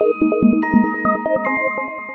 Thank 0.00 0.22
you. 0.22 2.07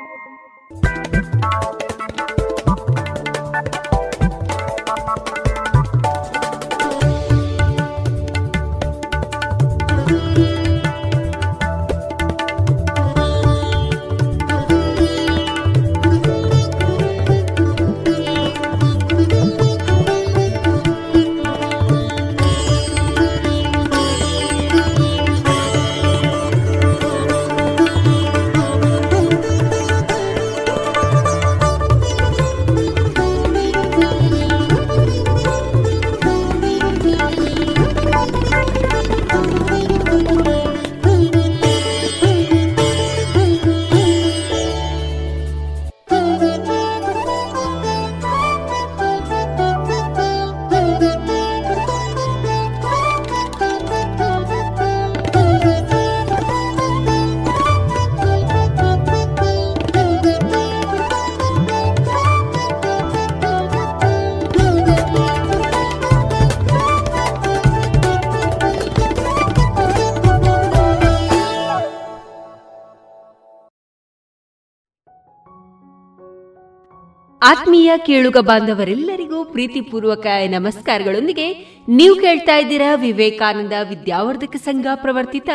ಆತ್ಮೀಯ 77.46 77.92
ಕೇಳುಗ 77.96 78.36
ಬಾಂಧವರೆಲ್ಲರಿಗೂ 78.40 79.44
ಪ್ರೀತಿಪೂರ್ವಕ 79.44 80.26
ನಮಸ್ಕಾರಗಳೊಂದಿಗೆ 80.50 81.46
ನೀವು 81.88 82.14
ಕೇಳ್ತಾ 82.14 82.56
ಇದ್ದೀರಾ 82.56 82.94
ವಿವೇಕಾನಂದ 82.94 83.72
ವಿದ್ಯಾವರ್ಧಕ 83.88 84.56
ಸಂಘ 84.56 84.86
ಪ್ರವರ್ತಿತ 84.94 85.50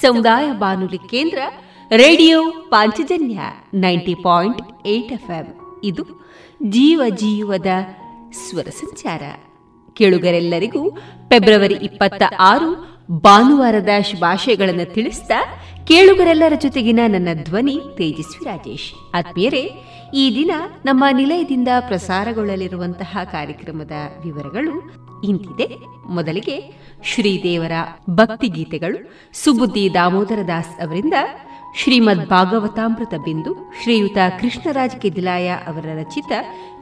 ಸಮುದಾಯ 0.00 0.52
ಬಾನುಲಿ 0.52 1.00
ಕೇಂದ್ರ, 1.10 1.38
radio 1.96 2.38
Panchajanya 2.68 3.40
ninety 3.74 4.14
point 4.14 4.62
eight 4.86 5.12
F 5.12 5.30
ಇದು 5.84 6.04
ಜೀವ 6.68 7.02
ಜೀವದ 7.14 7.70
ಸ್ವರ 8.48 8.68
ಸಂಚಾರ. 8.80 9.22
ಕೇಳುಗರೆಲ್ಲರಿಗೂ 9.96 10.90
ಫೆಬ್ರವರಿ 11.28 11.74
ಇಪ್ಪತ್ತ 11.74 12.22
ಆರು 12.38 12.70
ಭಾನುವಾರದ 13.18 13.88
ಶುಭಾಶಯಗಳನ್ನು 14.10 14.94
ತಿಳಿಸಿದ 14.94 15.30
ಕೇಳುಗರೆಲ್ಲರ 15.88 16.52
ಜೊತೆಗಿನ 16.60 17.00
ನನ್ನ 17.06 17.28
ಧ್ವನಿ 17.42 17.80
ತೇಜಸ್ವಿ 17.96 18.44
ರಾಜೇಶ್. 18.44 18.90
ಆತ್ಮೀಯರೇ 19.16 19.64
ಈ 20.14 20.34
ದಿನ 20.34 20.50
ನಮ್ಮ 20.84 21.04
ನಿಲಯದಿಂದ 21.12 21.68
ಪ್ರಸಾರಗೊಳ್ಳಲಿರುವಂತಹ 21.80 23.18
ಕಾರ್ಯಕ್ರಮದ 23.24 23.90
ವಿವರಗಳು 24.24 24.90
ಇಂತಿದೆ. 25.24 25.78
ಮೊದಲಿಗೆ 26.06 26.72
ಶ್ರೀದೇವರ 27.04 27.72
ಭಕ್ತಿ 28.10 28.48
ಗೀತೆಗಳು 28.48 29.12
ಸುಬುದ್ದಿ 29.32 29.94
ದಾಮೋದರ 29.94 30.38
ದಾಸ್ 30.48 30.82
ಅವರಿಂದ 30.82 31.14
ಶ್ರೀಮದ್ 31.76 32.28
ಭಾಗವತಾಮೃತ 32.28 33.14
ಬಿಂದು, 33.24 33.72
ಶ್ರೀಯುತ 33.82 34.18
ಕೃಷ್ಣರಾಜ್ 34.40 35.00
ಕೆದಿಲಾಯ 35.00 35.48
ಅವರ 35.48 35.86
ರಚಿತ 35.94 36.32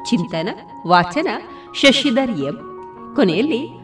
ಚಿಂತನ, 0.05 0.49
ವಾಚನ, 0.87 1.29
ಶಶಿಧರ್ 1.75 2.31
ಎಂ. 2.31 2.56
ಕೊನೆಯಲ್ಲಿ 3.17 3.80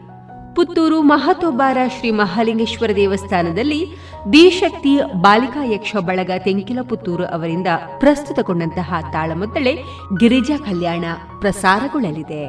ಪುತ್ತೂರು 0.57 1.01
ಮಹತೋಬಾರ 1.01 1.77
ಶ್ರೀ 1.99 2.11
ಮಹಾಲಿಂಗೇಶ್ವರ 2.11 2.89
ದೇವಸ್ಥಾನದಲ್ಲಿ 2.95 3.87
ದಿಶಕ್ತಿ 4.33 4.99
ಬಾಲಿಕಾ 5.13 5.63
ಯಕ್ಷ 5.63 5.95
ಬಳಗ 5.95 6.31
ತೆಂಕಿಲ 6.43 6.79
ಪುತ್ತೂರು 6.81 7.25
ಅವರಿಂದ 7.25 7.67
ಪ್ರಸ್ತುತಗೊಂಡಂತಹ 7.99 8.93
ತಾಳಮದ್ದಳೆ 9.13 9.73
ಗಿರಿಜಾ 10.19 10.57
ಕಲ್ಯಾಣ 10.57 11.05
ಪ್ರಸಾರಗೊಳ್ಳಲಿದೆ. 11.39 12.45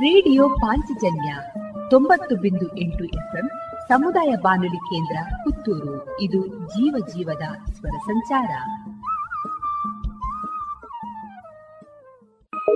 ರೇಡಿಯೋ 0.00 0.48
ಪಾಂಚಜನ್ಯ 0.48 1.34
ತೊಂಬತ್ತು 1.90 2.36
ಬಿಂದು 2.36 2.78
ಎಂಟು 2.78 3.04
ಎಫ್ಎಂ 3.04 3.48
ಸಮುದಾಯ 3.88 4.34
ಬಾನುಲಿ 4.42 4.76
ಕೇಂದ್ರ 4.76 5.16
ಪುತ್ತೂರು. 5.44 6.20
ಇದು 6.20 6.46
ಜೀವ 6.46 7.06
ಜೀವದ 7.06 7.72
ಸ್ವರ 7.72 7.96
ಸಂಚಾರ. 8.06 8.50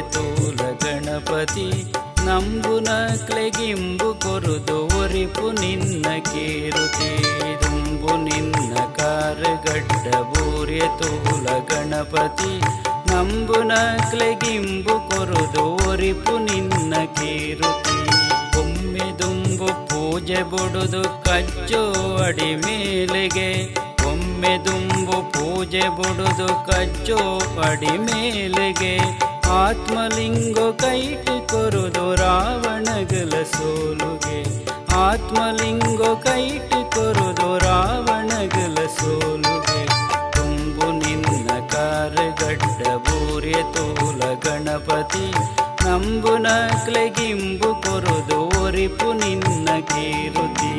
ತೂಲ 0.00 0.56
ಗಣಪತಿ 0.84 1.68
ನಂಬುನ 2.26 2.88
ಕ್ಲೆಗಿಂಬು 3.26 4.14
ಕೊರುದು 4.14 5.00
ಒರಿಪು 5.00 5.52
ನಿನ್ನ 5.52 6.06
ಕೇರುತಿ 6.18 7.10
ದುಂಬು 7.64 8.16
ನಿನ್ನ 8.16 8.74
ಗಡ್ಡ 9.64 10.14
ಬೂರ್ಯ 10.14 10.78
ತೂಲ 10.78 11.46
ಗಣಪತಿ 11.58 12.60
ನಂಬುನ 13.12 13.72
ಕ್ಲೆಗಿಂಬು 14.10 15.10
ಕೊರುದು 15.10 15.90
ಒರಿಪು 15.90 16.38
ನಿನ್ನ 16.38 16.94
ಕೇರುತಿ 16.94 17.98
ಒಮ್ಮೆ 18.60 19.18
ದುಂಬು 19.18 19.66
ಪೂಜೆ 19.86 20.42
ಬುಡುದು 20.42 21.02
ಕಚ್ಚೋ 21.02 21.92
ಅಡಿ 22.22 22.54
ಮೇಲೆಗೆ, 22.54 23.76
ಒಮ್ಮೆ 24.10 24.58
ದುಂಬು 24.64 25.32
ಪೂಜೆ 25.32 25.88
ಬುಡುದು 25.88 26.66
ಕಚ್ಚು 26.66 27.18
ಅಡಿ 27.60 27.98
ಮೇಲೆಗೆ 27.98 28.94
ಆತ್ಮಲಿಂಗೋ 29.50 30.72
ಕೈಟಿ 30.72 31.48
ಕೊರುದು 31.48 32.14
ರಾವಣಗಲ 32.14 33.42
ಸೋಲುಗೆ. 33.42 34.66
ಆತ್ಮಲಿಂಗ 34.96 36.02
ಕೈಟಿ 36.02 36.90
ಕೊರುದು 36.90 37.58
ರಾವಣಗಲ 37.58 38.86
ಸೋಲುಗೆ. 38.86 39.86
ತುಂಬು 40.30 40.86
ನಿನ್ನ 40.92 41.66
ಕಾರ್ಗಡ್ಡ 41.68 42.86
ಬೂರ್ಯ 42.88 43.52
ತೋಲ 43.52 44.34
ಗಣಪತಿ. 44.34 45.30
ನಂಬು 45.84 46.36
ನಕ್ಲೆಗಿಂಬು 46.38 47.82
ಕೊರುದು 47.82 48.64
ಒರಿಪು 48.64 49.12
ನಿನ್ನ 49.12 49.68
ಕೀರುತಿ. 49.80 50.72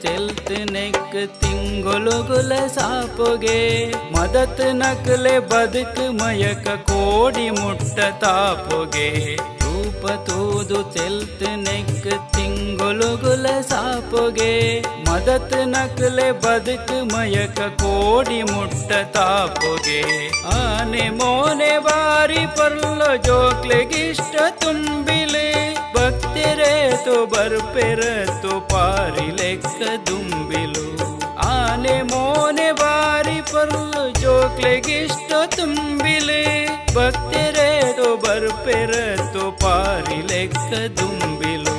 ತೆಲ್ತ್ 0.00 0.72
ನೆಕ್ 0.72 1.40
ತಿಂಗೊಲುಗುಲ 1.40 2.52
ಸಾಪುಗೆ. 2.66 3.90
ಮದತ್ 3.90 4.60
ನಕಲೆ 4.72 5.38
ಬದುಕು 5.38 6.12
ಮಯಕ 6.12 6.68
ಕೋಡಿ 6.68 7.50
ಮುಟ್ಟ 7.50 8.24
ತಾಪುಗೆ. 8.24 9.36
ರೂಪ 9.36 10.06
ತೂದು 10.06 10.82
ಚೆಲ್ತ್ 10.82 11.42
ನೆಕ್ 11.42 12.34
ತಿಂಗೊಲುಗುಲ 12.34 13.46
ಸಾಪುಗೆ. 13.60 14.80
ಮದತ್ 14.80 15.66
ನಕಲೆ 15.66 16.32
ಬದುಕು 16.32 17.14
ಮಯಕ 17.14 17.60
ಕೋಡಿ 17.60 18.42
ಮುಟ್ಟ 18.42 19.16
ತಾಪುಗೆ. 19.16 20.28
ಆನೆ 20.46 21.10
ಮೋನೆ 21.10 21.78
ಬಾರಿ 21.78 22.46
ಪರ್ಲ 22.56 23.14
ಜೋಕ್ಲೆಗಿಷ್ಟ 23.16 24.36
ತುಂಬಿಲೆ. 24.64 25.71
ಭಕ್ತಿರೇ 26.02 27.02
ತೋ 27.04 27.26
ಬರ್ಪೆರ 27.26 28.28
ತೋ 28.42 28.60
ಪಾರಿ 28.60 29.30
ಲೆಕ್ಕ 29.30 29.82
ದುಂಬಿಲು. 30.06 30.96
ಆನೆ 31.36 32.02
ಮೋನೆ 32.02 32.72
ಬಾರಿ 32.72 33.52
ಪರ್ಲು 33.52 34.20
ಜೋಕ್ಲೆಗಿಷ್ಟ 34.20 35.32
ತುಂಬಿಲೆ. 35.56 36.66
ಭಕ್ತಿರೇ 36.94 37.94
ತೋ 37.96 38.16
ಬರ್ಪೆರ 38.16 39.16
ತೋ 39.32 39.50
ಪಾರಿ 39.50 40.26
ಲೆಕ್ಕ 40.26 41.00
ದುಂಬಿಲು. 41.00 41.76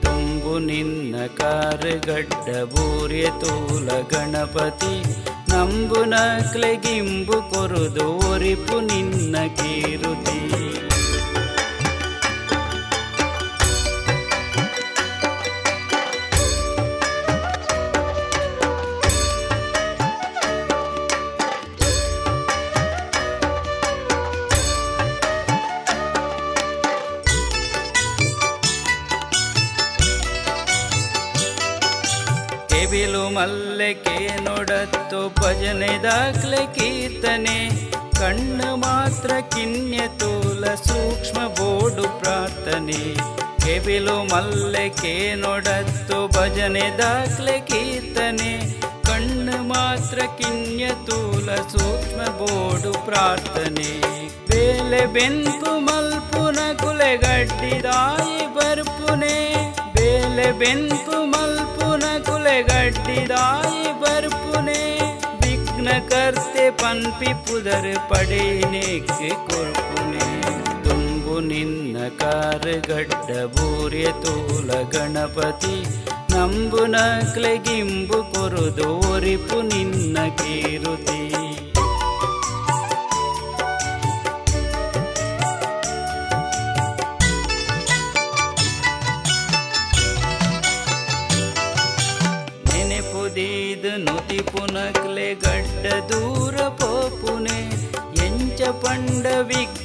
ತುಂಬು 0.00 0.58
ನಿನ್ನ 0.58 1.16
ಕಾರ್ಗಡ್ಡ 1.38 2.62
ಬೂರ್ಯ 2.62 3.22
ತೋಲ 3.22 3.88
ಗಣಪತಿ. 3.88 5.02
ನಂಬುನ 5.50 6.14
ಕ್ಲೆಗಿಂಬು 6.52 7.32
ಕೊರುದು 7.32 8.32
ಒರಿಪು 8.32 8.80
ನಿನ್ನ 8.80 9.36
ಕೀರುತಿ. 9.56 10.42
ಮಲ್ಲೆಕೆ 32.84 34.40
ನೋಡತ್ತು 34.44 35.42
ಭಜನೆ 35.42 36.02
ದಾಖಲೆ 36.02 36.74
ಕೀರ್ತನೆ. 36.74 37.70
ಕಣ್ಣು 38.18 38.76
ಮಾತ್ರ 38.76 39.28
ಕಿನ್ಯ 39.28 39.98
ತೂಲ 40.18 40.64
ಸೂಕ್ಷ್ಮ 40.74 41.46
ಬೋಡು 41.46 42.20
ಪ್ರಾರ್ಥನೆ. 42.20 43.14
ಕೆಬಿಲು 43.58 44.24
ಮಲ್ಲಕೆ 44.24 45.34
ನೋಡತ್ತು 45.34 46.28
ಭಜನೆ 46.28 46.98
ದಾಖಲೆ 46.98 47.60
ಕೀರ್ತನೆ. 47.60 48.80
ಕಣ್ಣು 48.80 49.62
ಮಾತ್ರ 49.62 50.18
ಕಿನ್ಯ 50.18 50.86
ತೂಲ 51.06 51.54
ಸೂಕ್ಷ್ಮ 51.54 52.38
ಬೋಡು 52.38 52.92
ಪ್ರಾರ್ಥನೆ. 53.06 54.00
ಬೇಲೆ 54.46 55.06
ಬೆಂಪು 55.06 55.78
ಮಲ್ಪುನ 55.78 56.58
ಕುಲೆಗಡ್ಡಿದಾಯಿ 56.76 58.54
ಬರ್ಪುನೆ. 58.54 59.52
ಬೇಲೆ 59.94 60.52
ಬೆಂಪು 60.52 61.24
ಕೊಳೆಗಟ್ಟಿದಾಯಿ 62.52 63.92
ಬರ್ಪುನೆ 63.92 64.80
ವಿಘ್ನ 65.42 65.88
ಕರ್ತೆ 66.08 66.70
ಪನ್ಪಿ 66.70 67.32
ಪುದರ್ 67.44 67.96
ಪಡೆಯೇಕ್ಕೆ 68.10 69.28
ಕೊರ್ಪುನೆ 69.28 70.26
ತುಂಬು 70.82 71.40
ನಿನ್ನ 71.40 71.96
ಕಾರ್ಗಡ್ಡ 72.20 73.30
ಬೂರ್ಯ 73.44 74.04
ತೂಲ 74.04 74.70
ಗಣಪತಿ, 74.82 75.76
ನಂಬು 76.32 76.86
ನಕ್ಲೆ 76.86 77.56
ಗಿಂಬು 77.56 78.20
ಕೊರುದೋರಿಪು 78.34 79.60
ನಿನ್ನ 79.62 80.18
ಕೀರುತಿ. 80.36 81.31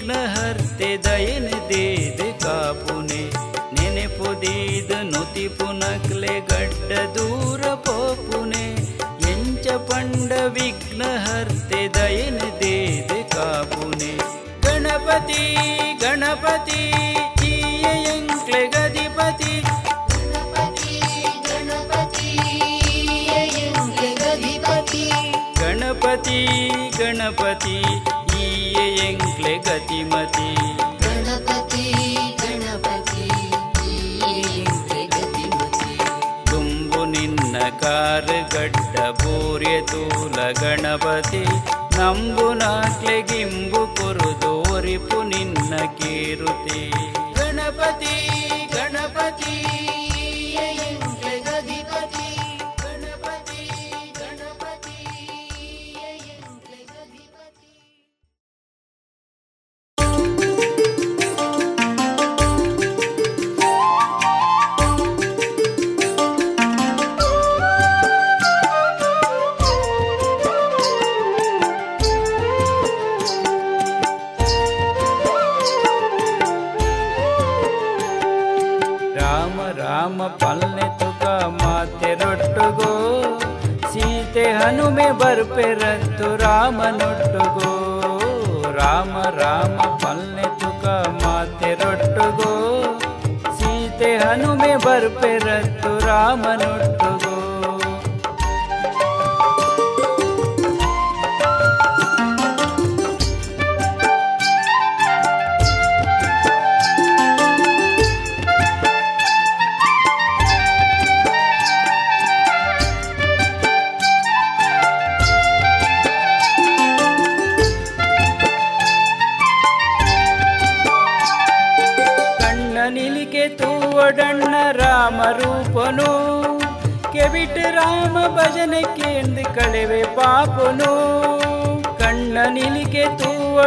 ವಿಘ್ನ 0.08 0.40
ಹರ್ತೆ 0.40 0.98
ದಯನ 0.98 1.48
ದೇದ 1.70 2.44
ಕಾಪುನೆ. 2.44 3.24
ನೆನೆಪುದೀದು 3.74 5.04
ನುತಿ 5.04 5.48
ಪುನಕ್ಲೆ 5.48 6.40
ಗಡ್ಡ 6.40 7.18
ದೂರ 7.18 7.62
ಪೋಪುನೆ. 7.62 8.66
ಎಂಚ 9.32 9.68
ಪಂಡ 9.68 10.32
ವಿಘ್ನ 10.32 11.04
ಹರ್ತೆ 11.04 11.88
ದಯನ 11.88 12.38
ದೇದ 12.38 13.36
ಕಾಪುನೆ. 13.36 14.18
ಗಣಪತಿ 14.62 15.56
ಗಣಪತಿ 16.00 16.92
ಜೀಯ 17.38 17.86
ಎಂಕ್ಲೆ 18.16 18.68
ಗದಿಪತಿ 18.68 19.62
ಗಣಪತಿ 25.60 26.48
ಗಣಪತಿ 26.98 27.84
ಎಂಕ್ಲೆ 30.00 30.66
ಗಣಪತಿ 35.08 36.00
ತುಂಬು 36.46 37.06
ನಿನ್ನ 37.06 37.58
ಕಾರುಗಡ್ಡ 37.80 39.00
ಬೂರ್ಯ 39.00 39.82
ತೂಲ 39.82 40.51
ಗಣಪತಿ. 40.51 41.46
ನಂಬು 41.98 42.54
ನಾಕ್ಲೆ 42.54 43.22
ಗಿಂಬು 43.22 43.96
ಕೊರು 43.96 44.42
ದೋರಿಪು 44.42 45.24
ನಿನ್ನ 45.24 45.77
ಕೀರುತಿ. 45.77 46.92
ಗಣಪತಿ 47.34 48.30
ಗಣಪತಿ. 48.74 49.76
ಹನುಮೆ 95.08 95.90
ಬರ್ಪೆರತ್ತು 96.06 96.97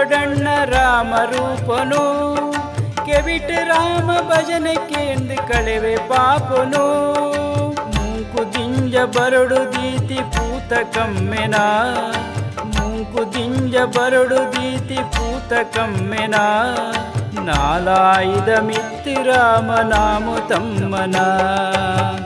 ತೂವಡಣ್ಣ 0.00 0.48
ರಾಮ 0.64 1.14
ರೂಪನು 1.30 2.02
ಕೆವಿಟ್ 3.06 3.50
ರಾಮ 3.50 4.10
ಭಜನೆ 4.28 4.74
ಕೇಂದ್ರ 4.74 5.34
ಕಳೆವೆ 5.48 5.96
ಪಾಪನು. 5.96 6.84
ಮೂಕು 7.94 8.40
ದಿಂಜ 8.52 8.96
ಬರಡು 9.16 9.58
ದೀತಿ 9.72 10.18
ಪೂತ 10.32 10.72
ಕಮ್ಮೆನ, 10.96 11.56
ಮೂಕು 12.76 13.32
ದಿಂಜ 13.32 13.76
ಬರಡು 13.96 14.38
ದೀತಿ 14.52 14.98
ಪೂತ 15.12 15.52
ಕಮ್ಮೆನ. 15.76 16.34
ನಾಲಾಯಿದ 17.44 18.48
ಮಿತ್ತಿ 18.60 19.14
ರಾಮ 19.14 19.70
ನಾಮ 19.74 20.36
ತಮ್ಮನ, 20.48 21.16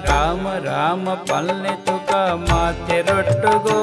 ರಾಮ 0.07 0.47
ರಾಮ 0.65 1.09
ಪಲ್ಲೆ 1.15 1.77
ತುಕ 1.85 2.15
ಮಾತೆ 2.51 3.01
ರೊಟ್ಟುಗೋ. 3.01 3.81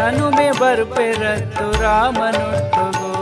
ಹನುಮೆ 0.00 0.48
ಬರ್ಪೆರತ್ತು 0.60 1.66
ರಾಮನೊಟ್ಟುಗೋ 1.82 3.14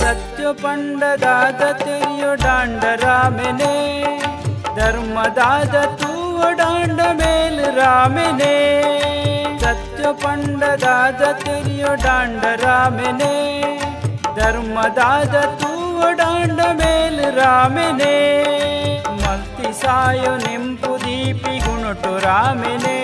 ಸತ್ಯ 0.00 0.46
ಪಂಡದಾದ 0.62 1.62
ತೆರಿಯೋ 1.84 2.32
ಡಾಂಡ 2.44 2.84
ರಾಮನೆ 3.04 3.74
ಧರ್ಮದಾದ 4.76 5.76
ತೂವ 5.96 6.05
ओडांड 6.44 7.00
मेल 7.20 7.58
रामने 7.78 8.54
सत्य 9.62 10.12
पंड 10.22 10.64
दाज 10.84 11.22
तेरी 11.42 11.82
ओडांड 11.90 12.44
रामने 12.62 13.32
धर्म 14.38 14.80
दाज 14.98 15.34
तू 15.62 15.70
ओडांड 16.08 16.60
मेल 16.80 17.20
रामने 17.38 18.14
मल्ति 19.22 19.72
सायो 19.82 20.36
निंपु 20.46 20.96
दीपि 21.04 21.58
गुणटु 21.66 22.14
रामने 22.26 22.98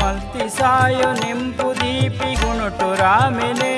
मल्ति 0.00 0.48
सायो 0.58 1.12
निंपु 1.22 1.72
दीपि 1.80 2.34
गुणटु 2.44 2.92
रामने 3.02 3.72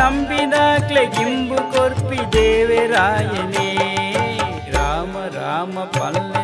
நம்பினாக்களை 0.00 1.02
இம்பு 1.22 1.58
கொற்பி 1.72 2.20
தேவராயனே 2.34 3.68
ராம 4.74 5.14
ராம 5.36 5.84
பல்லை 5.96 6.42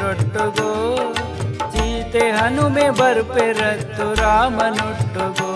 ರೊಟ್ಟುಗೋ 0.00 0.70
ಸೀತೆ 1.72 2.30
ಹನುಮೆ 2.30 2.90
ಬರ್ಪೆರತ್ತು 2.90 4.06
ರಾಮನೊಟ್ಟುಗೋ. 4.14 5.50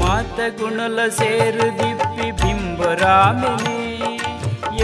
ಮಾತ 0.00 0.38
ಗುಣಲ 0.60 0.98
ಸೇರು 1.08 1.66
ಎಟ್ಟೆ 2.96 3.04
ರಾಮನೇ 3.04 3.78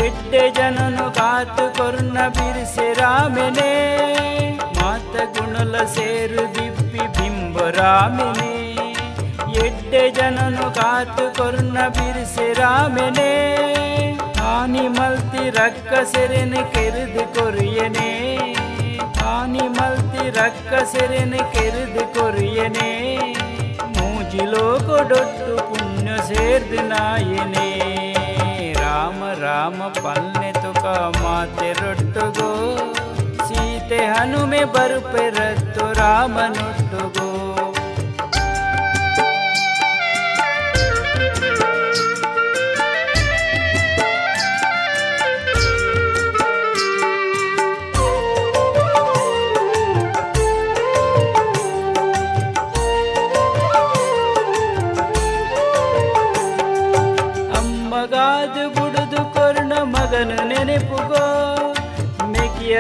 ಎಡ್ಡೆ 0.05 0.51
ಜನನು 0.51 1.11
ಕಾತು 1.11 1.79
ಕೊರ್ನ 1.79 2.19
ಬಿರಿಸೆ 2.29 2.93
ರಾಮನೇ. 2.93 3.73
ಮಾತ 4.77 5.15
ಗುಣಲ 5.39 5.85
ಸೇರು 5.85 6.55
ದಿಪ್ಪಿ 6.55 6.99
ಬಿಂಬ 6.99 7.59
ರಾಮನೇ 7.59 8.53
ಎಡ್ಡೆ 9.65 10.11
ಜನನು 10.11 10.71
ಕಾತು 10.71 11.35
ಕೊರ್ನ 11.39 11.79
ಬಿರ್ಸೆ 11.89 12.53
ರಾಮೆನೆ. 12.53 13.33
ಆನಿ 14.41 14.89
ಮಲ್ತಿ 14.89 15.51
ರಕ್ಕ 15.51 16.17
ಸೆರೆನೆ 16.17 16.63
ಕೆರೆದು 16.73 17.35
ಕೊರಿಯನೆ. 17.35 18.11
ಆನಿ 19.27 19.69
ಮಲ್ತಿ 19.69 20.31
ರಕ್ಕ 20.31 20.83
ಸೆರೆನೆ 20.83 21.39
ಕೆರೆದು 21.39 22.15
ಕೊರಿಯನೆ. 22.15 22.91
ಮೂಜಿಲೋ 23.97 24.81
ಕೊಡೊಟ್ಟು 24.87 25.57
ಪುಣ್ಯ 25.57 26.11
राम 29.43 29.79
पल्ल्य 29.99 30.53
तु 30.57 30.71
मारुगो 31.15 32.51
सीते 33.47 33.99
हनुमे 34.07 34.65
भरपर 34.77 35.39
तु 35.77 35.87
रामनुष्टगो 36.01 37.72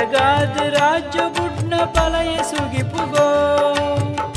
ಮೆಕಿಯಗಾದ 0.01 0.58
ರಾಜ್ಯ 0.75 1.20
ಬುಡ್ನ 1.36 1.74
ಪಲಯ 1.96 2.32
ಸುಗಿಪುಗೋ 2.48 3.25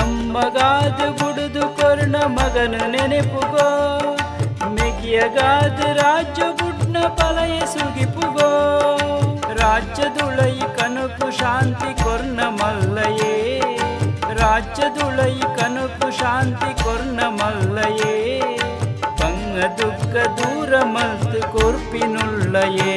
ಅಮ್ಮಗಾದ 0.05 1.01
ಬುಡುದು 1.19 1.63
ಕೊರ್ಣ 1.79 2.17
ಮಗನು 2.35 2.81
ನೆನೆಪುಗೋ 2.93 3.69
ಮೆಗಿಯಗಾದ 4.75 5.81
ರಾಜ್ಯ 6.01 6.49
ಬುಡ್ನ 6.59 6.97
ಪಲಯ 7.21 7.57
ಸುಗಿಪುಗೋ 7.73 8.51
ರಾಜ್ಯದುಳೈ 9.61 10.55
ಕನಕು 10.79 11.29
ಶಾಂತಿ 11.41 11.91
ಕೊರ್ಣ 12.03 12.41
ಮಲ್ಲಯೇ 12.61 13.35
ರಾಜ್ಯದುಳೈ 14.41 15.35
ಕನಕು 15.59 16.11
ಶಾಂತಿ 16.21 16.73
ಕೊರ್ಣ 16.83 17.21
ಮಲ್ಲಯೇ 17.41 18.17
ಪಂಗ 19.21 19.57
ದುಃಖ 19.81 20.13
ದೂರ 20.39 20.83
ಮಲ್ತು 20.95 21.41
ಕೊರ್ಪಿನುಳ್ಳಯೇ 21.55 22.95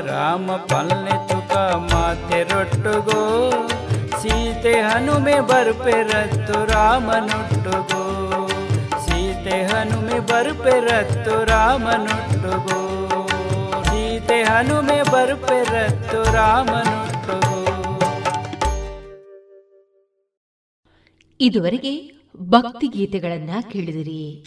ರಾಮ 0.00 0.56
ಪಲ್ಲೆ 0.56 1.28
ತುಕ 1.28 1.56
ಮಾತೆ 1.92 2.42
ರೊಟ್ಟುಗೋ, 2.42 3.50
ಸೀತೆ 4.22 4.80
ಹನುಮೆ 4.80 5.40
ಬರ್ಪೆರತ್ತು 5.40 6.64
ರಾಮನೊಟ್ಟುಗೋ. 6.64 8.02
ಸೀತೆ 9.06 9.66
ಹನುಮೆ 9.66 10.18
ಬರ್ಪೆರತ್ತು 10.18 11.44
ರಾಮನೊಟ್ಟುಗೋ. 11.44 12.78
ಸೀತೆ 13.84 14.42
ಹನುಮೆ 14.42 15.02
ಬರ್ಪೆರತ್ತು 15.02 16.32
ರಾಮನೊಟ್ಟುಗೋ. 16.32 17.66
ಇದುವರೆಗೆ 21.40 22.12
ಭಕ್ತಿ 22.36 22.86
ಗೀತೆಗಳನ್ನ 22.86 23.50
ಕೇಳಿದಿರಿ. 23.72 24.46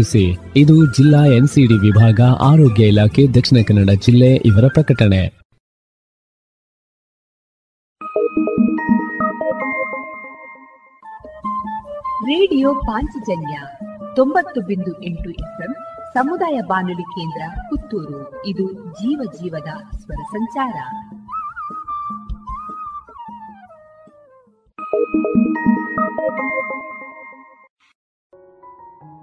ಇದು 0.55 0.93
ಜಿಲ್ಲಾ 0.93 1.25
ಎನ್ಸಿಡಿ 1.25 1.73
ವಿಭಾಗ, 1.73 2.21
ಆರೋಗ್ಯ 2.39 2.87
ಇಲಾಖೆ, 2.87 3.27
ದಕ್ಷಿಣ 3.27 3.63
ಕನ್ನಡ 3.67 3.89
ಜಿಲ್ಲೆ 3.89 4.35
ಇವರ 4.35 4.67
ಪ್ರಕಟಣೆ. 4.67 5.41
ರೇಡಿಯೋ 12.25 12.73
ಪಾಂಚಜನ್ಯ 12.73 13.61
ತೊಂಬತ್ತು 14.15 14.61
ಬಿಂದು 14.61 15.03
ಎಂಟು 15.03 15.29
ಎಫ್ಎಂ, 15.29 15.73
ಸಮುದಾಯ 16.13 16.61
ಬಾನುಲಿ 16.67 17.03
ಕೇಂದ್ರ 17.03 17.41
ಪುತ್ತೂರು. 17.69 18.45
ಇದು 18.45 18.73
ಜೀವ 18.73 19.31
ಜೀವದ 19.41 19.97
ಸ್ವರ 19.97 20.23
ಸಂಚಾರ. 20.23 20.73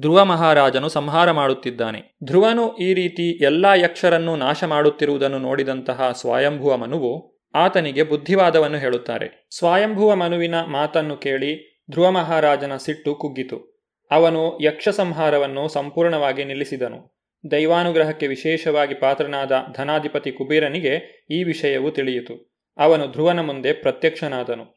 ಧ್ರುವ 0.00 0.24
ಮಹಾರಾಜನು 0.24 0.88
ಸಂಹಾರ 0.88 1.30
ಮಾಡುತ್ತಿದ್ದಾನೆ. 1.30 2.16
ಧ್ರುವನು 2.24 2.76
ಈ 2.76 2.94
ರೀತಿ 2.94 3.44
ಎಲ್ಲಾ 3.44 3.74
ಯಕ್ಷರನ್ನು 3.74 4.36
ನಾಶ 4.36 4.64
ಮಾಡುತ್ತಿರುವುದನ್ನು 4.64 5.38
ನೋಡಿದಂತಹ 5.38 6.12
ಸ್ವಯಂಭುವ 6.12 6.76
ಮನುವು 6.76 7.36
ಆತನಿಗೆ 7.54 8.02
ಬುದ್ಧಿವಾದವನ್ನು 8.02 8.78
ಹೇಳುತ್ತಾರೆ. 8.78 9.46
ಸ್ವಯಂಭುವ 9.50 10.14
ಮನುವಿನ 10.14 10.54
ಮಾತನ್ನು 10.54 11.16
ಕೇಳಿ 11.16 11.82
ಧ್ರುವ 11.90 12.10
ಮಹಾರಾಜನ 12.10 12.76
ಸಿಟ್ಟು 12.76 13.14
ಕುಗ್ಗಿತು. 13.14 13.76
ಅವನು 14.10 14.62
ಯಕ್ಷ 14.62 14.88
ಸಂಹಾರವನ್ನು 14.88 15.68
ಸಂಪೂರ್ಣವಾಗಿ 15.68 16.44
ನಿಲ್ಲಿಸಿದನು. 16.44 17.16
ದೈವಾನುಗ್ರಹಕ್ಕೆ 17.50 18.26
ವಿಶೇಷವಾಗಿ 18.26 18.94
ಪಾತ್ರನಾದ 18.94 19.52
ಧನಾಧಿಪತಿ 19.76 20.32
ಕುಬೇರನಿಗೆ 20.32 21.26
ಈ 21.30 21.44
ವಿಷಯವು 21.44 21.90
ತಿಳಿಯಿತು. 21.90 22.56
ಅವನು 22.78 23.06
ಧ್ರುವನ 23.06 23.40
ಮುಂದೆ 23.40 23.72
ಪ್ರತ್ಯಕ್ಷನಾದನು. 23.72 24.76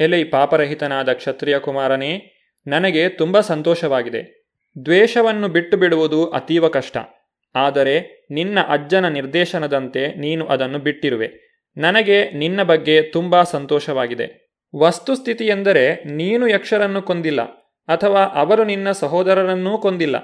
ಎಲೈ 0.00 0.24
ಪಾಪರಹಿತನಾದ 0.24 1.12
ಕ್ಷತ್ರಿಯ 1.12 1.58
ಕುಮಾರನೇ, 1.58 2.32
ನನಗೆ 2.66 3.08
ತುಂಬ 3.08 3.40
ಸಂತೋಷವಾಗಿದೆ. 3.40 4.35
ದ್ವೇಷವನ್ನು 4.84 5.48
ಬಿಟ್ಟು 5.48 5.76
ಬಿಡುವುದು 5.76 6.30
ಅತೀವ 6.30 6.68
ಕಷ್ಟ. 6.68 6.96
ಆದರೆ 7.54 8.26
ನಿನ್ನ 8.30 8.58
ಅಜ್ಜನ 8.68 9.08
ನಿರ್ದೇಶನದಂತೆ 9.08 10.14
ನೀನು 10.14 10.46
ಅದನ್ನು 10.46 10.78
ಬಿಟ್ಟಿರುವೆ. 10.78 11.30
ನನಗೆ 11.76 12.30
ನಿನ್ನ 12.30 12.62
ಬಗ್ಗೆ 12.62 13.02
ತುಂಬ 13.02 13.42
ಸಂತೋಷವಾಗಿದೆ. 13.42 14.52
ವಸ್ತುಸ್ಥಿತಿ 14.76 15.44
ಎಂದರೆ 15.44 15.94
ನೀನು 15.94 16.48
ಯಕ್ಷರನ್ನು 16.48 17.02
ಕೊಂದಿಲ್ಲ 17.02 17.42
ಅಥವಾ 17.88 18.22
ಅವರು 18.24 18.64
ನಿನ್ನ 18.64 18.90
ಸಹೋದರರನ್ನೂ 18.90 19.78
ಕೊಂದಿಲ್ಲ. 19.78 20.16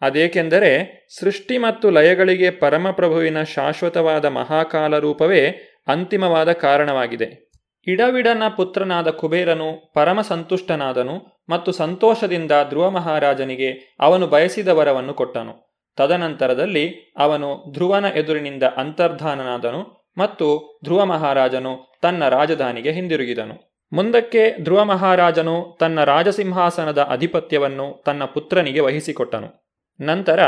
ಅದೇಕೆಂದರೆ 0.00 1.06
ಸೃಷ್ಟಿ 1.20 1.58
ಮತ್ತು 1.58 1.90
ಲಯಗಳಿಗೆ 1.90 2.50
ಪರಮಪ್ರಭುವಿನ 2.50 3.42
ಶಾಶ್ವತವಾದ 3.42 4.24
ಮಹಾಕಾಲ 4.24 4.98
ರೂಪವೇ 4.98 5.48
ಅಂತಿಮವಾದ 5.86 6.52
ಕಾರಣವಾಗಿದೆ. 6.52 7.47
ಇಡವಿಡನ 7.86 8.42
ಪುತ್ರನಾದ 8.56 9.08
ಕುಬೇರನು 9.08 9.92
ಪರಮ 9.94 10.20
ಸಂತುಷ್ಟನಾದನು 10.20 11.42
ಮತ್ತು 11.48 11.72
ಸಂತೋಷದಿಂದ 11.72 12.52
ಧ್ರುವ 12.68 12.90
ಮಹಾರಾಜನಿಗೆ 12.90 13.96
ಅವನು 14.00 14.26
ಬಯಸಿದ 14.26 14.68
ವರವನ್ನು 14.68 15.14
ಕೊಟ್ಟನು. 15.14 15.78
ತದನಂತರದಲ್ಲಿ 15.96 17.14
ಅವನು 17.18 17.72
ಧ್ರುವನ 17.72 18.04
ಎದುರಿನಿಂದ 18.04 18.62
ಅಂತರ್ಧಾನನಾದನು 18.62 20.12
ಮತ್ತು 20.18 20.78
ಧ್ರುವ 20.84 21.04
ಮಹಾರಾಜನು 21.04 21.98
ತನ್ನ 22.02 22.28
ರಾಜಧಾನಿಗೆ 22.28 22.92
ಹಿಂದಿರುಗಿದನು. 22.92 23.86
ಮುಂದಕ್ಕೆ 23.92 24.62
ಧ್ರುವ 24.62 24.84
ಮಹಾರಾಜನು 24.84 25.76
ತನ್ನ 25.80 26.04
ರಾಜಸಿಂಹಾಸನದ 26.04 27.02
ಅಧಿಪತ್ಯವನ್ನು 27.02 28.02
ತನ್ನ 28.06 28.24
ಪುತ್ರನಿಗೆ 28.24 28.80
ವಹಿಸಿಕೊಟ್ಟನು. 28.80 29.68
ನಂತರ 30.00 30.40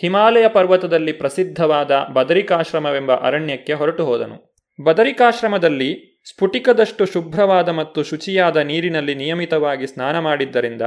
ಹಿಮಾಲಯ 0.00 0.48
ಪರ್ವತದಲ್ಲಿ 0.48 1.12
ಪ್ರಸಿದ್ಧವಾದ 1.12 1.90
ಬದರಿಕಾಶ್ರಮವೆಂಬ 2.14 3.12
ಅರಣ್ಯಕ್ಕೆ 3.12 3.72
ಹೊರಟು 3.72 4.04
ಹೋದನು 4.04 4.58
ಬದರಿಕಾಶ್ರಮದಲ್ಲಿ 4.84 6.17
ಸ್ಫುಟಿಕದಷ್ಟು 6.28 7.06
ಶುಭ್ರವಾದ 7.06 7.68
ಮತ್ತು 7.68 8.02
ಶುಚಿಯಾದ 8.02 8.56
ನೀರಿನಲ್ಲಿ 8.56 9.14
ನಿಯಮಿತವಾಗಿ 9.14 9.86
ಸ್ನಾನ 9.86 10.18
ಮಾಡಿದ್ದರಿಂದ 10.18 10.82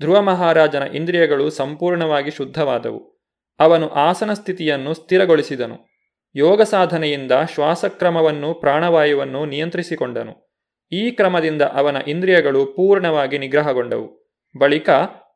ಧ್ರುವ 0.00 0.22
ಮಹಾರಾಜನ 0.22 0.82
ಇಂದ್ರಿಯಗಳು 0.82 1.50
ಸಂಪೂರ್ಣವಾಗಿ 1.50 2.30
ಶುದ್ಧವಾದವು. 2.30 3.22
ಅವನು 3.58 3.88
ಆಸನ 3.88 4.32
ಸ್ಥಿತಿಯನ್ನು 4.32 4.94
ಸ್ಥಿರಗೊಳಿಸಿದನು. 4.94 5.88
ಯೋಗ 6.34 6.62
ಸಾಧನೆಯಿಂದ 6.62 7.32
ಶ್ವಾಸಕ್ರಮವನ್ನು, 7.54 8.54
ಪ್ರಾಣವಾಯುವನ್ನು 8.54 9.46
ನಿಯಂತ್ರಿಸಿಕೊಂಡನು. 9.46 10.58
ಈ 10.92 11.10
ಕ್ರಮದಿಂದ 11.10 11.62
ಅವನ 11.62 11.96
ಇಂದ್ರಿಯಗಳು 12.08 12.66
ಪೂರ್ಣವಾಗಿ 12.66 13.38
ನಿಗ್ರಹಗೊಂಡವು. 13.38 14.34
ಬಳಿಕ 14.58 14.90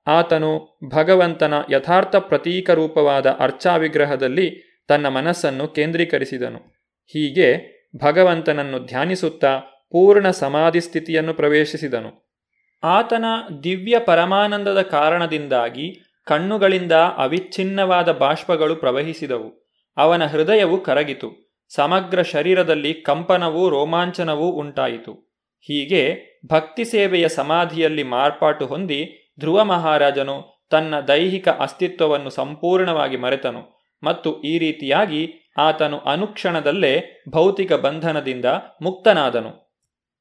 ಆತನು 0.06 0.78
ಭಗವಂತನ 0.88 1.54
ಯಥಾರ್ಥ 1.70 2.16
ಪ್ರತೀಕ 2.16 2.70
ರೂಪವಾದ 2.70 3.26
ಅರ್ಚಾ 3.26 3.76
ವಿಗ್ರಹದಲ್ಲಿ 3.76 4.62
ತನ್ನ 4.88 5.08
ಮನಸ್ಸನ್ನು 5.08 5.68
ಕೇಂದ್ರೀಕರಿಸಿದನು. 5.68 6.58
ಹೀಗೆ 7.06 7.75
ಭಗವಂತನನ್ನು 7.96 8.78
ಧ್ಯಾನಿಸುತ್ತಾ 8.78 9.58
ಪೂರ್ಣ 9.90 10.30
ಸಮಾಧಿ 10.30 10.80
ಸ್ಥಿತಿಯನ್ನು 10.80 11.34
ಪ್ರವೇಶಿಸಿದನು. 11.34 12.38
ಆತನ 12.84 13.24
ದಿವ್ಯ 13.64 13.98
ಪರಮಾನಂದದ 13.98 14.82
ಕಾರಣದಿಂದಾಗಿ 14.82 15.94
ಕಣ್ಣುಗಳಿಂದ 16.26 16.92
ಅವಿಚ್ಛಿನ್ನವಾದ 16.92 18.12
ಬಾಷ್ಪಗಳು 18.12 18.76
ಪ್ರವಹಿಸಿದವು. 18.76 19.72
ಅವನ 19.96 20.26
ಹೃದಯವು 20.26 20.80
ಕರಗಿತು. 20.80 21.56
ಸಮಗ್ರ 21.74 22.22
ಶರೀರದಲ್ಲಿ 22.22 22.94
ಕಂಪನವೂ 22.94 23.68
ರೋಮಾಂಚನವೂ 23.68 24.46
ಉಂಟಾಯಿತು. 24.46 25.26
ಹೀಗೆ 25.60 26.18
ಭಕ್ತಿ 26.46 26.84
ಸೇವೆಯ 26.84 27.28
ಸಮಾಧಿಯಲ್ಲಿ 27.28 28.02
ಮಾರ್ಪಾಟು 28.02 28.66
ಹೊಂದಿ 28.66 29.32
ಧ್ರುವ 29.40 29.64
ಮಹಾರಾಜನು 29.64 30.66
ತನ್ನ 30.70 31.00
ದೈಹಿಕ 31.00 31.48
ಅಸ್ತಿತ್ವವನ್ನು 31.48 32.30
ಸಂಪೂರ್ಣವಾಗಿ 32.30 33.16
ಮರೆತನು 33.16 33.92
ಮತ್ತು 34.02 34.42
ಈ 34.42 34.58
ರೀತಿಯಾಗಿ 34.58 35.45
ಆತನು 35.58 35.98
ಅನುಕ್ಷಣದಲ್ಲೇ 35.98 37.22
ಭೌತಿಕ 37.28 37.72
ಬಂಧನದಿಂದ 37.72 38.44
ಮುಕ್ತನಾದನು. 38.82 39.66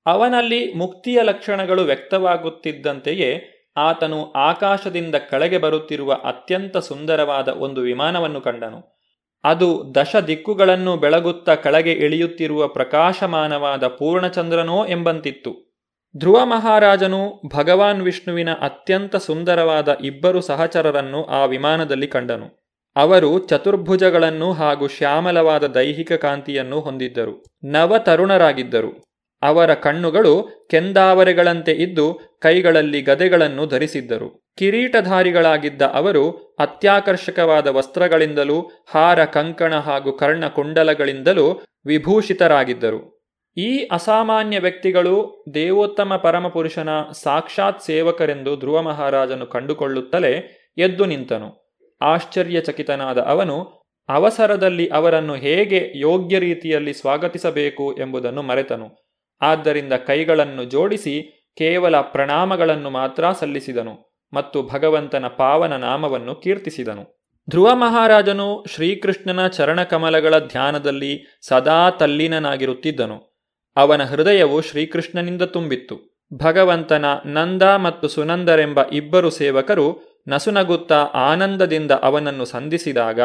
ಅವನಲ್ಲಿ 0.05 0.73
ಮುಕ್ತಿಯ 0.73 1.19
ಲಕ್ಷಣಗಳು 1.21 1.81
ವ್ಯಕ್ತವಾಗುತ್ತಿದ್ದಂತೆಯೇ 1.81 3.51
ಆತನು 3.77 4.31
ಆಕಾಶದಿಂದ 4.31 5.15
ಕಳೆಗೆ 5.29 5.57
ಬರುತ್ತಿರುವ 5.57 6.13
ಅತ್ಯಂತ 6.13 6.77
ಸುಂದರವಾದ 6.77 7.47
ಒಂದು 7.47 7.81
ವಿಮಾನವನ್ನು 7.81 8.41
ಕಂಡನು. 8.41 9.01
ಅದು 9.43 9.95
ದಶ 9.95 10.15
ದಿಕ್ಕುಗಳನ್ನು 10.15 10.97
ಬೆಳಗುತ್ತಾ 10.97 11.55
ಕೆಳಗೆ 11.55 11.91
ಇಳಿಯುತ್ತಿರುವ 11.91 12.67
ಪ್ರಕಾಶಮಾನವಾದ 12.67 13.87
ಪೂರ್ಣಚಂದ್ರನೋ 13.87 14.85
ಎಂಬಂತಿತ್ತು. 14.85 15.75
ಧ್ರುವ 16.17 16.45
ಮಹಾರಾಜನು 16.45 17.41
ಭಗವಾನ್ 17.55 18.01
ವಿಷ್ಣುವಿನ 18.01 18.53
ಅತ್ಯಂತ 18.53 19.15
ಸುಂದರವಾದ 19.15 19.97
ಇಬ್ಬರು 20.03 20.41
ಸಹಚರರನ್ನು 20.41 21.23
ಆ 21.23 21.45
ವಿಮಾನದಲ್ಲಿ 21.45 22.07
ಕಂಡನು. 22.07 22.64
ಅವರು 22.95 23.39
ಚತುರ್ಭುಜಗಳನ್ನು 23.39 24.53
ಹಾಗೂ 24.53 24.87
ಶ್ಯಾಮಲವಾದ 24.87 25.63
ದೈಹಿಕ 25.63 26.11
ಕಾಂತಿಯನ್ನು 26.11 26.79
ಹೊಂದಿದ್ದರು. 26.79 27.45
ನವ 27.63 27.97
ತರುಣರಾಗಿದ್ದರು 27.97 29.03
ಅವರ 29.41 29.73
ಕಣ್ಣುಗಳು 29.73 30.67
ಕೆಂದಾವರೆಗಳಂತೆ 30.71 31.71
ಇದ್ದು 31.71 32.19
ಕೈಗಳಲ್ಲಿ 32.41 33.01
ಗದೆಗಳನ್ನು 33.01 33.65
ಧರಿಸಿದ್ದರು. 33.65 34.53
ಕಿರೀಟಧಾರಿಗಳಾಗಿದ್ದ 34.57 35.81
ಅವರು 35.81 36.55
ಅತ್ಯಾಕರ್ಷಕವಾದ 36.59 37.67
ವಸ್ತ್ರಗಳಿಂದಲೂ 37.67 38.61
ಹಾರ, 38.89 39.25
ಕಂಕಣ 39.25 39.75
ಹಾಗೂ 39.75 40.11
ಕರ್ಣ 40.11 40.47
ಕುಂಡಲಗಳಿಂದಲೂ 40.47 41.61
ವಿಭೂಷಿತರಾಗಿದ್ದರು. 41.85 43.15
ಈ 43.57 43.77
ಅಸಾಮಾನ್ಯ 43.77 44.59
ವ್ಯಕ್ತಿಗಳು 44.59 45.45
ದೇವೋತ್ತಮ 45.53 46.15
ಪರಮಪುರುಷನ 46.15 46.89
ಸಾಕ್ಷಾತ್ 47.23 47.81
ಸೇವಕರೆಂದು 47.81 48.55
ಧ್ರುವ 48.55 48.81
ಮಹಾರಾಜನು 48.81 49.45
ಕಂಡುಕೊಳ್ಳುತ್ತಲೇ 49.45 50.33
ಎದ್ದು 50.77 51.05
ನಿಂತನು. 51.05 51.64
ಆಶ್ಚರ್ಯಚಕಿತನಾದ 52.01 53.17
ಅವನು, 53.17 53.61
ಅವಸರದಲ್ಲಿ 54.09 54.87
ಅವರನ್ನು 54.87 55.35
ಹೇಗೆ 55.35 55.91
ಯೋಗ್ಯ 55.95 56.39
ರೀತಿಯಲ್ಲಿ 56.39 56.93
ಸ್ವಾಗತಿಸಬೇಕು 56.93 57.93
ಎಂಬುದನ್ನು 57.93 58.41
ಮರೆತನು. 58.41 59.05
ಆದ್ದರಿಂದ 59.41 59.93
ಕೈಗಳನ್ನು 59.93 60.63
ಜೋಡಿಸಿ 60.63 61.45
ಕೇವಲ 61.57 62.01
ಪ್ರಣಾಮಗಳನ್ನು 62.01 62.89
ಮಾತ್ರ 62.89 63.31
ಸಲ್ಲಿಸಿದನು 63.31 64.23
ಮತ್ತು 64.33 64.63
ಭಗವಂತನ 64.63 65.25
ಪಾವನ 65.27 65.75
ನಾಮವನ್ನು 65.75 66.35
ಕೀರ್ತಿಸಿದನು. 66.35 67.25
ಧ್ರುವ 67.49 67.75
ಮಹಾರಾಜನು 67.75 68.65
ಶ್ರೀಕೃಷ್ಣನ 68.73 69.47
ಚರಣಕಮಲಗಳ 69.47 70.39
ಧ್ಯಾನದಲ್ಲಿ 70.39 71.39
ಸದಾ 71.41 71.89
ತಲ್ಲೀನನಾಗಿರುತ್ತಿದ್ದನು. 71.89 73.35
ಅವನ 73.75 74.03
ಹೃದಯವು 74.03 74.61
ಶ್ರೀಕೃಷ್ಣನಿಂದ 74.61 75.41
ತುಂಬಿತ್ತು. 75.41 76.15
ಭಗವಂತನ 76.33 77.05
ನಂದ 77.25 77.61
ಮತ್ತು 77.61 78.07
ಸುನಂದರೆಂಬ 78.07 78.83
ಇಬ್ಬರು 78.83 79.29
ಸೇವಕರು 79.29 80.14
ನಸುನಗುತ್ತಾ 80.27 80.95
ಆನಂದದಿಂದ 80.95 81.91
ಅವನನ್ನು 81.91 82.45
ಸಂಧಿಸಿದಾಗ 82.45 83.19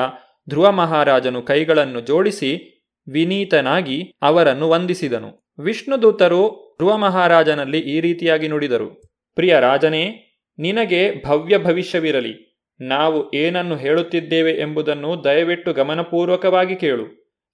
ಧ್ರುವ 0.49 0.73
ಮಹಾರಾಜನು 0.73 1.43
ಕೈಗಳನ್ನು 1.43 2.01
ಜೋಡಿಸಿ 2.01 2.81
ವಿನೀತನಾಗಿ 3.13 4.13
ಅವರನ್ನು 4.23 4.69
ವಂದಿಸಿದನು. 4.69 5.55
ವಿಷ್ಣುದೂತರು 5.65 6.71
ಧ್ರುವ 6.79 6.97
ಮಹಾರಾಜನಲ್ಲಿ 6.97 7.79
ಈ 7.79 8.01
ರೀತಿಯಾಗಿ 8.01 8.49
ನುಡಿದರು. 8.49 9.03
ಪ್ರಿಯ 9.35 9.61
ರಾಜನೇ, 9.61 10.27
ನಿನಗೆ 10.59 11.25
ಭವ್ಯ 11.25 11.59
ಭವಿಷ್ಯವಿರಲಿ. 11.59 12.65
ನಾವು 12.81 13.33
ಏನನ್ನು 13.33 13.77
ಹೇಳುತ್ತಿದ್ದೇವೆ 13.77 14.53
ಎಂಬುದನ್ನು 14.53 15.25
ದಯವಿಟ್ಟು 15.25 15.73
ಗಮನಪೂರ್ವಕವಾಗಿ 15.73 16.77
ಕೇಳು. 16.77 17.05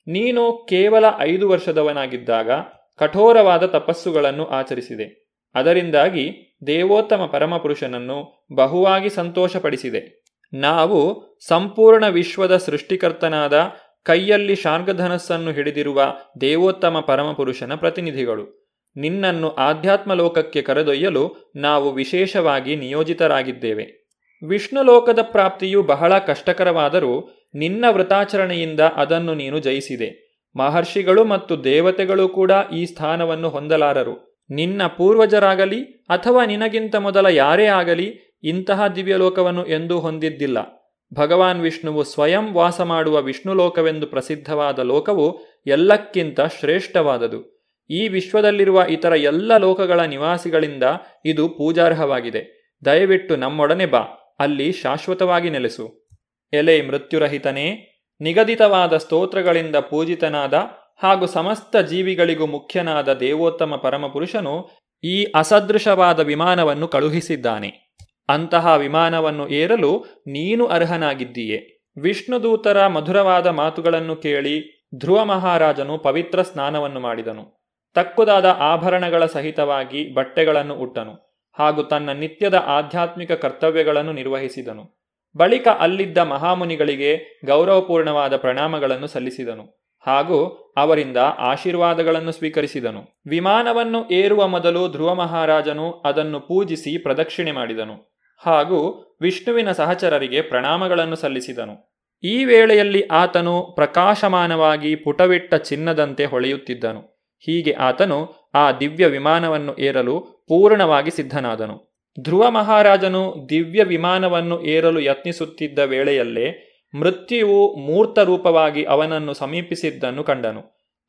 ನೀನು 0.09 0.67
ಕೇವಲ 0.69 1.05
ಐದು 1.19 1.49
ವರ್ಷದವನಾಗಿದ್ದಾಗ 1.49 2.51
ಕಠೋರವಾದ 2.99 3.63
ತಪಸ್ಸುಗಳನ್ನು 3.67 4.47
ಆಚರಿಸಿದೆ. 4.47 5.26
ಅದರಿಂದಾಗಿ 5.57 6.57
ದೇವೋತ್ತಮ 6.67 7.27
ಪರಮಪುರುಷನನ್ನು 7.33 8.47
ಬಹುವಾಗಿ 8.55 9.11
ಸಂತೋಷಪಡಿಸಿದೆ. 9.11 10.25
ನಾವು 10.53 11.23
ಸಂಪೂರ್ಣ 11.49 12.09
ವಿಶ್ವದ 12.09 12.57
ಸೃಷ್ಟಿಕರ್ತನಾದ 12.57 13.71
ಕೈಯಲ್ಲಿ 14.03 14.55
ಶಾರ್ಗಧನಸ್ಸನ್ನು 14.55 15.53
ಹಿಡಿದಿರುವ 15.53 16.17
ದೇವೋತ್ತಮ 16.41 17.01
ಪರಮಪುರುಷನ 17.01 17.75
ಪ್ರತಿನಿಧಿಗಳು. 17.75 18.67
ನಿನ್ನನ್ನು 18.97 19.49
ಆಧ್ಯಾತ್ಮ 19.55 20.15
ಲೋಕಕ್ಕೆ 20.15 20.63
ಕರೆದೊಯ್ಯಲು 20.63 21.53
ನಾವು 21.57 21.93
ವಿಶೇಷವಾಗಿ 21.93 22.77
ನಿಯೋಜಿತರಾಗಿದ್ದೇವೆ. 22.77 24.07
ವಿಷ್ಣು 24.49 24.83
ಲೋಕದ 24.83 25.19
ಪ್ರಾಪ್ತಿಯು 25.23 25.83
ಬಹಳ 25.83 26.19
ಕಷ್ಟಕರವಾದರೂ 26.19 27.31
ನಿನ್ನ 27.55 27.85
ವ್ರತಾಚರಣೆಯಿಂದ 27.91 28.81
ಅದನ್ನು 28.81 29.35
ನೀನು 29.35 29.59
ಜಯಿಸಿದೆ. 29.59 30.27
ಮಹರ್ಷಿಗಳು 30.57 31.25
ಮತ್ತು 31.25 31.65
ದೇವತೆಗಳು 31.65 32.29
ಕೂಡ 32.29 32.51
ಈ 32.75 32.87
ಸ್ಥಾನವನ್ನು 32.87 33.49
ಹೊಂದಲಾರರು. 33.49 34.36
ನಿನ್ನ 34.51 34.87
ಪೂರ್ವಜರಾಗಲಿ 34.87 35.83
ಅಥವಾ 35.85 36.45
ನಿನಗಿಂತ 36.45 36.97
ಮೊದಲ 36.97 37.27
ಯಾರೇ 37.27 37.67
ಆಗಲಿ 37.67 38.39
ಇಂತಹ 38.43 38.87
ದಿವ್ಯಲೋಕವನ್ನು 38.87 39.67
ಎಂದೂ 39.67 39.99
ಹೊಂದಿದ್ದಿಲ್ಲ. 39.99 40.77
ಭಗವಾನ್ 41.15 41.61
ವಿಷ್ಣುವು 41.61 42.05
ಸ್ವಯಂ 42.05 42.53
ವಾಸ 42.53 42.81
ಮಾಡುವ 42.81 43.23
ವಿಷ್ಣು 43.23 43.55
ಲೋಕವೆಂದು 43.55 44.07
ಪ್ರಸಿದ್ಧವಾದ 44.07 44.79
ಲೋಕವು 44.79 45.39
ಎಲ್ಲಕ್ಕಿಂತ 45.67 46.41
ಶ್ರೇಷ್ಠವಾದದು. 46.41 47.57
ಈ 47.91 48.09
ವಿಶ್ವದಲ್ಲಿರುವ 48.09 48.85
ಇತರ 48.89 49.13
ಎಲ್ಲ 49.13 49.57
ಲೋಕಗಳ 49.57 50.01
ನಿವಾಸಿಗಳಿಂದ 50.01 50.83
ಇದು 51.25 51.49
ಪೂಜಾರ್ಹವಾಗಿದೆ. 51.49 52.73
ದಯವಿಟ್ಟು 52.85 53.37
ನಮ್ಮೊಡನೆ 53.37 53.87
ಬಾ, 53.87 53.99
ಅಲ್ಲಿ 54.39 54.73
ಶಾಶ್ವತವಾಗಿ 54.73 55.51
ನೆಲೆಸು. 55.51 56.09
ಎಲೆ 56.53 56.83
ಮೃತ್ಯುರಹಿತನೇ, 56.83 57.93
ನಿಗದಿತವಾದ 58.21 58.97
ಸ್ತೋತ್ರಗಳಿಂದ 58.97 59.77
ಪೂಜಿತನಾದ 59.77 60.55
ಹಾಗೂ 61.03 61.27
ಸಮಸ್ತ 61.27 61.77
ಜೀವಿಗಳಿಗೂ 61.77 62.47
ಮುಖ್ಯನಾದ 62.47 63.13
ದೇವೋತ್ತಮ 63.13 63.77
ಪರಮಪುರುಷನು 63.77 64.69
ಈ 65.05 65.25
ಅಸದೃಶವಾದ 65.25 66.21
ವಿಮಾನವನ್ನು 66.21 66.89
ಕಳುಹಿಸಿದ್ದಾನೆ. 66.89 67.95
ಅಂತಹ 68.29 68.77
ವಿಮಾನವನ್ನು 68.77 69.49
ಏರಲು 69.49 70.05
ನೀನು 70.27 70.67
ಅರ್ಹನಾಗಿದ್ದೀಯೆ. 70.67 71.77
ವಿಷ್ಣುದೂತರ 72.03 72.87
ಮಧುರವಾದ 72.87 73.47
ಮಾತುಗಳನ್ನು 73.47 74.17
ಕೇಳಿ 74.17 74.89
ಧ್ರುವ 74.99 75.25
ಮಹಾರಾಜನು 75.25 75.99
ಪವಿತ್ರ 75.99 76.43
ಸ್ನಾನವನ್ನು 76.43 77.01
ಮಾಡಿದನು. 77.01 77.67
ತಕ್ಕುದಾದ 77.95 78.45
ಆಭರಣಗಳ 78.45 79.27
ಸಹಿತವಾಗಿ 79.27 80.15
ಬಟ್ಟೆಗಳನ್ನು 80.15 80.75
ಉಟ್ಟನು 80.75 81.43
ಹಾಗೂ 81.59 81.83
ತನ್ನ 81.83 82.11
ನಿತ್ಯದ 82.11 82.55
ಆಧ್ಯಾತ್ಮಿಕ 82.55 83.33
ಕರ್ತವ್ಯಗಳನ್ನು 83.33 84.13
ನಿರ್ವಹಿಸಿದನು. 84.13 85.07
ಬಳಿಕ 85.37 85.69
ಅಲ್ಲಿದ್ದ 85.69 86.19
ಮಹಾಮುನಿಗಳಿಗೆ 86.19 87.41
ಗೌರವಪೂರ್ಣವಾದ 87.47 88.37
ಪ್ರಣಾಮಗಳನ್ನು 88.37 89.07
ಸಲ್ಲಿಸಿದನು. 89.07 89.76
ಹಾಗೂ 90.07 90.73
ಅವರಿಂದ 90.77 91.17
ಆಶೀರ್ವಾದಗಳನ್ನು 91.39 92.33
ಸ್ವೀಕರಿಸಿದನು. 92.33 93.23
ವಿಮಾನವನ್ನು 93.27 94.09
ಏರುವ 94.09 94.49
ಮೊದಲು 94.49 94.89
ಧ್ರುವ 94.89 95.15
ಮಹಾರಾಜನು 95.15 95.91
ಅದನ್ನು 95.91 96.41
ಪೂಜಿಸಿ 96.41 96.99
ಪ್ರದಕ್ಷಿಣೆ 96.99 97.53
ಮಾಡಿದನು 97.53 98.17
ಹಾಗೂ 98.47 98.79
ವಿಷ್ಣುವಿನ 99.21 99.73
ಸಹಚರರಿಗೆ 99.73 100.43
ಪ್ರಣಾಮಗಳನ್ನು 100.43 101.17
ಸಲ್ಲಿಸಿದನು. 101.17 101.97
ಈ 102.23 102.45
ವೇಳೆಯಲ್ಲಿ 102.45 103.07
ಆತನು 103.07 103.63
ಪ್ರಕಾಶಮಾನವಾಗಿ 103.63 104.97
ಪುಟವಿಟ್ಟ 104.97 105.55
ಚಿನ್ನದಂತೆ 105.55 106.25
ಹೊಳೆಯುತ್ತಿದ್ದನು. 106.25 107.01
ಹೀಗೆ 107.39 107.73
ಆತನು 107.73 108.51
ಆ 108.55 108.73
ದಿವ್ಯ 108.73 109.07
ವಿಮಾನವನ್ನು 109.07 109.77
ಏರಲು 109.79 110.21
ಪೂರ್ಣವಾಗಿ 110.21 111.11
ಸಿದ್ಧನಾದನು. 111.11 111.97
ಧ್ರುವ 112.21 112.51
ಮಹಾರಾಜನು 112.51 113.47
ದಿವ್ಯ 113.49 113.85
ವಿಮಾನವನ್ನು 113.85 114.63
ಏರಲು 114.63 115.01
ಯತ್ನಿಸುತ್ತಿದ್ದ 115.01 115.79
ವೇಳೆಯಲ್ಲೇ 115.79 116.76
ಮೃತ್ಯುವು 116.99 117.77
ಮೂರ್ತ 117.77 118.19
ರೂಪವಾಗಿ 118.19 118.85
ಅವನನ್ನು 118.85 119.35
ಸಮೀಪಿಸಿದ್ದನ್ನು 119.35 120.25
ಕಂಡನು. 120.25 120.63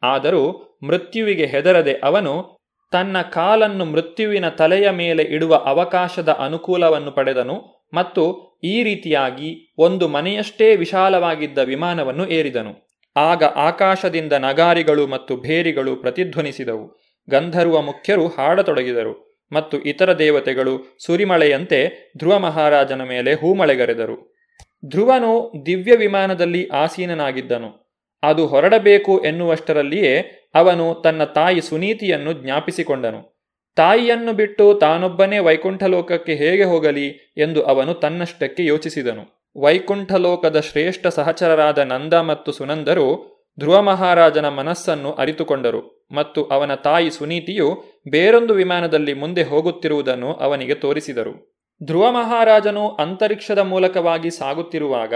ಆದರೂ 0.03 0.77
ಮೃತ್ಯುವಿಗೆ 0.83 1.45
ಹೆದರದೆ 1.45 1.93
ಅವನು 2.03 2.57
ತನ್ನ 2.91 3.21
ಕಾಲನ್ನು 3.21 3.85
ಮೃತ್ಯುವಿನ 3.85 4.49
ತಲೆಯ 4.49 4.89
ಮೇಲೆ 4.89 5.23
ಇಡುವ 5.23 5.55
ಅವಕಾಶದ 5.55 6.29
ಅನುಕೂಲವನ್ನು 6.29 7.11
ಪಡೆದನು 7.11 7.87
ಮತ್ತು 7.93 8.23
ಈ 8.63 8.83
ರೀತಿಯಾಗಿ 8.83 9.75
ಒಂದು 9.77 10.07
ಮನೆಯಷ್ಟೇ 10.07 10.75
ವಿಶಾಲವಾಗಿದ್ದ 10.75 11.57
ವಿಮಾನವನ್ನು 11.57 12.29
ಏರಿದನು. 12.29 12.87
ಆಗ 13.17 13.43
ಆಕಾಶದಿಂದ 13.43 14.33
ನಗಾರಿಗಳು 14.33 15.07
ಮತ್ತು 15.07 15.37
ಭೇರಿಗಳು 15.37 15.95
ಪ್ರತಿಧ್ವನಿಸಿದವು. 15.95 16.97
ಗಂಧರ್ವ 17.29 17.81
ಮುಖ್ಯರು 17.81 18.27
ಹಾಡತೊಡಗಿದರು 18.27 19.43
ಮತ್ತು 19.51 19.81
ಇತರ 19.81 20.17
ದೇವತೆಗಳು 20.19 20.97
ಸುರಿಮಳೆಯಂತೆ 21.05 22.11
ಧ್ರುವ 22.17 22.39
ಮಹಾರಾಜನ 22.39 23.03
ಮೇಲೆ 23.03 23.33
ಹೂಮಳೆಗರೆದರು. 23.33 24.36
ಧ್ರುವನು 24.85 25.51
ದಿವ್ಯ 25.65 25.95
ವಿಮಾನದಲ್ಲಿ 25.95 26.67
ಆಸೀನನಾಗಿದ್ದನು. 26.67 27.87
ಅದು 28.23 28.47
ಹೊರಡಬೇಕು 28.47 29.19
ಎನ್ನುವಷ್ಟರಲ್ಲಿಯೇ 29.19 30.31
ಅವನು 30.55 31.01
ತನ್ನ 31.03 31.23
ತಾಯಿ 31.23 31.61
ಸುನೀತಿಯನ್ನು 31.61 32.33
ಜ್ಞಾಪಿಸಿಕೊಂಡನು. 32.33 33.37
ತಾಯಿಯನ್ನು 33.75 34.33
ಬಿಟ್ಟು 34.33 34.73
ತಾನೊಬ್ಬನೇ 34.73 35.39
ವೈಕುಂಠಲೋಕಕ್ಕೆ 35.39 36.35
ಹೇಗೆ 36.35 36.63
ಹೋಗಲಿ 36.63 37.33
ಎಂದು 37.37 37.63
ಅವನು 37.63 37.93
ತನ್ನಷ್ಟಕ್ಕೆ 37.93 38.65
ಯೋಚಿಸಿದನು. 38.65 39.51
ವೈಕುಂಠಲೋಕದ 39.61 40.59
ಶ್ರೇಷ್ಠ 40.59 41.07
ಸಹಚರರಾದ 41.07 41.77
ನಂದ 41.77 42.13
ಮತ್ತು 42.13 42.51
ಸುನಂದರು 42.51 43.37
ಧ್ರುವ 43.59 43.81
ಮಹಾರಾಜನ 43.81 44.49
ಮನಸ್ಸನ್ನು 44.49 45.11
ಅರಿತುಕೊಂಡರು 45.11 46.07
ಮತ್ತು 46.11 46.45
ಅವನ 46.45 46.75
ತಾಯಿ 46.75 47.11
ಸುನೀತಿಯು 47.11 47.83
ಬೇರೊಂದು 48.09 48.53
ವಿಮಾನದಲ್ಲಿ 48.53 49.13
ಮುಂದೆ 49.13 49.43
ಹೋಗುತ್ತಿರುವುದನ್ನು 49.43 50.33
ಅವನಿಗೆ 50.33 50.75
ತೋರಿಸಿದರು. 50.75 51.57
ಧ್ರುವ 51.83 52.11
ಮಹಾರಾಜನು 52.11 52.89
ಅಂತರಿಕ್ಷದ 52.89 53.59
ಮೂಲಕವಾಗಿ 53.59 54.29
ಸಾಗುತ್ತಿರುವಾಗ 54.29 55.13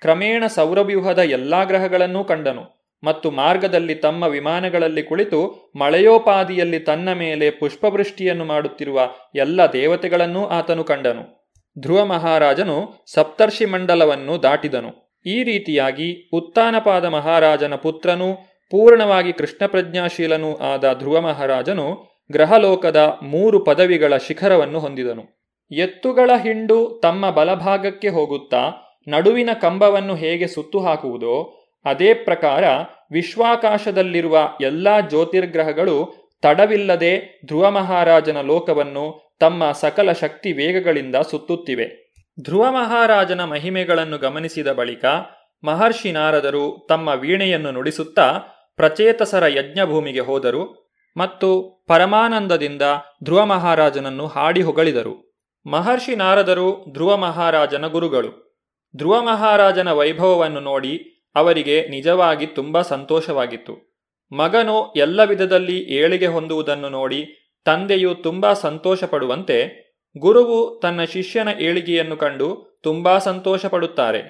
ಕ್ರಮೇಣ 0.00 0.44
ಸೌರವ್ಯೂಹದ 0.46 1.18
ಎಲ್ಲಾ 1.18 1.64
ಗ್ರಹಗಳನ್ನೂ 1.64 2.24
ಕಂಡನು 2.24 2.76
ಮತ್ತು 3.04 3.30
ಮಾರ್ಗದಲ್ಲಿ 3.30 3.94
ತಮ್ಮ 3.94 4.24
ವಿಮಾನಗಳಲ್ಲಿ 4.24 5.02
ಕುಳಿತು 5.02 5.72
ಮಳೆಯೋಪಾದಿಯಲ್ಲಿ 5.76 6.78
ತನ್ನ 6.80 7.12
ಮೇಲೆ 7.12 7.50
ಪುಷ್ಪವೃಷ್ಟಿಯನ್ನು 7.50 8.44
ಮಾಡುತ್ತಿರುವ 8.44 9.10
ಎಲ್ಲ 9.34 9.66
ದೇವತೆಗಳನ್ನೂ 9.66 10.46
ಆತನು 10.46 10.84
ಕಂಡನು. 10.84 11.52
ಧ್ರುವ 11.78 12.04
ಮಹಾರಾಜನು 12.04 13.04
ಸಪ್ತರ್ಷಿ 13.14 13.64
ಮಂಡಲವನ್ನು 13.64 14.42
ದಾಟಿದನು. 14.42 15.20
ಈ 15.26 15.42
ರೀತಿಯಾಗಿ 15.42 16.30
ಉತ್ತಾನಪಾದ 16.32 17.04
ಮಹಾರಾಜನ 17.04 17.74
ಪುತ್ರನೂ 17.74 18.34
ಪೂರ್ಣವಾಗಿ 18.70 19.32
ಕೃಷ್ಣ 19.32 19.66
ಪ್ರಜ್ಞಾಶೀಲನೂ 19.66 20.56
ಆದ 20.56 20.92
ಧ್ರುವ 20.98 21.20
ಮಹಾರಾಜನು 21.20 22.06
ಗ್ರಹಲೋಕದ 22.32 23.18
ಮೂರು 23.22 23.64
ಪದವಿಗಳ 23.64 24.16
ಶಿಖರವನ್ನು 24.16 24.78
ಹೊಂದಿದನು. 24.78 25.45
ಎತ್ತುಗಳ 25.70 26.30
ಹಿಂಡು 26.42 27.00
ತಮ್ಮ 27.02 27.30
ಬಲಭಾಗಕ್ಕೆ 27.30 28.08
ಹೋಗುತ್ತಾ 28.08 28.70
ನಡುವಿನ 29.08 29.50
ಕಂಬವನ್ನು 29.60 30.14
ಹೇಗೆ 30.14 30.46
ಸುತ್ತು 30.46 30.78
ಹಾಕುವುದೋ 30.80 31.54
ಅದೇ 31.84 32.14
ಪ್ರಕಾರ 32.14 32.64
ವಿಶ್ವಾಕಾಶದಲ್ಲಿರುವ 33.12 34.48
ಎಲ್ಲಾ 34.60 35.00
ಜ್ಯೋತಿರ್ಗ್ರಹಗಳು 35.00 36.26
ತಡವಿಲ್ಲದೆ 36.42 37.40
ಧ್ರುವ 37.46 37.70
ಮಹಾರಾಜನ 37.70 38.40
ಲೋಕವನ್ನು 38.40 39.36
ತಮ್ಮ 39.40 39.72
ಸಕಲ 39.72 40.12
ಶಕ್ತಿ 40.12 40.52
ವೇಗಗಳಿಂದ 40.52 41.16
ಸುತ್ತುತ್ತಿವೆ. 41.16 42.14
ಧ್ರುವ 42.42 42.70
ಮಹಾರಾಜನ 42.70 43.44
ಮಹಿಮೆಗಳನ್ನು 43.44 44.18
ಗಮನಿಸಿದ 44.18 44.72
ಬಳಿಕ 44.72 45.04
ಮಹರ್ಷಿ 45.64 46.12
ನಾರದರು 46.12 46.86
ತಮ್ಮ 46.88 47.08
ವೀಣೆಯನ್ನು 47.08 47.70
ನುಡಿಸುತ್ತಾ 47.70 48.32
ಪ್ರಚೇತಸರ 48.76 49.46
ಯಜ್ಞಭೂಮಿಗೆ 49.46 50.20
ಹೋದರು 50.20 50.90
ಮತ್ತು 51.16 51.84
ಪರಮಾನಂದದಿಂದ 51.88 52.82
ಧ್ರುವ 53.24 53.44
ಮಹಾರಾಜನನ್ನು 53.44 54.26
ಹಾಡಿ 54.26 54.62
ಹೊಗಳಿದರು. 54.62 55.25
ಮಹರ್ಷಿ 55.66 56.16
ನಾರದರು 56.16 56.84
ಧ್ರುವ 56.92 57.16
ಮಹಾರಾಜನ 57.16 57.86
ಗುರುಗಳು. 57.86 58.60
ಧ್ರುವ 58.96 59.22
ಮಹಾರಾಜನ 59.22 59.92
ವೈಭವವನ್ನು 59.92 60.60
ನೋಡಿ 60.60 60.92
ಅವರಿಗೆ 61.34 61.88
ನಿಜವಾಗಿ 61.88 62.46
ತುಂಬ 62.46 62.82
ಸಂತೋಷವಾಗಿತ್ತು. 62.82 63.98
ಮಗನು 64.32 64.92
ಎಲ್ಲ 64.96 65.24
ವಿಧದಲ್ಲಿ 65.24 65.78
ಏಳಿಗೆ 65.78 66.26
ಹೊಂದುವುದನ್ನು 66.26 66.88
ನೋಡಿ 66.88 67.20
ತಂದೆಯು 67.64 68.14
ತುಂಬಾ 68.14 68.52
ಸಂತೋಷ 68.52 69.04
ಪಡುವಂತೆ 69.04 69.86
ಗುರುವು 70.18 70.80
ತನ್ನ 70.82 71.04
ಶಿಷ್ಯನ 71.04 71.48
ಏಳಿಗೆಯನ್ನು 71.48 72.16
ಕಂಡು 72.16 72.78
ತುಂಬಾ 72.82 73.18
ಸಂತೋಷ 73.18 73.66
ಪಡುತ್ತಾರೆ 73.66 74.22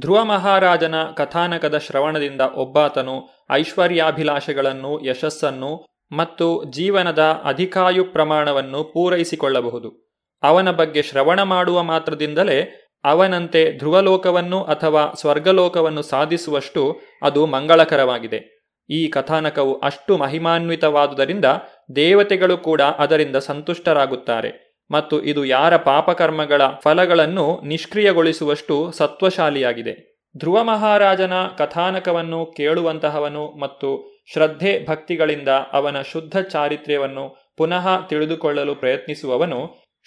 ಧ್ರುವ 0.00 0.24
ಮಹಾರಾಜನ 0.24 0.94
ಕಥಾನಕದ 1.16 1.78
ಶ್ರವಣದಿಂದ 1.78 2.40
ಒಬ್ಬಾತನು 2.40 3.28
ಐಶ್ವರ್ಯಾಭಿಲಾಷೆಗಳನ್ನು, 3.50 5.04
ಯಶಸ್ಸನ್ನು 5.04 5.86
ಮತ್ತು 6.12 6.64
ಜೀವನದ 6.64 7.40
ಅಧಿಕಾಯು 7.44 8.04
ಪ್ರಮಾಣವನ್ನು 8.04 8.84
ಪೂರೈಸಿಕೊಳ್ಳಬಹುದು. 8.84 10.13
ಅವನ 10.44 10.70
ಬಗ್ಗೆ 10.70 11.02
ಶ್ರವಣ 11.02 11.42
ಮಾಡುವ 11.42 11.82
ಮಾತ್ರದಿಂದಲೇ 11.82 12.58
ಅವನಂತೆ 13.04 13.78
ಧ್ರುವಲೋಕವನ್ನು 13.78 14.64
ಅಥವಾ 14.64 15.12
ಸ್ವರ್ಗಲೋಕವನ್ನು 15.20 16.02
ಸಾಧಿಸುವಷ್ಟು 16.02 17.00
ಅದು 17.22 17.46
ಮಂಗಳಕರವಾಗಿದೆ. 17.46 18.40
ಈ 18.90 19.08
ಕಥಾನಕವು 19.08 19.80
ಅಷ್ಟು 19.80 20.16
ಮಹಿಮಾನ್ವಿತವಾದುದರಿಂದ 20.16 21.44
ದೇವತೆಗಳು 21.96 22.56
ಕೂಡ 22.56 22.80
ಅದರಿಂದ 22.82 23.36
ಸಂತುಷ್ಟರಾಗುತ್ತಾರೆ 23.36 24.50
ಮತ್ತು 24.90 25.22
ಇದು 25.22 25.44
ಯಾರ 25.44 25.76
ಪಾಪಕರ್ಮಗಳ 25.76 26.62
ಫಲಗಳನ್ನು 26.82 27.60
ನಿಷ್ಕ್ರಿಯಗೊಳಿಸುವಷ್ಟು 27.64 28.92
ಸತ್ವಶಾಲಿಯಾಗಿದೆ. 28.92 29.94
ಧ್ರುವ 30.38 30.64
ಮಹಾರಾಜನ 30.64 31.32
ಕಥಾನಕವನ್ನು 31.58 32.40
ಕೇಳುವಂತಹವನು 32.56 33.44
ಮತ್ತು 33.60 33.90
ಶ್ರದ್ಧೆ 34.32 34.86
ಭಕ್ತಿಗಳಿಂದ 34.88 35.48
ಅವನ 35.48 35.96
ಶುದ್ಧ 36.12 36.36
ಚಾರಿತ್ರ್ಯವನ್ನು 36.38 37.24
ಪುನಃ 37.56 37.86
ತಿಳಿದುಕೊಳ್ಳಲು 38.06 38.74
ಪ್ರಯತ್ನಿಸುವವನು 38.74 39.60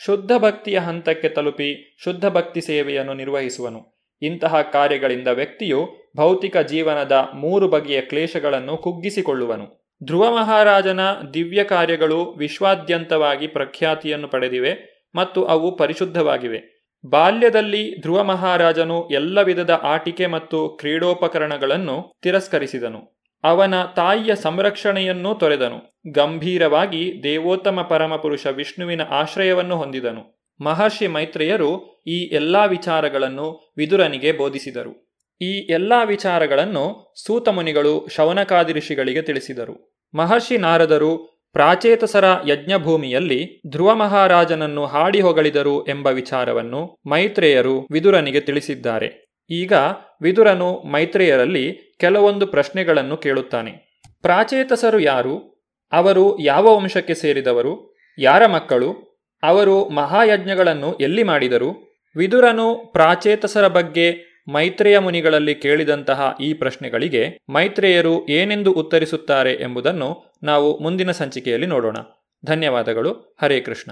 ಶುದ್ಧ 0.05 0.31
ಭಕ್ತಿಯ 0.37 0.79
ಹಂತಕ್ಕೆ 0.79 1.29
ತಲುಪಿ 1.29 1.97
ಶುದ್ಧ 2.03 2.25
ಭಕ್ತಿ 2.25 2.61
ಸೇವೆಯನ್ನು 2.61 3.13
ನಿರ್ವಹಿಸುವನು. 3.13 4.07
ಇಂತಹ 4.21 4.61
ಕಾರ್ಯಗಳಿಂದ 4.61 5.27
ವ್ಯಕ್ತಿಯು 5.27 5.89
ಭೌತಿಕ 6.17 6.57
ಜೀವನದ 6.57 7.27
ಮೂರು 7.35 7.67
ಬಗೆಯ 7.67 8.01
ಕ್ಲೇಶಗಳನ್ನು 8.01 8.77
ಕುಗ್ಗಿಸಿಕೊಳ್ಳುವನು. 8.77 9.95
ಧ್ರುವ 10.03 10.37
ಮಹಾರಾಜನ 10.37 10.99
ದಿವ್ಯ 11.33 11.63
ಕಾರ್ಯಗಳು 11.63 12.25
ವಿಶ್ವಾದ್ಯಂತವಾಗಿ 12.25 13.47
ಪ್ರಖ್ಯಾತಿಯನ್ನು 13.47 14.27
ಪಡೆದಿವೆ 14.27 15.03
ಮತ್ತು 15.15 15.45
ಅವು 15.45 15.77
ಪರಿಶುದ್ಧವಾಗಿವೆ. 15.77 16.89
ಬಾಲ್ಯದಲ್ಲಿ 17.05 18.01
ಧ್ರುವ 18.01 18.23
ಮಹಾರಾಜನು 18.23 19.09
ಎಲ್ಲ 19.09 19.41
ವಿಧದ 19.41 19.79
ಆಟಿಕೆ 19.83 20.27
ಮತ್ತು 20.27 20.69
ಕ್ರೀಡೋಪಕರಣಗಳನ್ನು 20.69 22.13
ತಿರಸ್ಕರಿಸಿದನು. 22.21 23.16
ಅವನ 23.43 23.83
ತಾಯಿಯ 23.83 24.35
ಸಂರಕ್ಷಣೆಯನ್ನೂ 24.35 25.33
ತೊರೆದನು. 25.33 26.01
ಗಂಭೀರವಾಗಿ 26.11 27.21
ದೇವೋತ್ತಮ 27.23 27.81
ಪರಮಪುರುಷ 27.81 28.47
ವಿಷ್ಣುವಿನ 28.47 29.01
ಆಶ್ರಯವನ್ನು 29.01 29.77
ಹೊಂದಿದನು. 29.77 30.37
ಮಹರ್ಷಿ 30.61 31.07
ಮೈತ್ರೇಯರು 31.07 32.03
ಈ 32.07 32.17
ಎಲ್ಲಾ 32.19 32.65
ವಿಚಾರಗಳನ್ನು 32.65 33.73
ವಿದುರನಿಗೆ 33.77 34.31
ಬೋಧಿಸಿದರು. 34.31 35.13
ಈ 35.41 35.51
ಎಲ್ಲಾ 35.69 36.03
ವಿಚಾರಗಳನ್ನು 36.03 37.13
ಸೂತಮುನಿಗಳು 37.27 38.07
ಶೌನಕಾದಿ 38.07 38.73
ಋಷಿಗಳಿಗೆ 38.73 39.21
ತಿಳಿಸಿದರು. 39.21 39.97
ಮಹರ್ಷಿ 40.15 40.57
ನಾರದರು 40.57 41.37
ಪ್ರಾಚೇತಸರ 41.53 42.25
ಯಜ್ಞಭೂಮಿಯಲ್ಲಿ 42.47 43.61
ಧ್ರುವ 43.69 43.95
ಮಹಾರಾಜನನ್ನು 43.95 44.85
ಹಾಡಿ 44.85 45.21
ಹೊಗಳಿದರು 45.21 45.87
ಎಂಬ 45.87 46.07
ವಿಚಾರವನ್ನು 46.07 46.97
ಮೈತ್ರೇಯರು 47.05 47.87
ವಿದುರನಿಗೆ 47.91 48.39
ತಿಳಿಸಿದ್ದಾರೆ. 48.39 49.26
ಈಗ 49.49 49.73
ವಿದುರನು 50.21 50.83
ಮೈತ್ರೇಯರಲ್ಲಿ 50.83 51.95
ಕೆಲವೊಂದು 51.99 52.47
ಪ್ರಶ್ನೆಗಳನ್ನು 52.47 53.17
ಕೇಳುತ್ತಾನೆ. 53.17 54.01
ಪ್ರಾಚೇತಸರು 54.21 54.99
ಯಾರು? 54.99 55.57
ಅವರು 55.91 56.39
ಯಾವ 56.39 56.77
ವಂಶಕ್ಕೆ 56.77 57.13
ಸೇರಿದವರು? 57.13 57.95
ಯಾರ 58.19 58.45
ಮಕ್ಕಳು? 58.45 59.07
ಅವರು 59.43 59.89
ಮಹಾಯಜ್ಞಗಳನ್ನು 59.89 60.95
ಎಲ್ಲಿ 60.95 61.23
ಮಾಡಿದರು? 61.23 61.99
ವಿದುರನು 62.15 62.75
ಪ್ರಾಚೇತಸರ 62.75 63.67
ಬಗ್ಗೆ 63.67 64.27
ಮೈತ್ರೇಯ 64.51 64.99
ಮುನಿಗಳಲ್ಲಿ 64.99 65.55
ಕೇಳಿದಂತಹ 65.55 66.35
ಈ 66.41 66.53
ಪ್ರಶ್ನೆಗಳಿಗೆ 66.53 67.39
ಮೈತ್ರೇಯರು 67.49 68.27
ಏನೆಂದು 68.27 68.71
ಉತ್ತರಿಸುತ್ತಾರೆ 68.71 69.53
ಎಂಬುದನ್ನು 69.53 70.35
ನಾವು 70.43 70.79
ಮುಂದಿನ 70.79 71.11
ಸಂಚಿಕೆಯಲ್ಲಿ 71.11 71.67
ನೋಡೋಣ. 71.67 71.97
ಧನ್ಯವಾದಗಳು. 72.45 73.37
ಹರೇ 73.41 73.59
ಕೃಷ್ಣ. 73.59 73.91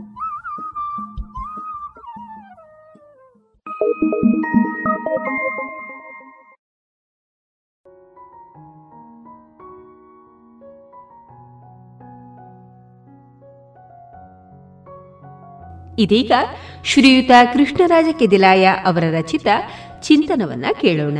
ಇದೀಗ 16.01 16.31
ಶ್ರೀಯುತ 16.85 17.31
ಕೃಷ್ಣರಾಜ 17.53 18.05
ಕೆದಿಲಾಯ 18.19 18.65
ಅವರ 18.85 19.03
ರಚಿತ 19.11 19.47
ಚಿಂತನವನ್ನ 20.01 20.65
ಕೇಳೋಣ. 20.81 21.17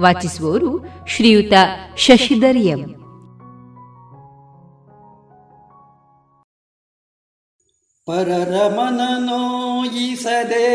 ವಾಚಿಸುವವರು 0.00 0.70
ಶ್ರೀಯುತ 1.06 1.52
ಶಶಿಧರ್ 1.96 2.56
ಎಂ. 2.56 2.82
ಪರರ 8.06 8.68
ಮನ 8.68 9.00
ನೋಯಿಸದೆ 9.18 10.70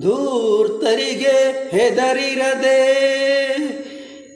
ಧೂರ್ತರಿಗೆ 0.00 1.36
ಹೆದರಿರದೆ 1.70 2.80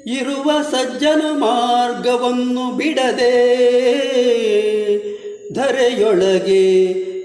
ಇರುವ 0.07 0.63
ಸಜ್ಜನ 0.63 1.23
ಮಾರ್ಗವನ್ನು 1.33 2.77
ಬಿಡದೆ 2.77 3.35
ಧರೆಯೊಳಗೆ 5.61 6.65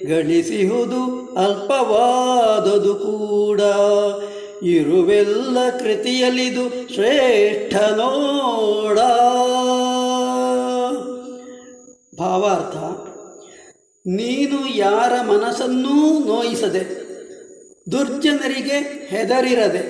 ಗಳಿಸಿಹುದು 0.10 1.02
ಅಲ್ಪವಾದದು 1.36 2.94
ಕೂಡ. 2.96 3.62
ಇರುವೆಲ್ಲ 4.76 5.58
ಕೃತಿಯಲ್ಲಿದು 5.80 6.66
ಶ್ರೇಷ್ಠ 6.94 7.76
ನೋಡ. 7.76 8.98
ಭಾವಾರ್ಥ, 12.20 12.78
ನೀನು 14.06 14.58
ಯಾರ 14.76 15.14
ಮನಸ್ಸನ್ನೂ 15.28 15.96
ನೋಯಿಸದೆ, 16.26 16.84
ದುರ್ಜನರಿಗೆ 17.92 18.78
ಹೆದರಿರದೆ, 19.10 19.84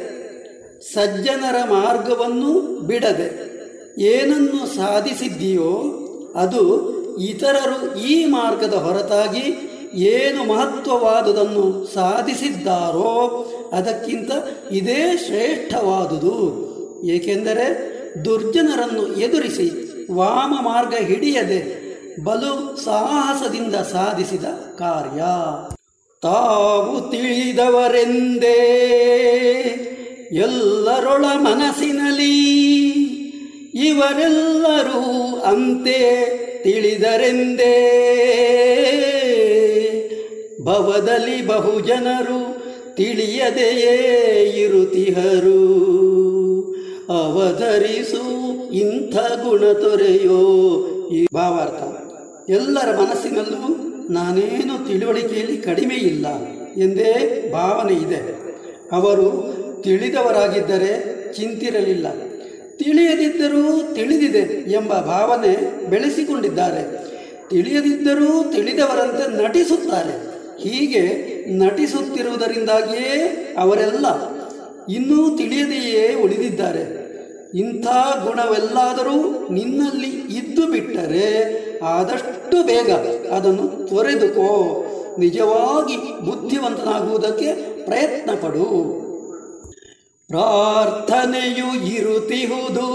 ಸಜ್ಜನರ 0.93 1.57
ಮಾರ್ಗವನ್ನು 1.69 2.51
ಬಿಡದೆ, 2.87 3.29
ಏನನ್ನು 4.13 4.61
ಸಾಧಿಸಿದ್ದೀಯೋ 4.75 5.71
ಅದು 6.35 6.63
ಇತರರು 7.19 7.95
ಈ 7.95 8.25
ಮಾರ್ಗದ 8.25 8.73
ಹೊರತಾಗಿ 8.73 9.71
ಏನು 9.93 10.43
ಮಹತ್ವವಾದುದನ್ನು 10.43 11.93
ಸಾಧಿಸಿದ್ದಾರೋ 11.93 13.51
ಅದಕ್ಕಿಂತ 13.73 14.31
ಇದೇ 14.71 15.17
ಶ್ರೇಷ್ಠವಾದುದು. 15.25 16.65
ಏಕೆಂದರೆ 17.07 17.95
ದುರ್ಜನರನ್ನು 18.25 19.07
ಎದುರಿಸಿ 19.07 19.71
ವಾಮ 20.13 20.53
ಮಾರ್ಗ 20.61 20.93
ಹಿಡಿಯದೆ 20.93 21.85
ಬಲು 22.23 22.83
ಸಾಹಸದಿಂದ 22.83 23.75
ಸಾಧಿಸಿದ 23.75 24.43
ಕಾರ್ಯ. 24.79 25.21
ತಾವು 26.21 27.11
ತಿಳಿದವರೆಂದೇ 27.11 28.61
ಎಲ್ಲರೊಳ 30.31 31.25
ಮನಸ್ಸಿನಲ್ಲಿ 31.25 32.45
ಇವರೆಲ್ಲರೂ 33.87 35.35
ಅಂತೆ 35.41 36.44
ತಿಳಿದರೆಂದೇ. 36.65 37.71
ಭವದಲ್ಲಿ 40.61 41.47
ಬಹುಜನರು 41.47 42.65
ತಿಳಿಯದೆಯೇ 42.95 44.43
ಇರುತಿಹರು. 44.63 45.55
ಅವಧರಿಸು 47.09 48.23
ಇಂಥ 48.71 49.15
ಗುಣ 49.15 49.59
ತೊರೆಯೋ 49.59 50.41
ಈ 51.13 51.27
ಭಾವಾರ್ಥ. 51.33 51.83
ಎಲ್ಲರ 52.49 52.95
ಮನಸ್ಸಿನಲ್ಲೂ 52.95 53.75
ನಾನೇನು 54.13 54.87
ತಿಳುವಳಿಕೆಯಲ್ಲಿ 54.87 55.57
ಕಡಿಮೆ 55.57 55.95
ಇಲ್ಲ 55.95 56.25
ಎಂದೇ 56.77 57.49
ಭಾವನೆ 57.51 57.93
ಇದೆ. 57.93 58.39
ಅವರು 58.91 59.55
ತಿಳಿದವರಾಗಿದ್ದರೆ 59.81 61.15
ಚಿಂತಿರಲಿಲ್ಲ. 61.33 62.07
ತಿಳಿಯದಿದ್ದರೂ 62.77 63.93
ತಿಳಿದಿದೆ 63.93 64.71
ಎಂಬ 64.71 64.93
ಭಾವನೆ 64.93 65.85
ಬೆಳೆಸಿಕೊಂಡಿದ್ದಾರೆ. 65.89 67.05
ತಿಳಿಯದಿದ್ದರೂ 67.49 68.51
ತಿಳಿದವರಂತೆ 68.51 69.43
ನಟಿಸುತ್ತಾರೆ. 69.43 70.35
ಹೀಗೆ 70.59 71.35
ನಟಿಸುತ್ತಿರುವುದರಿಂದಾಗಿಯೇ 71.57 73.47
ಅವರೆಲ್ಲ 73.57 74.05
ಇನ್ನೂ 74.85 75.37
ತಿಳಿಯದೆಯೇ 75.37 76.15
ಉಳಿದಿದ್ದಾರೆ. 76.23 77.05
ಇಂಥ 77.55 77.87
ಗುಣವೆಲ್ಲಾದರೂ 78.27 79.47
ನಿನ್ನಲ್ಲಿ 79.53 80.07
ಇದ್ದು 80.07 80.67
ಬಿಟ್ಟರೆ 80.67 81.55
ಆದಷ್ಟು 81.79 82.63
ಬೇಗ 82.63 82.91
ಅದನ್ನು 83.27 83.87
ತೊರೆದುಕೋ. 83.87 84.81
ನಿಜವಾಗಿ 85.19 85.97
ಬುದ್ಧಿವಂತನಾಗುವುದಕ್ಕೆ 86.25 87.53
ಪ್ರಯತ್ನ 87.85 88.31
ಪಡು 88.31 89.04
ಪ್ರಾರ್ಥನೆಯು 90.29 91.71
ಇರುತಿಹುದು 91.95 92.87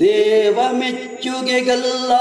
ದೇವ 0.00 0.58
ಮೆಚ್ಚುಗೆಗಲ್ಲ 0.72 2.12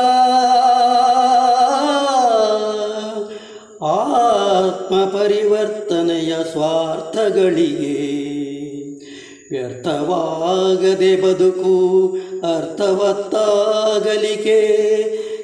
ಆತ್ಮ 3.82 5.06
ಪರಿವರ್ತನೆಯ 5.06 6.34
ಸ್ವಾರ್ಥಗಳಿಗೆ 6.52 7.98
ವ್ಯರ್ಥವಾಗದೆ 9.52 11.22
ಬದುಕು 11.22 11.74
ಅರ್ಥವತ್ತಾಗಲಿಕೆ 12.58 14.60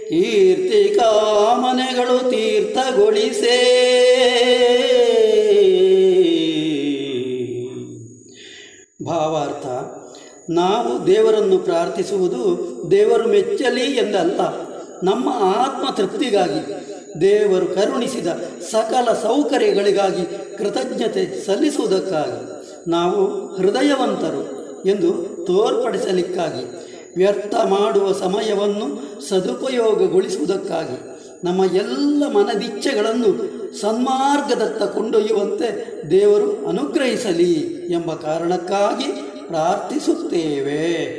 ಕೀರ್ತಿ 0.09 0.83
ಕಾಮನೆಗಳು 0.95 2.17
ತೀರ್ಥಗೊಳಿಸೇ. 2.29 3.59
ಭಾವಾರ್ಥ. 9.05 9.65
ನಾವು 10.49 11.07
ದೇವರನ್ನು 11.07 11.57
ಪ್ರಾರ್ಥಿಸುವುದು 11.57 12.41
ದೇವರು 12.91 13.29
ಮೆಚ್ಚಲಿ 13.29 13.81
ಎಂದಲ್ಲ, 13.81 14.39
ನಮ್ಮ 15.03 15.29
ಆತ್ಮ 15.29 15.95
ತೃಪ್ತಿಗಾಗಿ. 15.95 16.61
ದೇವರು 17.21 17.65
ಕರುಣಿಸಿದ 17.65 18.27
ಸಕಲ 18.71 19.13
ಸೌಕರ್ಯಗಳಿಗಾಗಿ 19.13 20.57
ಕೃತಜ್ಞತೆ 20.57 21.45
ಸಲ್ಲಿಸುವುದಕ್ಕಾಗಿ 21.45 22.41
ನಾವು 22.89 23.25
ಹೃದಯವಂತರು 23.55 24.43
ಎಂದು 24.85 25.11
ತೋರ್ಪಡಿಸಲಿಕ್ಕಾಗಿ, 25.45 26.63
ವ್ಯರ್ಥ 27.17 27.55
ಮಾಡುವ 27.55 28.11
ಸಮಯವನ್ನು 28.11 28.87
ಸದುಪಯೋಗಗೊಳಿಸುವುದಕ್ಕಾಗಿ, 29.29 30.97
ನಮ್ಮ 31.43 31.61
ಎಲ್ಲ 31.75 32.23
ಮನದಿಚ್ಛೆಗಳನ್ನು 32.27 33.58
ಸನ್ಮಾರ್ಗದತ್ತ 33.73 34.83
ಕೊಂಡೊಯ್ಯುವಂತೆ 34.83 35.89
ದೇವರು 36.11 36.67
ಅನುಗ್ರಹಿಸಲಿ 36.67 37.53
ಎಂಬ 37.91 38.13
ಕಾರಣಕ್ಕಾಗಿ 38.13 39.11
ಪ್ರಾರ್ಥಿಸುತ್ತೇವೆ. 39.47 41.09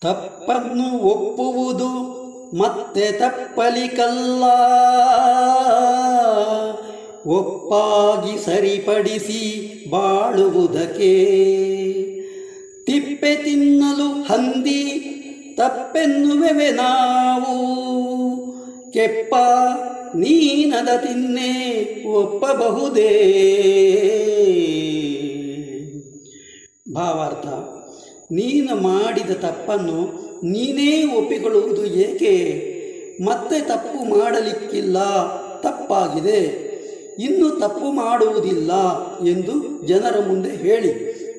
ತಪ್ಪನ್ನು 0.00 0.98
ಒಪ್ಪುವುದು 0.98 2.22
ಮತ್ತೆ 2.56 3.12
ತಪ್ಪಲಿಕಲ್ಲ. 3.12 4.42
ಒಪ್ಪಾಗಿ 7.26 8.44
ಸರಿಪಡಿಸಿ 8.44 9.68
ಬಾಳುವುದಕ್ಕೆ 9.90 11.24
ತಿಪ್ಪೆ 12.86 13.36
ತಿನ್ನಲು 13.36 14.22
ಹಂದಿ 14.22 15.08
ತಪ್ಪೆನ್ನುವೆವೆ 15.56 16.70
ನಾವು. 16.70 18.11
ಕೆಪ್ಪ 18.94 19.34
ನೀನದ 20.14 20.88
ತಿನ್ನೆ, 20.96 21.52
ಒಪ್ಪಬಹುದೇ? 22.06 23.12
ಭಾವಾರ್ಥ, 26.94 27.46
ನೀನು 28.32 28.76
ಮಾಡಿದ 28.76 29.30
ತಪ್ಪನ್ನು 29.30 30.00
ನೀನೇ 30.44 31.14
ಒಪ್ಪಿಕೊಳ್ಳುವುದು 31.14 31.84
ಏಕೆ? 31.84 32.34
ಮತ್ತೆ 33.24 33.60
ತಪ್ಪು 33.60 34.18
ಮಾಡಲಿಕ್ಕಿಲ್ಲ, 34.18 34.98
ತಪ್ಪಾಗಿದೆ. 35.60 36.40
ಇನ್ನು 37.18 37.50
ತಪ್ಪು 37.50 37.92
ಮಾಡುವುದಿಲ್ಲ 37.92 38.72
ಎಂದು 39.24 39.86
ಜನರ 39.86 40.28
ಮುಂದೆ 40.28 40.50
ಹೇಳಿ, 40.50 40.92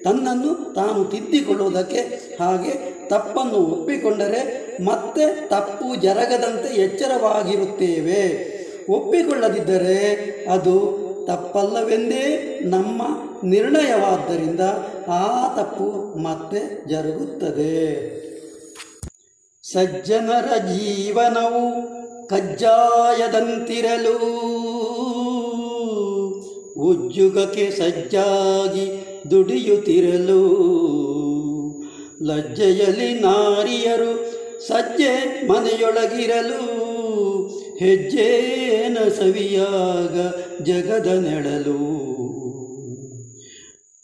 ತನ್ನನ್ನು 0.03 0.73
ತಾನು 0.73 1.03
ತಿದ್ದಿಕೊಳ್ಳುವುದಕ್ಕೆ 1.03 2.01
ಹಾಗೆ 2.39 2.73
ತಪ್ಪನ್ನು 3.09 3.59
ಒಪ್ಪಿಕೊಂಡರೆ 3.75 4.62
ಮತ್ತೆ 4.82 5.49
ತಪ್ಪು 5.49 5.95
ಜರಗದಂತೆ 5.95 6.82
ಎಚ್ಚರವಾಗಿರುತ್ತೇವೆ. 6.82 8.53
ಒಪ್ಪಿಕೊಳ್ಳದಿದ್ದರೆ 8.89 9.99
ಅದು 10.51 11.03
ತಪ್ಪಲ್ಲವೆಂದೇ 11.28 12.59
ನಮ್ಮ 12.63 13.01
ನಿರ್ಣಯವಾದ್ದರಿಂದ 13.43 14.59
ಆ 15.07 15.55
ತಪ್ಪು 15.55 16.17
ಮತ್ತೆ 16.17 16.89
ಜರುಗುತ್ತದೆ. 16.89 18.24
ಸಜ್ಜನರ 19.74 20.57
ಜೀವನವು 20.57 21.93
ಕಜ್ಜಾಯದಂತಿರಲು 22.28 24.17
ಉಜ್ಜುಗಕ್ಕೆ 26.82 27.71
ಸಜ್ಜಾಗಿ 27.71 29.05
ದುಡಿಯುತ್ತಿರಲು. 29.32 30.74
ಲಜ್ಜೆಯಲ್ಲಿ 32.24 33.19
ನಾರಿಯರು 33.19 34.32
ಸಜ್ಜೆ 34.68 35.41
ಮನೆಯೊಳಗಿರಲು 35.47 36.84
ಹೆಜ್ಜೇನ 37.78 38.97
ಸವಿಯಾಗ 39.09 40.18
ಜಗದ 40.64 41.05
ನೆಡಲು. 41.05 42.03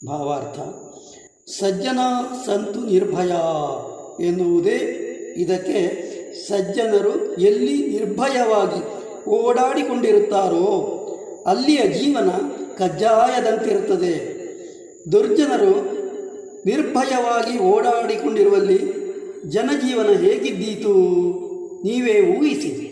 ಭಾವಾರ್ಥ. 0.06 0.58
ಸಜ್ಜನ 1.50 1.98
ಸಂತು 2.46 2.80
ನಿರ್ಭಯ 2.80 3.32
ಎನ್ನುವುದೇ 4.26 5.06
ಇದಕ್ಕೆ 5.36 6.10
ಸಜ್ಜನರು 6.48 7.34
ಎಲ್ಲಿ 7.34 7.86
ನಿರ್ಭಯವಾಗಿ 7.86 9.00
ಓಡಾಡಿಕೊಂಡಿರುತ್ತಾರೋ 9.28 10.96
ಅಲ್ಲಿಯ 11.46 11.80
ಜೀವನ 11.86 12.30
ಕಜ್ಜಾಯದಂತಿರುತ್ತದೆ. 12.78 14.40
ದುರ್ಜನರು 15.12 16.00
ನಿರ್ಭಯವಾಗಿ 16.66 17.58
ಓಡಾಡಿಕೊಂಡಿರುವಲ್ಲಿ 17.58 18.89
ಜನಜೀವನ 19.50 20.06
ಹೇಗಿದ್ದೀತು? 20.06 20.92
ನೀವೇ 21.84 22.38
ಊಹಿಸಿ. 22.38 22.90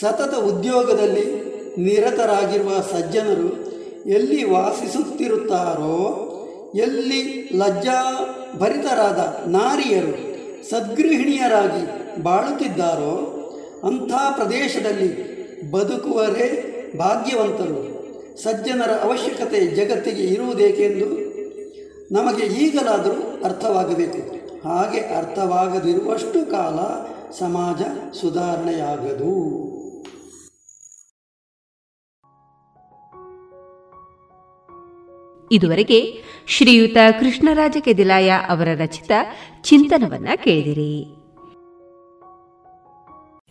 ಸತತ 0.00 0.34
ಉದ್ಯೋಗದಲ್ಲಿ 0.34 1.46
ನಿರತರಾಗಿರುವ 1.78 2.68
ಸಜ್ಜನರು 2.68 3.66
ಎಲ್ಲಿ 4.06 4.44
ವಾಸಿಸುತ್ತಿರುತ್ತಾರೋ, 4.44 6.22
ಎಲ್ಲಿ 6.74 7.48
ಲಜ್ಜಾಭರಿತರಾದ 7.56 9.48
ನಾರಿಯರು, 9.48 10.36
ಸದ್ಗೃಹಿಣಿಯರಾಗಿ 10.70 12.22
ಬಾಳುತ್ತಿದ್ದಾರೋ, 12.22 13.32
ಅಂಥ 13.84 14.10
ಪ್ರದೇಶದಲ್ಲಿ 14.10 15.36
ಬದುಕುವರೇ 15.70 16.72
ಭಾಗ್ಯವಂತರು. 16.98 17.96
ಸಜ್ಜನರ 18.42 18.90
ಅವಶ್ಯಕತೆ 18.90 19.66
ಜಗತ್ತಿಗೆ 19.66 20.22
ಇರುವುದೇಕೆಂದು 20.22 21.26
ನಮಗೆ 22.14 22.46
ಈಗಲಾದರೂ 22.46 23.44
ಅರ್ಥವಾಗಬೇಕು. 23.44 24.35
ಹಾಗೆ 24.64 25.00
ಅರ್ಥವಾಗದಿರುವಷ್ಟು 25.00 26.50
ಕಾಲ 26.50 26.78
ಸಮಾಜ 27.32 27.82
ಸುಧಾರಣೆಯಾಗದು. 28.14 29.66
ಇದುವರೆಗೆ 35.52 36.22
ಶ್ರೀಯುತ 36.48 36.96
ಕೃಷ್ಣರಾಜ 37.20 37.76
ಕೆದಿಲಾಯ 37.80 38.32
ಅವರ 38.48 38.68
ರಚಿತ 38.74 39.10
ಚಿಂತನವನ್ನ 39.62 40.28
ಕೇಳಿದಿರಿ. 40.36 41.25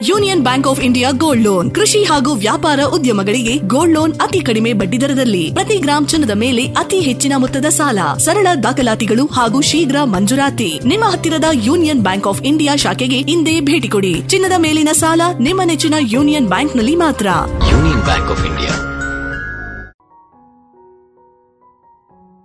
Union 0.01 0.43
Bank 0.43 0.67
of 0.67 0.79
India 0.79 1.11
gold 1.11 1.43
loan. 1.43 1.71
ಕೃಷಿ 1.71 2.03
ಹಾಗೂ 2.03 2.33
ವ್ಯಾಪಾರ 2.33 2.79
ಉದ್ಯಮಗಳಿಗೆ 2.83 3.57
ಗೋಲ್ಡ್ 3.57 3.93
ಲೋನ್ 3.93 4.13
ಅತಿ 4.13 4.41
ಕಡಿಮೆ 4.41 4.73
ಬಡ್ಡಿ 4.73 5.01
ದರದಲ್ಲಿ. 5.01 5.53
ಪ್ರತಿ 5.53 5.77
ಗ್ರಾಮ್ 5.77 6.07
ಚಿನ್ನದ 6.07 6.31
ಮೇಲೆ 6.31 6.67
ಅತಿ 6.67 6.99
ಹೆಚ್ಚಿನ 6.99 7.33
ಮೊತ್ತದ 7.37 7.65
ಸಾಲ. 7.65 7.99
ಸರಳ 8.17 8.47
ದಾಖಲಾತಿಗಳು 8.63 9.25
ಹಾಗೂ 9.25 9.61
ಶೀಘ್ರ 9.61 9.95
ಮಂಜೂರಾತಿ. 10.03 10.79
ನಿಮ್ಮ 10.85 11.05
ಹತ್ತಿರದ 11.05 11.43
ಯೂನಿಯನ್ 11.53 12.01
ಬ್ಯಾಂಕ್ 12.01 12.27
ಆಫ್ 12.27 12.41
ಇಂಡಿಯಾ 12.41 12.75
ಶಾಖೆಗೆ 12.75 13.15
ಇಂದೇ 13.15 13.61
ಭೇಟಿ 13.61 13.87
ಕೊಡಿ. 13.87 14.27
ಚಿನ್ನದ 14.27 14.51
ಮೇಲಿನ 14.57 14.89
ಸಾಲ 14.91 15.21
ನಿಮ್ಮ 15.39 15.61
ನೆಚ್ಚಿನ 15.65 15.93
ಯೂನಿಯನ್ 15.99 16.47
ಬ್ಯಾಂಕ್ನಲ್ಲಿ 16.47 16.95
ಮಾತ್ರ. 16.95 17.27
Union 17.71 18.03
Bank 18.03 18.31
of 18.31 18.45
India. 18.45 18.69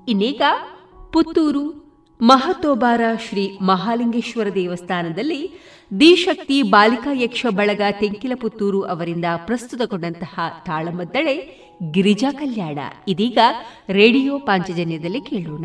ಇನ್ನೀಗ 0.08 0.42
ಪುತ್ತೂರು 1.12 1.79
ಮಹತೋಬಾರ 2.22 3.00
ಶ್ರೀ 3.28 3.58
ಮಹಾಲಿಂಗೇಶ್ವರ 3.60 4.46
ದೇವಸ್ಥಾನದಲ್ಲಿ 4.54 5.50
ದಿಶಕ್ತಿ 6.00 6.62
ಬಾಲಿಕಾ 6.62 7.10
ಯಕ್ಷ 7.12 7.46
ಬಳಗ 7.54 7.82
ತೆಂಕಿಲ 8.00 8.32
ಪುತ್ತೂರು 8.40 8.82
ಅವರಿಂದ 8.82 9.24
ಪ್ರಸ್ತುತಗೊಂಡಂತಹ 9.36 10.40
ತಾಳಮದ್ದಳೆ 10.66 11.34
ಗಿರಿಜಾ 11.90 12.32
ಕಲ್ಯಾಣ. 12.32 12.78
ಇದೀಗ 13.08 13.38
ರೇಡಿಯೋ 13.88 14.38
ಪಾಂಚಜನ್ಯದಲ್ಲಿ 14.38 15.20
ಕೇಳೋಣ. 15.20 15.64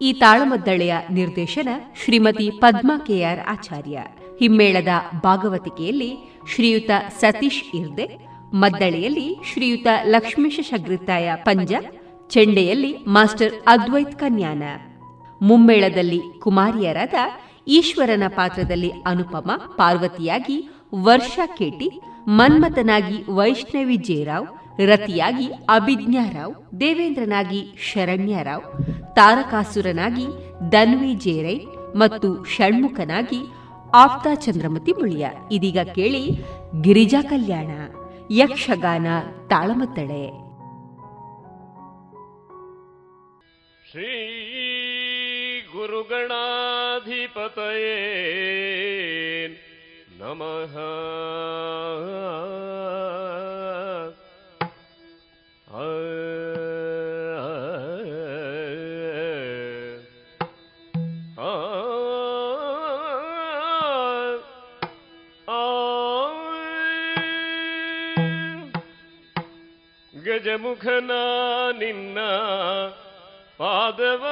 ಈ 0.00 0.12
ತಾಳಮದ್ದಳೆಯ 0.12 0.94
ನಿರ್ದೇಶನ 1.10 1.68
ಶ್ರೀಮತಿ 2.04 2.50
ಪದ್ಮಾ 2.50 2.98
ಕೆಆರ್ 2.98 3.40
ಆಚಾರ್ಯ. 3.40 4.02
ಹಿಮ್ಮೇಳದ 4.40 4.88
ಭಾಗವತಿಕೆಯಲ್ಲಿ 5.20 6.16
ಶ್ರೀಯುತ 6.54 6.90
ಸತೀಶ್ 7.20 7.76
ಇರ್ದೆ, 7.76 8.18
ಮದ್ದಳೆಯಲ್ಲಿ 8.54 9.36
ಶ್ರೀಯುತ 9.52 9.86
ಲಕ್ಷ್ಮೀಶ 10.04 10.60
ಶಗ್ರಿತಾಯ 10.62 11.32
ಪಂಜ, 11.36 11.72
ಚೆಂಡೆಯಲ್ಲಿ 12.28 12.96
ಮಾಸ್ಟರ್ 13.06 13.54
ಅದ್ವೈತ್ 13.66 14.18
ಕನ್ಯಾನ. 14.18 14.62
ಮುಮ್ಮೇಳದಲ್ಲಿ 15.42 16.20
ಕುಮಾರಿಯರಾದ 16.40 17.14
ಈಶ್ವರನ 17.68 18.22
ಪಾತ್ರದಲ್ಲಿ 18.28 18.90
ಅನುಪಮ 18.90 19.50
ಪಾರ್ವತಿಯಾಗಿ 19.76 20.68
ವರ್ಷಾ 20.94 21.46
ಕೇಟಿ, 21.46 22.00
ಮನ್ಮಥನಾಗಿ 22.28 23.32
ವೈಷ್ಣವಿ 23.32 23.96
ಜೇರಾವ್ 23.96 24.46
ರತಿಯಾಗಿ 24.86 25.46
ಅಭಿಜ್ಞಾರಾವ್ 25.46 26.80
ದೇವೇಂದ್ರನಾಗಿ 26.80 27.60
ಶರಣ್ಯರಾವ್ 27.78 28.64
ತಾರಕಾಸುರನಾಗಿ 29.16 30.26
ದನ್ವಿ 30.72 31.14
ಜೇರೈ 31.14 31.58
ಮತ್ತು 31.96 32.44
ಷಣ್ಮುಖನಾಗಿ 32.44 33.40
ಆಪ್ತಾ 33.94 34.34
ಚಂದ್ರಮತಿ 34.34 34.92
ಮುಳಿಯ. 34.92 35.26
ಇದೀಗ 35.52 35.78
ಕೇಳಿ 35.78 36.24
ಗಿರಿಜಾ 36.80 37.22
ಕಲ್ಯಾಣ, 37.22 37.70
ಯಕ್ಷಗಾನ 38.30 39.06
ತಾಳಮತ್ತಳೆ. 39.48 40.24
ಶ್ರೀ 43.90 44.08
गुरुगणाधिपतये 45.75 47.17
नमः 50.19 50.75
ಗಜಮುಖನ 70.13 71.11
ನಿನ್ನ 71.79 72.19
ಪಾದವ 73.59 74.23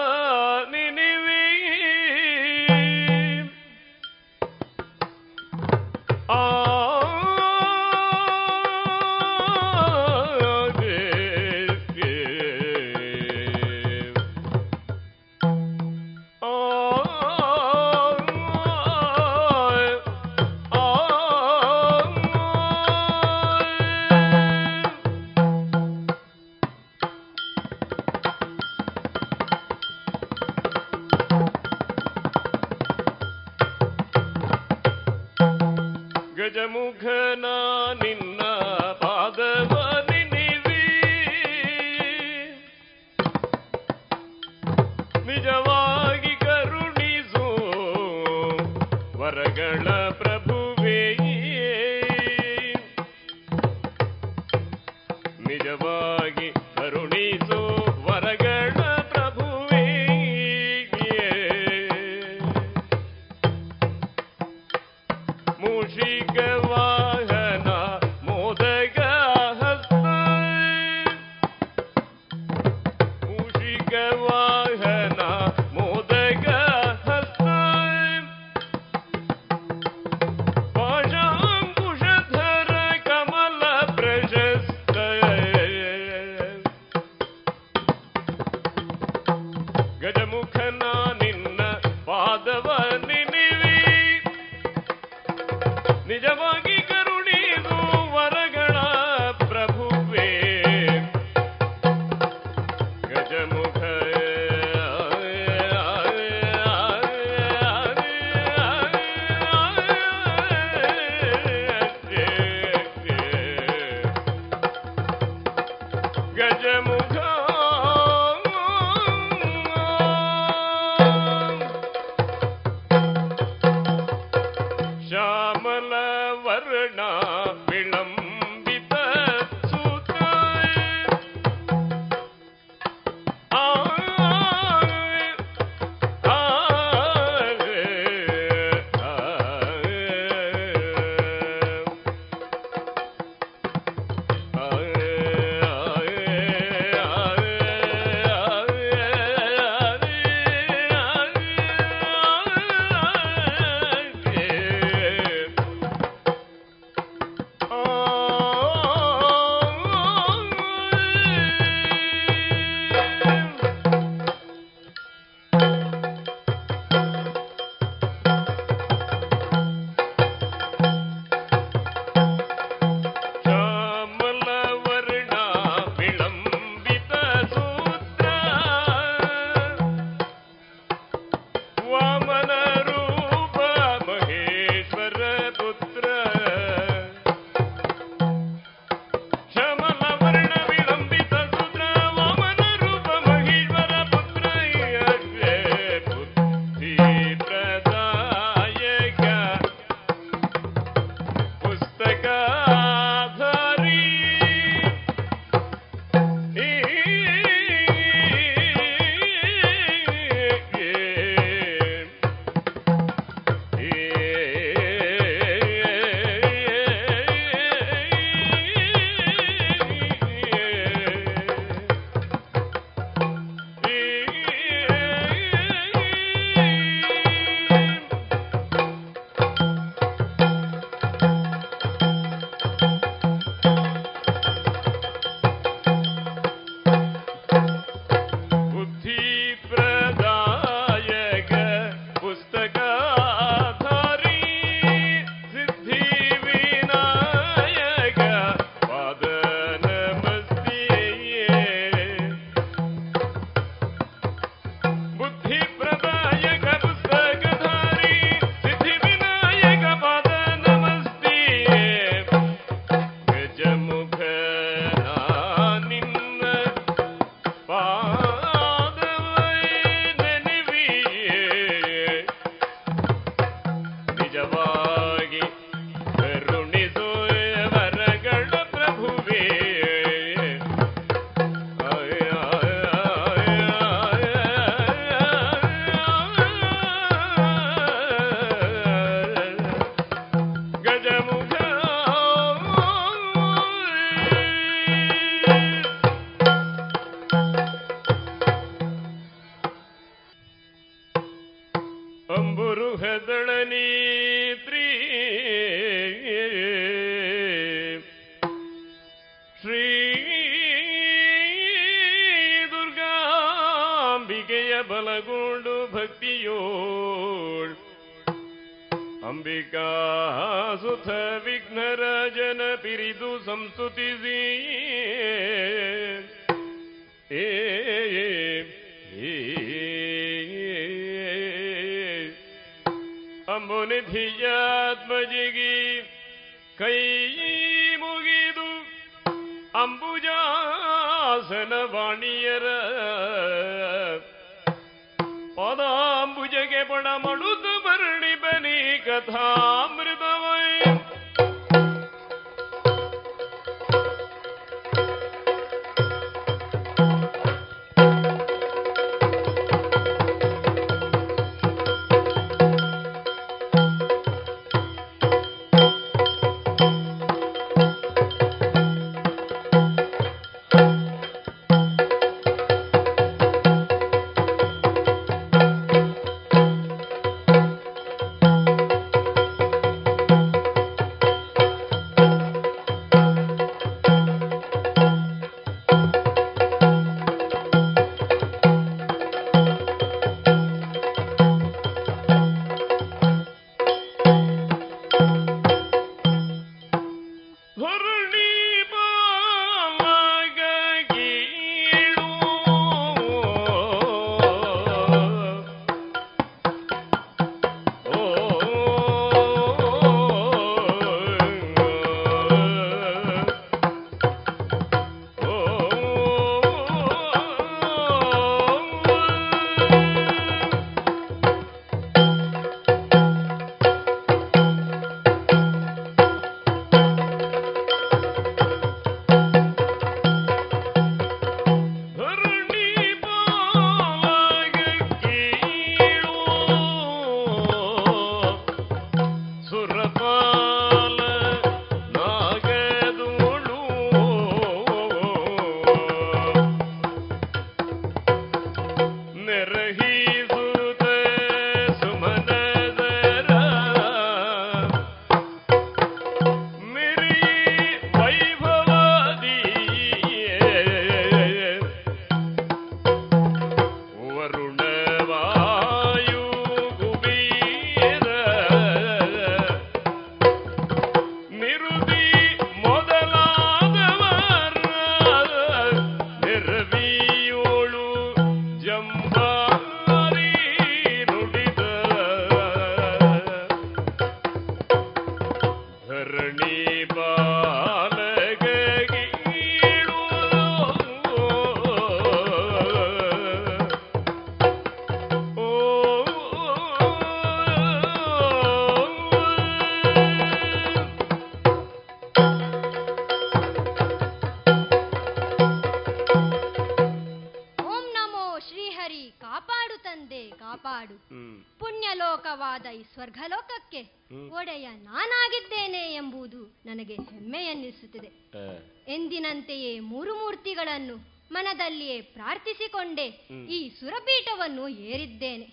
ಮೂರು 520.65 521.17
ಮನದಲ್ಲಿಯೇ 521.53 522.21
ಪ್ರಾರ್ಥಿಸಿಕೊಂಡೇ. 522.21 523.27
ಈ 523.71 523.89
ಸುರಪೀಠವನ್ನು 524.01 524.89
ಏರಿದ್ದೇನೆ. 524.89 525.67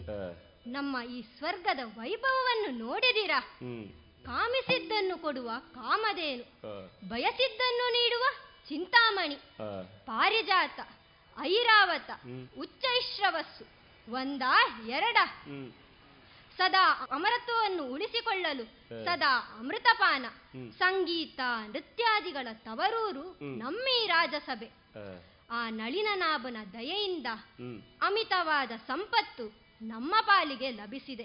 ನಮ್ಮ 0.67 0.97
ಈ 1.09 1.21
ಸ್ವರ್ಗದ 1.21 1.79
ವೈಭವವನ್ನು 1.83 2.77
ನೋಡಿದಿರಾ. 2.77 3.39
ಕಾಮಿಸಿದ್ದನ್ನು 4.25 5.17
ಕೊಡುವ 5.17 5.51
ಕಾಮಧೇನು. 5.75 6.43
ಬಯಸಿದ್ದನ್ನು 7.09 7.91
ನೀಡುವ 7.91 8.23
ಚಿಂತಾಮಣಿ. 8.69 9.35
ಪಾರಿಜಾತ 10.05 10.79
ಐರಾವತ 11.39 12.11
ಉಚ್ಚೈಶ್ರವಸ್ಸು 12.59 13.65
ಒಂದ 14.11 14.41
ಎರಡ. 14.87 15.17
ಸದಾ 16.57 17.07
ಅಮರತ್ವವನ್ನು 17.11 17.83
ಉಳಿಸಿಕೊಳ್ಳಲು 17.83 18.80
ಸದಾ 18.91 19.57
ಅಮೃತಪಾನ 19.59 20.25
ಸಂಗೀತ 20.77 21.39
ನೃತ್ಯಾದಿಗಳ 21.67 22.47
ತವರೂರು 22.53 23.37
ನಮ್ಮೀ 23.41 24.07
ರಾಜಸಭೆ. 24.07 24.71
ಆ 25.49 25.69
ನಳಿನನಾಭನ 25.69 26.57
ದಯೆಯಿಂದ 26.73 27.25
ಅಮಿತವಾದ 28.01 28.71
ಸಂಪತ್ತು 28.87 29.61
ನಮ್ಮ 29.81 30.15
ಪಾಲಿಗೆ 30.21 30.71
ಲಭಿಸಿದೆ. 30.71 31.23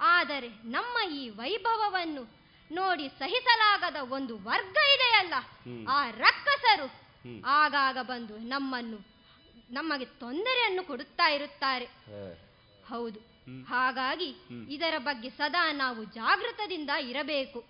ಆದರೆ 0.00 0.48
ನಮ್ಮ 0.48 1.12
ಈ 1.12 1.28
ವೈಭವವನ್ನು 1.28 2.44
ನೋಡಿ 2.72 3.08
ಸಹಿಸಲಾಗದ 3.08 3.96
ಒಂದು 4.00 4.38
ವರ್ಗ 4.38 4.76
ಇದೆಯಲ್ಲ 4.76 5.34
ಆ 5.88 6.10
ರಕ್ಕಸರು 6.10 7.04
ಆಗಾಗ 7.46 7.98
ಬಂದು 8.02 8.38
ನಮ್ಮನ್ನು 8.38 9.14
ನಮಗೆ 9.70 10.04
ತೊಂದರೆಯನ್ನು 10.04 10.82
ಕೊಡುತ್ತಾ 10.82 11.28
ಇರುತ್ತಾರೆ. 11.28 11.84
ಹೌದು. 12.88 13.33
ಹಾಗಾಗಿ 13.68 14.34
ಇದರ 14.68 14.94
ಬಗ್ಗೆ 14.98 15.30
ಸದಾ 15.30 15.72
ನಾವು 15.72 16.04
ಜಾಗೃತದಿಂದ 16.04 16.90
ಇರಬೇಕು. 16.90 17.64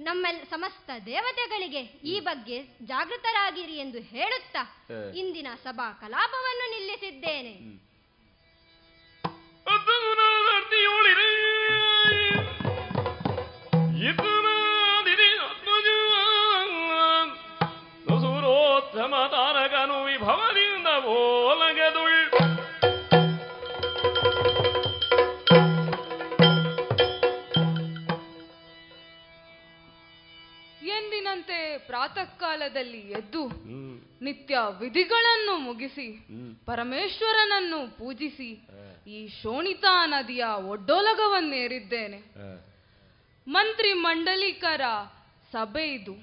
ನಮ್ಮ 0.00 0.26
ಸಮಸ್ತ 0.50 0.90
ದೇವತೆಗಳಿಗೆ 1.06 1.80
ಈ 1.80 2.20
ಬಗ್ಗೆ 2.20 2.62
ಜಾಗೃತರಾಗಿರಿ 2.82 3.76
ಎಂದು 3.76 3.98
ಹೇಳುತ್ತಾ 3.98 4.86
ಇಂದಿನ 5.16 5.46
ಸಭಾ 5.64 5.92
ಕಲಾಪವನ್ನು 5.92 6.70
ನಿಲ್ಲಿಸಿದ್ದೇನೆ. 6.70 7.92
ಸುರೋತ್ತಮ 14.04 14.31
ಪ್ರಾತಃ 31.78 32.24
ಕಾಲದಲ್ಲಿ 32.24 32.98
ಎದ್ದು 32.98 33.46
ನಿತ್ಯ 34.24 34.58
ವಿಧಿಗಳನ್ನು 34.78 35.58
ಮುಗಿಸಿ 35.58 36.26
ಪರಮೇಶ್ವರನನ್ನು 36.66 37.98
ಪೂಜಿಸಿ 37.98 38.60
ಈ 39.06 39.28
ಶೋಣಿತಾ 39.42 40.06
ನದಿಯ 40.06 40.44
ಒಡ್ಡೋಲಗವನ್ನೇರಿದ್ದೇನೆ. 40.44 42.18
ಮಂತ್ರಿ 43.48 43.92
ಮಂಡಲಿಕರ 43.92 44.80
ಸಭೆ 45.52 45.94
ಇದು. 45.94 46.14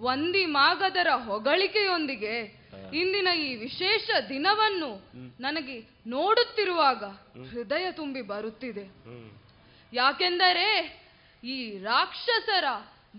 ವಂದಿ 0.00 0.44
ಮಾಗದರ 0.46 1.06
ಹೊಗಳಿಕೆಯೊಂದಿಗೆ 1.24 2.64
ಇಂದಿನ 2.94 3.28
ಈ 3.38 3.54
ವಿಶೇಷ 3.54 4.10
ದಿನವನ್ನು 4.28 4.90
ನನಗೆ 5.40 5.80
ನೋಡುತ್ತಿರುವಾಗ 6.06 7.04
ಹೃದಯ 7.50 7.92
ತುಂಬಿ 7.92 8.22
ಬರುತ್ತಿದೆ. 8.22 8.84
ಯಾಕೆಂದರೆ 9.92 10.66
ಈ 11.44 11.78
ರಾಕ್ಷಸರ 11.78 12.64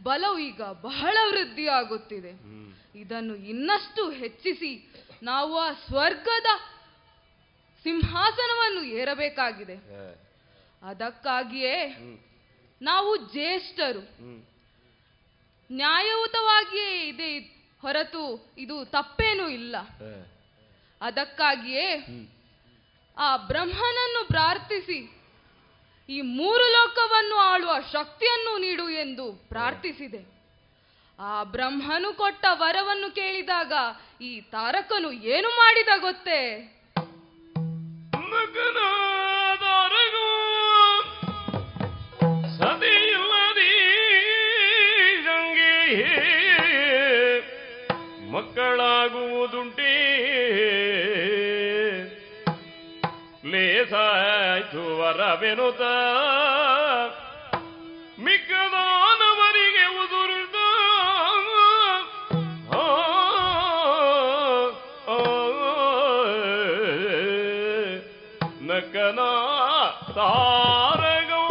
ಬಲವು 0.03 0.37
ಈಗ 0.39 0.61
ಬಹಳ 0.61 1.17
ವೃದ್ಧಿಯಾಗುತ್ತಿದೆ 1.29 2.31
ಇದನ್ನು 2.99 3.35
ಇನ್ನಷ್ಟು 3.35 4.09
ಹೆಚ್ಚಿಸಿ 4.09 4.93
ನಾವು 5.23 5.57
ಆ 5.57 5.71
ಸ್ವರ್ಗದ 5.71 6.45
ಸಿಂಹಾಸನವನ್ನು 7.83 8.83
ಏರಬೇಕಾಗಿದೆ. 8.83 9.75
ಅದಕ್ಕಾಗಿಯೇ 10.83 11.95
ನಾವು 12.81 13.17
ಜ್ಯೇಷ್ಠರು. 13.17 13.99
ನ್ಯಾಯಯುತವಾಗಿಯೇ 15.71 17.07
ಇದೆ 17.07 17.39
ಹೊರತು 17.81 18.53
ಇದು 18.57 18.85
ತಪ್ಪೇನೂ 18.85 19.49
ಇಲ್ಲ. 19.49 19.75
ಅದಕ್ಕಾಗಿಯೇ 21.01 21.87
ಆ 23.17 23.37
ಬ್ರಹ್ಮನನ್ನು 23.37 24.27
ಪ್ರಾರ್ಥಿಸಿ. 24.27 25.14
ಈ 26.09 26.21
ಮೂರು 26.21 26.71
ಲೋಕವನ್ನು 26.71 27.35
ಆಳುವ 27.35 27.71
ಶಕ್ತಿಯನ್ನು 27.93 28.57
ನೀಡು 28.57 28.89
ಎಂದು 28.89 29.49
ಪ್ರಾರ್ಥಿಸಿದೆ. 29.49 30.35
ಆ 31.19 31.43
ಬ್ರಹ್ಮನು 31.43 32.13
ಕೊಟ್ಟ 32.13 32.45
ವರವನ್ನು 32.51 33.15
ಕೇಳಿದಾಗ 33.15 33.73
ಈ 34.21 34.41
ತಾರಕನು 34.41 35.11
ಏನು 35.11 35.49
ಮಾಡಿದ 35.49 35.87
ಗೊತ್ತೇ? 35.99 36.41
ಮಕ್ಕಳಾಗುವುದುಂಟೇ 48.31 49.74
ಲೇಸಾಯ್ತು 53.85 54.83
ವರವೆನುತ 54.99 55.81
ಮಿಕ್ಕದಾನವರಿಗೆ 58.25 59.85
ಉದುರಿದ. 60.01 60.55
ನಕನ 68.67 69.19
ತಾರಗೋ 70.15 71.43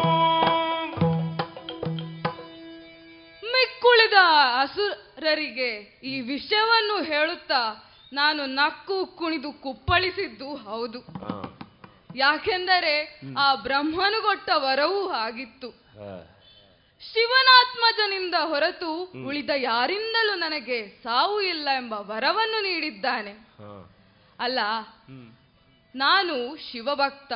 ಮಿಕ್ಕುಳಿದ 3.43 4.19
ಅಸುರರಿಗೆ 4.63 5.71
ಈ 6.05 6.21
ವಿಷಯವನ್ನು 6.21 6.99
ಹೇಳುತ್ತಾ 7.05 7.63
ನಾನು 8.13 8.43
ನಕ್ಕು 8.47 9.07
ಕುಣಿದು 9.17 9.53
ಕುಪ್ಪಳಿಸಿದ್ದು 9.63 10.49
ಹೌದು. 10.65 10.99
ಯಾಕೆಂದರೆ 12.15 13.21
ಆ 13.39 13.55
ಬ್ರಹ್ಮನು 13.55 14.23
ಕೊಟ್ಟ 14.23 14.51
ವರವೂ 14.55 15.09
ಆಗಿತ್ತು. 15.09 15.71
ಶಿವನಾತ್ಮಜನಿಂದ 17.13 18.35
ಹೊರತು 18.35 19.03
ಉಳಿದ 19.05 19.51
ಯಾರಿಂದಲೂ 19.57 20.35
ನನಗೆ 20.35 20.89
ಸಾವು 20.89 21.41
ಇಲ್ಲ 21.41 21.69
ಎಂಬ 21.69 21.93
ವರವನ್ನು 21.93 22.63
ನೀಡಿದ್ದಾನೆ. 22.63 23.33
ಅಲ್ಲ 24.39 24.59
ನಾನು 25.95 26.57
ಶಿವಭಕ್ತ. 26.57 27.33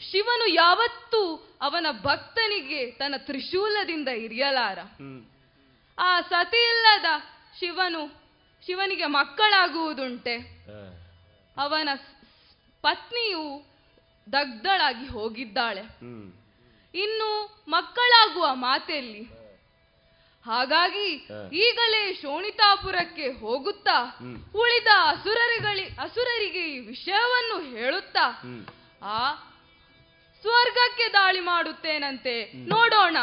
ಶಿವನು 0.00 0.46
ಯಾವತ್ತೂ 0.46 1.56
ಅವನ 1.60 1.86
ಭಕ್ತನಿಗೆ 2.02 2.90
ತನ್ನ 2.90 3.14
ತ್ರಿಶೂಲದಿಂದ 3.18 4.08
ಇರಿಯಲಾರ. 4.08 4.78
ಆ 5.98 6.20
ಸತಿ 6.20 6.56
ಇಲ್ಲದ 6.56 7.04
ಶಿವನು 7.60 8.06
ಶಿವನಿಗೆ 8.66 9.06
ಮಕ್ಕಳಾಗುವುದುಂಟೆ. 9.06 10.36
ಅವನ 11.56 11.88
ಪತ್ನಿಯು 12.82 13.69
ದಗ್ಧಳಾಗಿ 14.32 15.06
ಹೋಗಿದ್ದಾಳೆ. 15.06 15.82
ಇನ್ನು 16.94 17.28
ಮಕ್ಕಳಾಗುವ 17.68 18.46
ಮಾತೆಲ್ಲಿ? 18.54 19.22
ಹಾಗಾಗಿ 20.46 21.06
ಈಗಲೇ 21.56 22.02
ಶೋಣಿತಾಪುರಕ್ಕೆ 22.14 23.26
ಹೋಗುತ್ತಾ 23.40 23.96
ಉಳಿದ 24.54 24.90
ಅಸುರರಿಗಳಿ 25.02 25.84
ಅಸುರರಿಗೆ 26.00 26.62
ಈ 26.74 26.78
ವಿಷಯವನ್ನು 26.78 27.56
ಹೇಳುತ್ತಾ 27.70 28.26
ಆ 29.02 29.18
ಸ್ವರ್ಗಕ್ಕೆ 30.42 31.12
ದಾಳಿ 31.12 31.40
ಮಾಡುತ್ತೇನಂತೆ 31.40 32.34
ನೋಡೋಣ. 32.68 33.16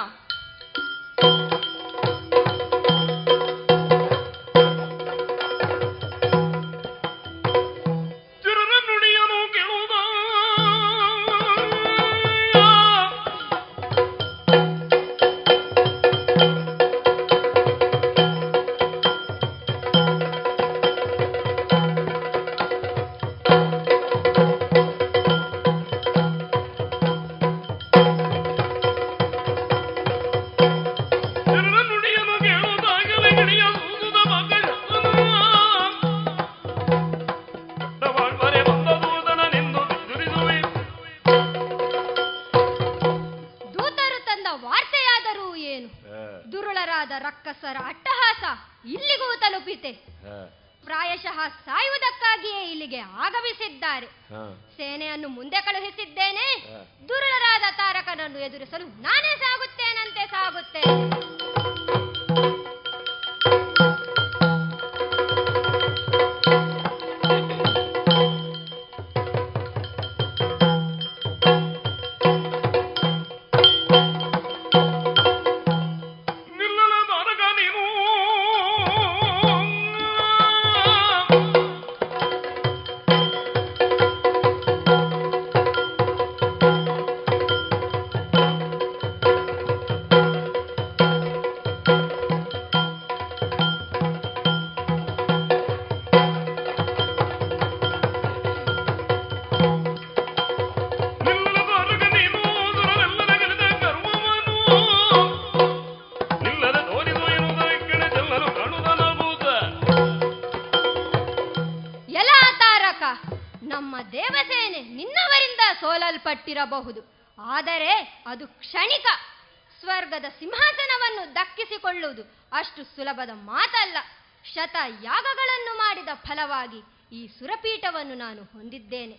ಯಾಗಗಳನ್ನು 124.87 125.77
ಮಾಡಿದ 125.77 126.09
ಫಲವಾಗಿ 126.13 126.81
ಈ 127.11 127.27
ಸುರಪೀಠವನ್ನು 127.27 128.15
ನಾನು 128.15 128.43
ಹೊಂದಿದ್ದೇನೆ. 128.43 129.17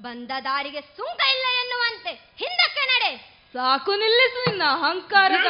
ಬಂದ 0.00 0.30
ದಾರಿಗೆ 0.44 0.80
ಸುಂಕ 0.80 1.20
ಇಲ್ಲ 1.34 1.46
ಎನ್ನುವಂತೆ 1.60 2.10
ಹಿಂದಕ್ಕೆ 2.10 2.84
ನಡೆ. 2.86 3.10
ಸಾಕು 3.52 3.94
ನಿಲ್ಲಿಸು 3.94 4.50
ನಿನ್ನ 4.50 4.64
ಅಹಂಕಾರದ 4.64 5.46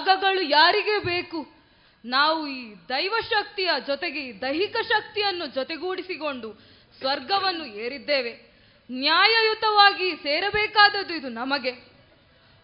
ಯಾಗಗಳು 0.00 0.42
ಯಾರಿಗೆ 0.42 0.98
ಬೇಕು? 0.98 1.46
ನಾವು 2.04 2.48
ಈ 2.48 2.74
ದೈವಶಕ್ತಿಯ 2.88 3.70
ಜೊತೆಗೆ 3.86 4.20
ಈ 4.20 4.40
ದೈಹಿಕ 4.40 4.76
ಶಕ್ತಿಯನ್ನು 4.82 5.46
ಜೊತೆಗೂಡಿಸಿಕೊಂಡು 5.46 6.52
ಸ್ವರ್ಗವನ್ನು 6.98 7.64
ಏರಿದ್ದೇವೆ. 7.64 8.32
ನ್ಯಾಯಯುತವಾಗಿ 8.90 10.16
ಸೇರಬೇಕಾದದ್ದು 10.16 11.14
ಇದು 11.14 11.28
ನಮಗೆ. 11.28 11.72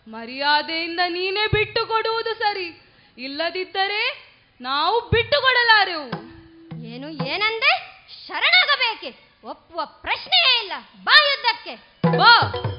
ಮರ್ಯಾದೆಯಿಂದ 0.08 1.00
ನೀನೇ 1.08 1.46
ಬಿಟ್ಟು 1.46 1.86
ಕೊಡುವುದು 1.86 2.34
ಸರಿ. 2.34 2.80
ಇಲ್ಲದಿದ್ದರೆ 3.18 4.32
ನಾವು 4.60 5.00
ಬಿಟ್ಟು 5.00 5.40
ಕೊಡಲಾರೆವು 5.40 6.08
ಏನು 6.84 7.10
ಏನಂದೆ? 7.10 8.04
ಶರಣಾಗಬೇಕೆ. 8.26 9.30
ಒಪ್ಪುವ 9.44 9.84
ಪ್ರಶ್ನೆಯೇ 9.84 10.62
ಇಲ್ಲ. 10.62 10.72
ಬಾ 11.04 11.30
ಯುದ್ಧಕ್ಕೆ. 11.30 11.74
ಬಾ. 12.18 12.75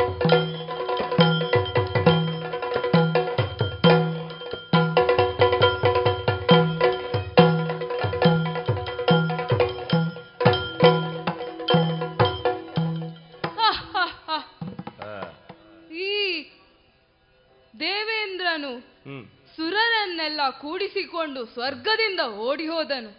ಕೂಡಿಸಿಕೊಂಡು 20.50 21.46
ಸ್ವರ್ಗದಿಂದ 21.46 22.20
ಓಡಿ 22.20 22.68
ಹೋದನು 22.68 23.10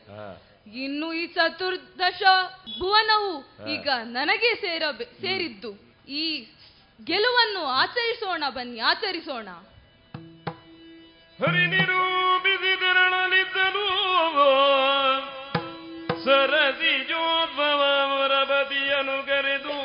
ಇನ್ನು 0.76 1.12
ಈ 1.12 1.26
ಚತುರ್ದಶ 1.26 2.22
ಭುವನವು 2.78 3.44
ಈಗ 3.72 3.88
ನನಗೆ 4.04 4.54
ಸೇರ 4.54 4.82
ಸೇರಿದ್ದು. 5.20 5.98
ಈ 6.08 6.46
ಗೆಲುವನ್ನು 7.04 7.66
ಆಚರಿಸೋಣ 7.66 8.44
ಬನ್ನಿ 8.48 8.80
ಆಚರಿಸೋಣ. 8.80 9.48
ಹರಿನಿರೂಪಿಸಿದರಳಲಿದ್ದನು 11.40 13.86
ಸರಸಿ 16.24 16.98
ಬದಿಯನು 18.48 19.26
ಕರೆದು. 19.26 19.78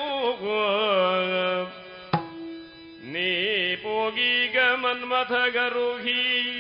ನೀ 3.12 3.76
ಪೋಗೀಗ 3.76 4.60
ಮನ್ಮಥ 4.60 5.32
ಗರುಹಿ 5.32 6.54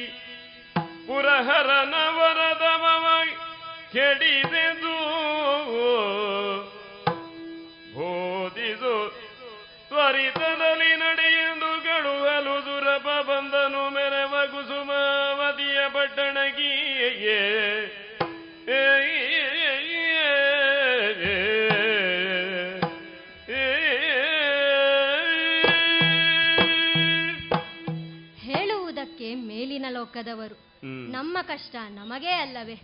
ಪುರಹರನ 1.07 1.93
ವರದಮವ 2.17 3.05
ಕೆಡಿದೆದು. 3.93 4.95
ಬೋಧಿಸು 7.95 8.93
ತ್ವರಿತದಲ್ಲಿ 9.87 10.95
ನಡೆಯೆಂದು 10.95 11.83
ಗಳುವಲು 11.83 12.55
ದುರಪ 12.65 13.07
ಬಂದನು 13.27 13.89
ಮೆರವ 13.89 14.45
ಕುಸುಮಾವತಿಯ 14.45 15.79
ಪಟ್ಟಣಗಿಯೇ. 15.89 17.39
ಹೇಳುವುದಕ್ಕೆ 28.39 29.35
ಮೇಲಿನ 29.35 29.85
ಲೋಕದವರು 29.89 30.72
ನಮ್ಮ 30.85 31.37
ಕಷ್ಟ 31.41 31.75
ನಮಗೇ 31.89 32.31
ಅಲ್ಲವೇ? 32.31 32.75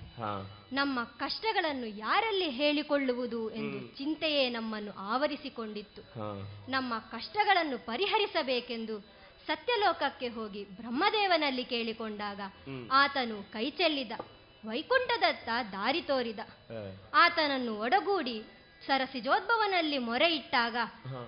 ನಮ್ಮ 0.74 1.04
ಕಷ್ಟಗಳನ್ನು 1.04 1.86
ಯಾರಲ್ಲಿ 1.86 2.50
ಹೇಳಿಕೊಳ್ಳುವುದು 2.50 3.50
ಎಂದು 3.50 3.98
ಚಿಂತೆಯೇ 3.98 4.50
ನಮ್ಮನ್ನು 4.50 4.92
ಆವರಿಸಿಕೊಂಡಿತ್ತು. 4.92 6.02
ನಮ್ಮ 6.72 7.00
ಕಷ್ಟಗಳನ್ನು 7.00 7.86
ಪರಿಹರಿಸಬೇಕೆಂದು 7.86 9.00
ಸತ್ಯಲೋಕಕ್ಕೆ 9.48 10.28
ಹೋಗಿ 10.28 10.64
ಬ್ರಹ್ಮದೇವನಲ್ಲಿ 10.64 11.66
ಕೇಳಿಕೊಂಡಾಗ 11.66 12.42
ಆತನು 12.92 13.52
ಕೈಚೆಲ್ಲಿದ 13.52 14.12
ವೈಕುಂಠದತ್ತ 14.66 15.50
ದಾರಿ 15.72 16.02
ತೋರಿದ. 16.02 16.40
ಆತನನ್ನು 17.14 17.80
ಒಡಗೂಡಿ 17.80 18.44
ಸರಸಿಜೋದ್ಭವನಲ್ಲಿ 18.88 19.98
ಮೊರೆ 19.98 20.36
ಇಟ್ಟಾಗ 20.36 20.76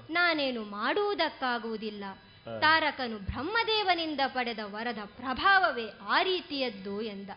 ನಾನೇನು 0.09 0.63
ಮಾಡುವುದಕ್ಕಾಗುವುದಿಲ್ಲ. 0.63 2.03
ತಾರಕನು 2.45 3.17
ಬ್ರಹ್ಮದೇವನಿಂದ 3.17 4.19
ಪಡೆದ 4.27 4.59
ವರದ 4.63 4.97
ಪ್ರಭಾವವೇ 5.05 5.85
ಆ 6.07 6.21
ರೀತಿಯದ್ದು 6.21 7.01
ಎಂದ. 7.01 7.29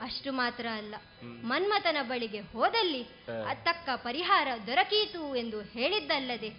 ಅಷ್ಟು 0.00 0.32
ಮಾತ್ರ 0.32 0.66
ಅಲ್ಲ. 0.74 0.94
ಮನ್ಮಥನ 1.22 1.96
ಬಳಿಗೆ 2.02 2.40
ಹೋದಲ್ಲಿ 2.40 3.04
ತಕ್ಕ 3.62 3.88
ಪರಿಹಾರ 3.96 4.48
ದೊರಕೀತು 4.66 5.36
ಎಂದು 5.36 5.60
ಹೇಳಿದ್ದಲ್ಲದೆ 5.60 6.50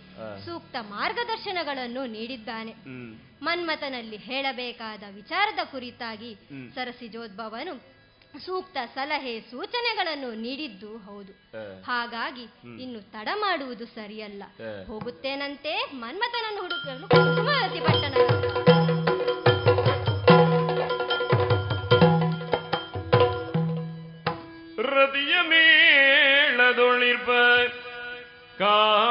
ಸೂಕ್ತ 0.46 0.76
ಮಾರ್ಗದರ್ಶನಗಳನ್ನು 0.80 2.06
ನೀಡಿದ್ದಾನೆ. 2.06 2.72
ಮನ್ಮಥನಲ್ಲಿ 3.42 4.18
ಹೇಳಬೇಕಾದ 4.18 5.04
ವಿಚಾರದ 5.16 5.60
ಕುರಿತಾಗಿ 5.72 6.36
ಸರಸಿಜೋದ್ಭವನು 6.76 8.01
ಸೂಕ್ತ 8.40 8.78
ಸಲಹೆ 8.96 9.42
ಸೂಚನೆಗಳನ್ನು 9.42 10.32
ನೀಡಿದ್ದು 10.42 10.98
ಹೌದು. 10.98 11.32
ಹಾಗಾಗಿ 11.84 12.44
ಇನ್ನು 12.82 13.12
ತಡ 13.12 13.28
ಮಾಡುವುದು 13.36 13.86
ಸರಿಯಲ್ಲ. 13.86 14.44
ಹೋಗುತ್ತೇನಂತೆ? 14.88 15.92
ಮನ್ಮಥನನ್ನು 15.94 16.62
ಹುಡುಕಲು 16.62 17.08
ಕುಸುಮಾವತಿ 17.08 17.80
ಪಟ್ಟಣ. 17.80 18.14
ಹೃದಯ 24.76 25.36
ಮೇಳದೊಳಿರ್ಬ 25.50 27.30
ಕಾಮನು 28.60 29.11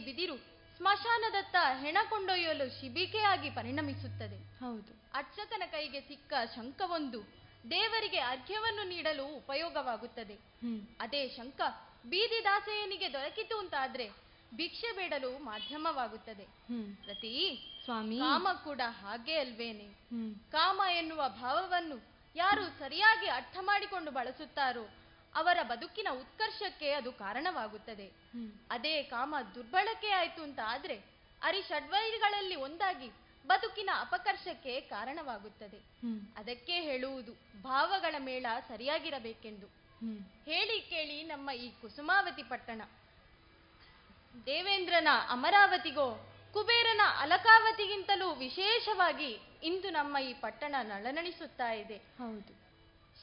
ಬಿದಿರು 0.00 0.36
ಸ್ಮಶಾನದತ್ತ 0.76 1.56
ಹೆಣ 1.82 1.96
ಕೊಂಡೊಯ್ಯಲು 2.10 2.80
ಶಿಬಿಕೆಯಾಗಿ 2.80 3.50
ಪರಿಣಮಿಸುತ್ತದೆ. 3.50 4.36
ಹೌದು. 4.36 5.02
ಅರ್ಚಕನ 5.14 5.62
ಕೈಗೆ 5.70 6.00
ಸಿಕ್ಕ 6.00 6.32
ಶಂಖವೊಂದು 6.54 7.22
ದೇವರಿಗೆ 7.70 8.18
ಅರ್ಘ್ಯವನ್ನು 8.18 8.88
ನೀಡಲು 8.88 9.26
ಉಪಯೋಗವಾಗುತ್ತದೆ. 9.26 10.34
ಅದೇ 11.00 11.28
ಶಂಖ 11.28 11.60
ಬೀದಿ 12.06 12.44
ದಾಸೆಯನಿಗೆ 12.44 13.12
ದೊರಕಿತು 13.12 13.58
ಅಂತಾದ್ರೆ 13.58 14.10
ಭಿಕ್ಷೆ 14.56 14.96
ಬೇಡಲು 14.96 15.38
ಮಾಧ್ಯಮವಾಗುತ್ತದೆ. 15.38 16.44
ಪ್ರತಿ 17.04 17.58
ಸ್ವಾಮಿ. 17.84 18.18
ಕಾಮ 18.18 18.48
ಕೂಡ 18.64 18.80
ಹಾಗೆ 18.84 19.38
ಅಲ್ವೇನೆ. 19.38 19.84
ಕಾಮ 20.52 20.80
ಎನ್ನುವ 20.92 21.28
ಭಾವವನ್ನು 21.28 22.18
ಯಾರು 22.36 22.78
ಸರಿಯಾಗಿ 22.78 23.28
ಅರ್ಥ 23.28 23.56
ಮಾಡಿಕೊಂಡು 23.60 24.10
ಬಳಸುತ್ತಾರೋ 24.10 24.88
ಅವರ 25.34 25.58
ಬದುಕಿನ 25.62 26.08
ಉತ್ಕರ್ಷಕ್ಕೆ 26.12 26.90
ಅದು 26.90 27.12
ಕಾರಣವಾಗುತ್ತದೆ. 27.12 28.12
ಅದೇ 28.70 29.02
ಕಾಮ 29.02 29.34
ದುರ್ಬಳಕೆ 29.54 30.10
ಆಯ್ತು 30.10 30.42
ಅಂತ 30.42 30.58
ಆದ್ರೆ 30.66 31.04
ಅರಿಷಡ್ವೈರಿಗಳಲ್ಲಿ 31.42 32.54
ಒಂದಾಗಿ 32.54 33.10
ಬದುಕಿನ 33.46 33.90
ಅಪಕರ್ಷಕ್ಕೆ 34.00 34.80
ಕಾರಣವಾಗುತ್ತದೆ. 34.80 35.78
ಅದಕ್ಕೆ 36.36 36.80
ಹೇಳುವುದು 36.80 37.62
ಭಾವಗಳ 37.62 38.14
ಮೇಳ 38.18 38.46
ಸರಿಯಾಗಿರಬೇಕೆಂದು. 38.68 39.66
ಹೇಳಿ 40.44 40.80
ಕೇಳಿ 40.80 41.22
ನಮ್ಮ 41.22 41.50
ಈ 41.50 41.70
ಕುಸುಮಾವತಿ 41.70 42.42
ಪಟ್ಟಣ. 42.42 42.82
ದೇವೇಂದ್ರನ 44.46 45.08
ಅಮರಾವತಿಗೋ 45.30 46.34
ಕುಬೇರನ 46.52 47.00
ಅಲಕಾವತಿಗಿಂತಲೂ 47.18 48.34
ವಿಶೇಷವಾಗಿ 48.34 49.38
ಇಂದು 49.62 49.90
ನಮ್ಮ 49.90 50.18
ಈ 50.18 50.32
ಪಟ್ಟಣ 50.32 50.74
ನಳನಳಿಸುತ್ತಾ 50.82 51.72
ಇದೆ. 51.72 51.96
ಹೌದು. 51.96 52.67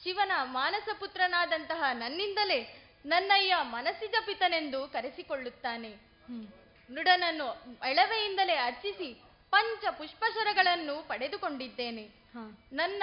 ಶಿವನ 0.02 0.32
ಮಾನಸ 0.42 0.88
ಪುತ್ರನಾದಂತಹ 0.98 1.82
ನನ್ನಿಂದಲೇ 1.92 2.82
ನನ್ನಯ್ಯ 3.06 3.56
ಮನಸ್ಸಿದ 3.62 4.14
ಪಿತನೆಂದು 4.26 4.88
ಕರೆಸಿಕೊಳ್ಳುತ್ತಾನೆ. 4.88 5.88
ನುಡನನ್ನು 5.88 7.44
ಮೃಡನನ್ನು 7.44 7.88
ಎಳವೆಯಿಂದಲೇ 7.88 8.54
ಅರ್ಚಿಸಿ 8.54 9.22
ಪಂಚ 9.50 9.84
ಪುಷ್ಪಶರಗಳನ್ನು 9.98 11.08
ಪಡೆದುಕೊಂಡಿದ್ದೇನೆ. 11.08 12.02
ನನ್ನ 12.72 13.02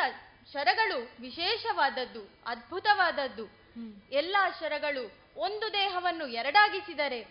ಶರಗಳು 0.54 1.12
ವಿಶೇಷವಾದದ್ದು 1.20 2.30
ಅದ್ಭುತವಾದದ್ದು. 2.48 3.46
ಎಲ್ಲ 4.12 4.38
ಶರಗಳು 4.60 5.12
ಒಂದು 5.38 5.74
ದೇಹವನ್ನು 5.74 6.28
ಎರಡಾಗಿಸಿದರೆ 6.28 7.28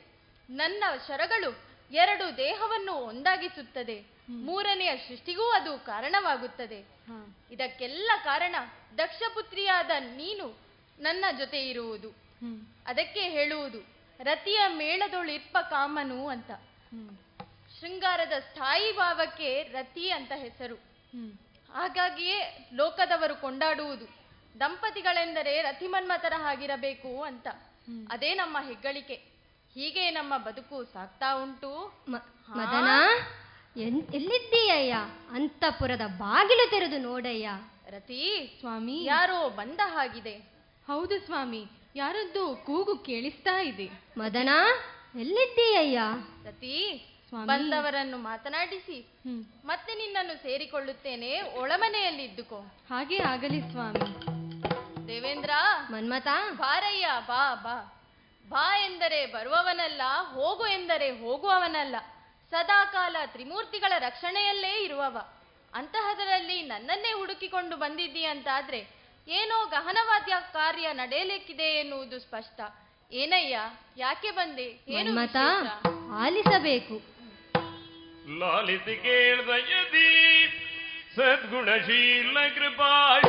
ನನ್ನ 0.51 0.85
ಶರಗಳು 1.09 1.59
ಎರಡು 1.93 2.37
ದೇಹವನ್ನು 2.37 2.93
ಒಂದಾಗಿಸುತ್ತದೆ. 2.93 4.05
ಮೂರನೆಯ 4.29 4.97
ಸೃಷ್ಟಿಗೂ 5.09 5.51
ಅದು 5.51 5.87
ಕಾರಣವಾಗುತ್ತದೆ. 5.87 6.79
ಇದಕ್ಕೆಲ್ಲ 7.51 8.11
ಕಾರಣ 8.25 8.57
ದಕ್ಷಪುತ್ರಿಯಾದ 8.99 9.91
ನೀನು 9.99 10.59
ನನ್ನ 11.01 11.25
ಜೊತೆ 11.39 11.69
ಇರುವುದು. 11.69 12.09
ಅದಕ್ಕೆ 12.87 13.21
ಹೇಳುವುದು 13.21 13.79
ರತಿಯ 14.23 14.61
ಮೇಳದೊಳಿರ್ಪ 14.69 15.59
ಕಾಮನು 15.71 16.29
ಅಂತ. 16.29 16.51
ಶೃಂಗಾರದ 17.81 18.33
ಸ್ಥಾಯಿ 18.41 18.97
ಭಾವಕ್ಕೆ 18.97 19.63
ರತಿ 19.63 20.11
ಅಂತ 20.11 20.33
ಹೆಸರು. 20.35 20.75
ಹಾಗಾಗಿಯೇ 21.73 22.71
ಲೋಕದವರು 22.75 23.41
ಕೊಂಡಾಡುವುದು 23.41 24.07
ದಂಪತಿಗಳೆಂದರೆ 24.61 25.63
ರತಿಮನ್ಮತರ 25.63 26.33
ಆಗಿರಬೇಕು 26.45 27.23
ಅಂತ. 27.23 27.49
ಅದೇ 28.11 28.35
ನಮ್ಮ 28.35 28.57
ಹೆಗ್ಗಳಿಕೆ. 28.67 29.15
ಹೀಗೆ 29.75 30.11
ನಮ್ಮ 30.11 30.37
ಬದುಕು 30.37 30.85
ಸಾಗ್ತಾ 30.85 31.43
ಉಂಟು? 31.43 31.71
ಮದನ 32.09 32.89
ಎಲ್ಲಿದ್ದೀಯಯ್ಯ? 33.81 34.95
ಅಂತಪುರದ 35.31 36.07
ಬಾಗಿಲು 36.19 36.71
ತೆರೆದು 36.71 36.99
ನೋಡಯ್ಯ. 36.99 37.49
ರತಿ 37.93 38.57
ಸ್ವಾಮಿ. 38.61 39.05
ಯಾರೋ 39.05 39.49
ಬಂದ 39.49 39.81
ಹಾಗಿದೆ. 39.85 40.35
ಹೌದು 40.87 41.21
ಸ್ವಾಮಿ 41.21 41.67
ಯಾರದ್ದು 41.97 42.57
ಕೂಗು 42.57 42.97
ಕೇಳಿಸ್ತಾ 42.97 43.63
ಇದೆ. 43.63 43.91
ಮದನ 44.19 44.49
ಎಲ್ಲಿದ್ದೀಯಯ್ಯ? 45.21 46.01
ರತಿ 46.49 47.07
ಸ್ವಾಮಿ. 47.29 47.47
ಬಂದವರನ್ನು 47.47 48.17
ಮಾತನಾಡಿಸಿ. 48.17 49.09
ಮತ್ತೆ 49.65 49.95
ನಿನ್ನನ್ನು 49.95 50.43
ಸೇರಿಕೊಳ್ಳುತ್ತೇನೆ 50.43 51.41
ಒಳಮನೆಯಲ್ಲಿದ್ದುಕೋ. 51.41 52.59
ಹಾಗೆ 52.91 53.19
ಆಗಲಿ 53.19 53.61
ಸ್ವಾಮಿ. 53.61 54.27
ದೇವೇಂದ್ರ 55.09 55.51
ಮನ್ಮತ 55.91 56.29
ಬಾರಯ್ಯ 56.53 57.07
ಬಾ 57.27 57.55
ಬಾ. 57.55 58.03
ಬಾ 58.49 58.79
ಎಂದರೆ 58.79 59.27
ಬರುವವನಲ್ಲ 59.27 60.03
ಹೋಗು 60.35 60.67
ಎಂದರೆ 60.67 61.11
ಹೋಗುವವನಲ್ಲ. 61.11 61.97
ಸದಾಕಾಲ 62.51 63.17
ತ್ರಿಮೂರ್ತಿಗಳ 63.27 63.93
ರಕ್ಷಣೆಯಲ್ಲೇ 63.99 64.85
ಇರುವವ. 64.85 65.19
ಅಂತಹದರಲ್ಲಿ 65.75 66.63
ನನ್ನನ್ನೇ 66.63 67.13
ಹುಡುಕಿಕೊಂಡು 67.13 67.77
ಬಂದಿದ್ದೀಯಂತಾದ್ರೆ 67.77 69.03
ಏನೋ 69.29 69.67
ಗಹನವಾದ 69.67 70.53
ಕಾರ್ಯ 70.53 70.89
ನಡೆಯಲಿಕ್ಕಿದೆ 70.93 71.63
ಎನ್ನುವುದು 71.63 72.19
ಸ್ಪಷ್ಟ. 72.19 72.61
ಏನಯ್ಯ 73.13 73.59
ಯಾಕೆ 73.97 74.31
ಬಂದೆ? 74.31 74.85
ಏನು 74.89 75.13
ಮತ? 75.13 75.37
ಆಲಿಸಬೇಕು. 76.15 77.13
ಲಾಲಿಸಿ 78.39 79.03
ಸದ್ಗುಣಶೀಲ 81.17 82.39
ಕೃಪಾ 82.55 83.21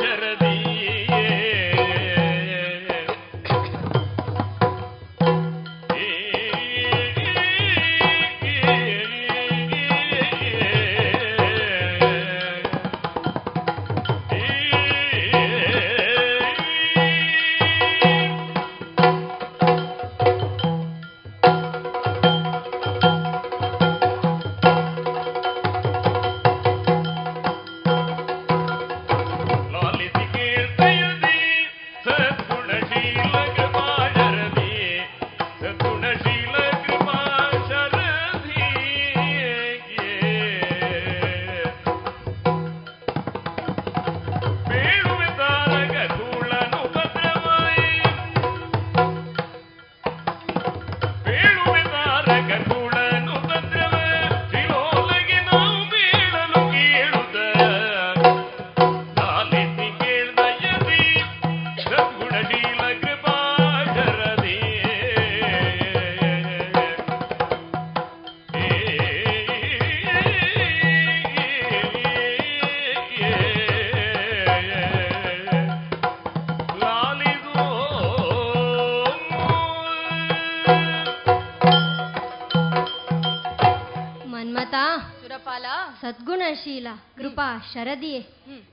ಶರದಿಯೇ 87.58 88.26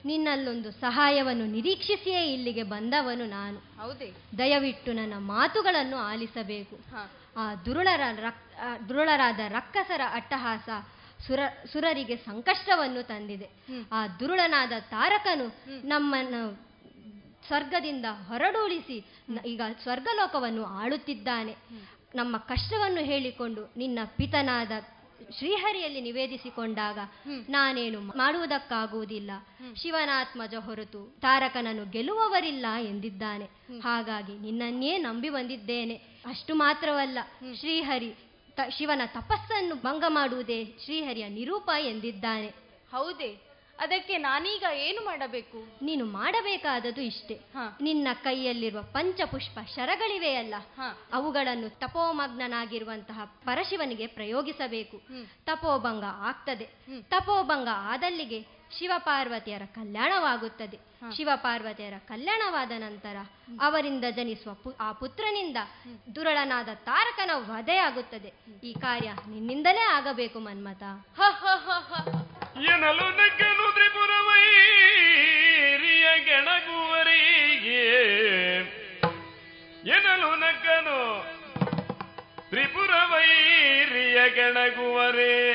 ನಿನ್ನಲ್ಲೊಂದು 0.05 0.71
ಸಹಾಯವನ್ನು 0.71 1.45
ನಿರೀಕ್ಷಿಸಿಯೇ 1.45 2.33
ಇಲ್ಲಿಗೆ 2.33 2.63
ಬಂದವನು 2.63 3.25
ನಾನು. 3.25 3.57
ಹೌದೇ? 3.57 4.13
ದಯವಿಟ್ಟು 4.37 4.93
ನನ್ನ 4.93 5.13
ಮಾತುಗಳನ್ನು 5.17 5.97
ಆಲಿಸಬೇಕು. 5.97 6.79
ಆ 7.37 7.55
ದುರುಳರ 7.55 8.01
ರಕ್ 8.19 8.41
ದುರುಳರಾದ 8.89 9.39
ರಕ್ಕಸರ 9.47 10.01
ಅಟ್ಟಹಾಸ 10.11 10.69
ಸುರ 11.27 11.39
ಸುರರಿಗೆ 11.71 12.15
ಸಂಕಷ್ಟವನ್ನು 12.15 13.03
ತಂದಿದೆ. 13.03 13.49
ಆ 13.91 14.07
ದುರುಳನಾದ 14.07 14.71
ತಾರಕನು 14.79 15.47
ನಮ್ಮನ್ನು 15.87 16.71
ಸ್ವರ್ಗದಿಂದ 17.47 18.05
ಹೊರಡೂಳಿಸಿ 18.27 19.05
ಈಗ 19.45 19.61
ಸ್ವರ್ಗಲೋಕವನ್ನು 19.83 20.63
ಆಳುತ್ತಿದ್ದಾನೆ. 20.63 21.55
ನಮ್ಮ 22.15 22.37
ಕಷ್ಟವನ್ನು 22.37 23.01
ಹೇಳಿಕೊಂಡು 23.01 23.73
ನಿನ್ನ 23.77 23.99
ಪಿತನಾದ 24.05 24.71
ಶ್ರೀಹರಿಯಲ್ಲಿ 25.37 26.01
ನಿವೇದಿಸಿಕೊಂಡಾಗ 26.01 26.99
ನಾನೇನು 27.49 28.01
ಮಾಡುವುದಕ್ಕಾಗುವುದಿಲ್ಲ. 28.01 29.31
ಶಿವನಾತ್ಮಜ 29.75 30.55
ಹೊರತು 30.55 31.15
ತಾರಕನನ್ನು 31.21 31.85
ಗೆಲ್ಲುವವರಿಲ್ಲ 31.91 32.65
ಎಂದಿದ್ದಾನೆ. 32.81 33.45
ಹಾಗಾಗಿ 33.79 34.39
ನಿನ್ನನ್ನೇ 34.39 34.97
ನಂಬಿ 34.97 35.29
ಬಂದಿದ್ದೇನೆ. 35.29 35.93
ಅಷ್ಟು 36.25 36.55
ಮಾತ್ರವಲ್ಲ 36.55 37.17
ಶ್ರೀಹರಿ 37.59 38.15
ಶಿವನ 38.77 39.01
ತಪಸ್ಸನ್ನು 39.05 39.75
ಭಂಗ 39.75 40.03
ಮಾಡುವುದೇ 40.07 40.65
ಶ್ರೀಹರಿಯ 40.83 41.29
ನಿರೂಪ 41.29 41.69
ಎಂದಿದ್ದಾನೆ. 41.79 42.47
ಹೌದೇ. 42.91 43.50
ಅದಕ್ಕೆ 43.81 44.17
ನಾನೀಗ 44.17 44.63
ಏನು 44.75 45.05
ಮಾಡಬೇಕು? 45.05 45.59
ನೀನು 45.81 46.05
ಮಾಡಬೇಕಾದದ್ದು 46.05 47.01
ಇಷ್ಟೇ. 47.01 47.39
ನಿನ್ನ 47.81 48.07
ಕೈಯಲ್ಲಿರುವ 48.23 48.81
ಪಂಚಪುಷ್ಪ 48.81 49.59
ಶರಗಳಿವೆಯಲ್ಲ 49.75 50.55
ಅವುಗಳನ್ನು 51.13 51.69
ತಪೋಮಗ್ನನಾಗಿರುವಂತಹ 51.79 53.19
ಪರಶಿವನಿಗೆ 53.45 54.07
ಪ್ರಯೋಗಿಸಬೇಕು. 54.07 54.97
ತಪೋಭಂಗ 55.45 56.03
ಆಗ್ತದೆ. 56.19 56.67
ತಪೋಭಂಗ 57.09 57.67
ಆದಲ್ಲಿಗೆ 57.73 58.60
ಶಿವಪಾರ್ವತಿಯರ 58.77 59.61
ಕಲ್ಯಾಣವಾಗುತ್ತದೆ. 59.75 60.91
ಶಿವಪಾರ್ವತಿಯರ 61.15 61.93
ಕಲ್ಯಾಣವಾದ 62.07 62.71
ನಂತರ 62.71 63.15
ಅವರಿಂದ 63.61 64.05
ಜನಿಸುವ 64.11 64.53
ಪು- 64.53 64.75
ಆ 64.79 64.91
ಪುತ್ರನಿಂದ 64.91 65.57
ದುರಳನಾದ 66.15 66.69
ತಾರಕನ 66.73 67.31
ವಧೆಯಾಗುತ್ತದೆ. 67.33 68.33
ಈ 68.63 68.73
ಕಾರ್ಯ 68.73 69.11
ನಿನ್ನಿಂದಲೇ 69.29 69.79
ಆಗಬೇಕು 69.79 70.39
ಮನ್ಮತ 70.39 70.83
ಎನಲು 72.57 73.09
ನಕ್ಕನು 73.09 73.73
ತ್ರಿಪುರವೈರಿಯ 73.73 76.05
ವೈರಿಯ 76.05 76.21
ತ್ರಿಪುರವೈರಿಯ 82.49 84.29
ಗೆಣಗುವರೇ 84.29 85.51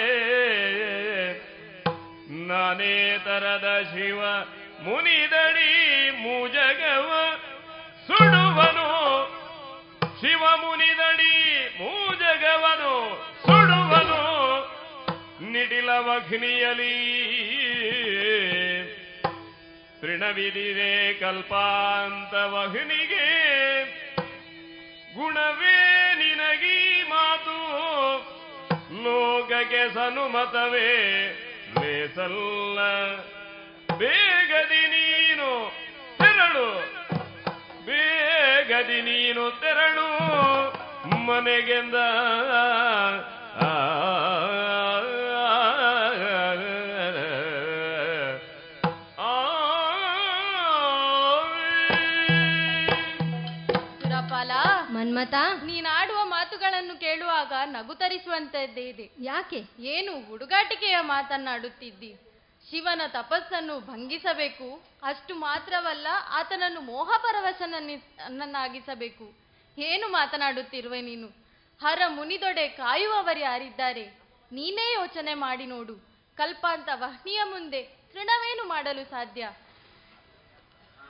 ನಾನೇ 2.47 3.19
ತರದ 3.25 3.83
ಶಿವ, 3.83 4.21
ಮುನಿದಡಿ 4.83 6.11
ಮೂಜಗವ, 6.11 7.35
ಸುಡುವನು. 8.07 8.89
ಶಿವ 10.21 10.39
ಮುನಿದಡಿ 10.39 11.35
ಮೂಜಗವನು, 11.79 12.95
ಸುಡುವನು. 13.47 14.23
ನಿಡಿಲವಘ್ನಿಯಲಿ 15.51 16.97
ತೃಣವಿದಿದೆ 20.01 21.15
ಕಲ್ಪಾಂತವಹ್ನಿಗೆ 21.15 22.25
ಗುಣವೇ 25.15 25.79
ನಿನಗೀ 26.15 27.03
ಮಾತು, 27.03 27.59
ಲೋಕಕ್ಕೆ 29.03 29.95
ಸನುಮತವೇ. 29.95 31.43
ಲೇಸಲ್ಲ 31.75 32.79
ಬೇಗದಿ 33.99 34.83
ನೀನು 34.95 35.49
ತೆರಳು 36.21 36.69
ಬೇಗದಿ 37.89 39.01
ನೀನು 39.03 39.45
ತೆರಳು 39.61 40.09
ಮನೆಗೆಂದ 41.27 41.99
ಆ 43.63 43.73
ಸುರಪಾಲ 54.01 54.53
ಮನ್ಮಥ 54.95 55.35
ನೀನಾಡುವ 55.65 56.21
ಮಾತುಗಳನ್ನು 56.29 56.95
ಕೇಳುವಾಗ 57.01 57.53
ನಗು 58.17 58.25
ತರಿಸುವಂತದ್ದೇ 58.25 58.89
ಇದೆ. 58.89 59.11
ಯಾಕೆ? 59.21 59.65
ಏನು 59.79 60.27
ಹುಡುಗಾಟಿಕೆಯ 60.27 60.97
ಮಾತನ್ನಾಡುತ್ತಿದ್ದಿ? 61.01 62.17
ಶಿವನ 62.71 63.01
ತಪಸ್ಸನ್ನು 63.07 63.81
ಭಂಗಿಸಬೇಕು. 63.81 64.83
ಅಷ್ಟು 65.03 65.35
ಮಾತ್ರವಲ್ಲ 65.35 66.07
ಆತನನ್ನು 66.29 66.81
ಮೋಹಪರವಶನನ್ನಾಗಿಸಬೇಕು 66.81 69.35
ಏನು 69.79 70.09
ಮಾತನಾಡುತ್ತಿರುವೆ 70.09 71.01
ನೀನು? 71.01 71.47
ಹರ 71.81 72.03
ಮುನಿದೊಡೆ 72.09 72.69
ಕಾಯುವವರು 72.69 73.41
ಯಾರಿದ್ದಾರೆ? 73.41 74.19
ನೀನೇ 74.53 74.93
ಯೋಚನೆ 74.93 75.35
ಮಾಡಿ 75.35 75.67
ನೋಡು. 75.67 76.09
ಕಲ್ಪಾಂತ 76.37 76.89
ವಹ್ನಿಯ 76.95 77.41
ಮುಂದೆ 77.45 77.83
ತೃಣವೇನು 77.83 78.69
ಮಾಡಲು 78.69 79.11
ಸಾಧ್ಯ? 79.11 79.53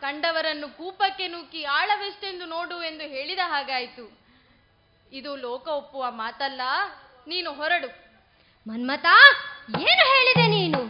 ಕಂಡವರನ್ನು 0.00 0.68
ಕೂಪಕ್ಕೆ 0.68 1.28
ನೂಕಿ 1.28 1.64
ಆಳವೆಷ್ಟೆಂದು 1.64 2.46
ನೋಡು 2.46 2.82
ಎಂದು 2.82 3.04
ಹೇಳಿದ 3.04 3.38
ಹಾಗಾಯಿತು. 3.42 4.25
ಇದು 5.12 5.36
ಲೋಕ 5.36 5.68
ಒಪ್ಪುವ 5.68 6.10
ಮಾತಲ್ಲ 6.10 6.60
ನೀನು 7.28 7.52
ಹೊರಡು. 7.52 7.88
ಮನ್ಮತ 8.66 9.06
ಏನು 9.80 10.04
ಹೇಳಿದೆ 10.06 10.46
ನೀನು? 10.48 10.80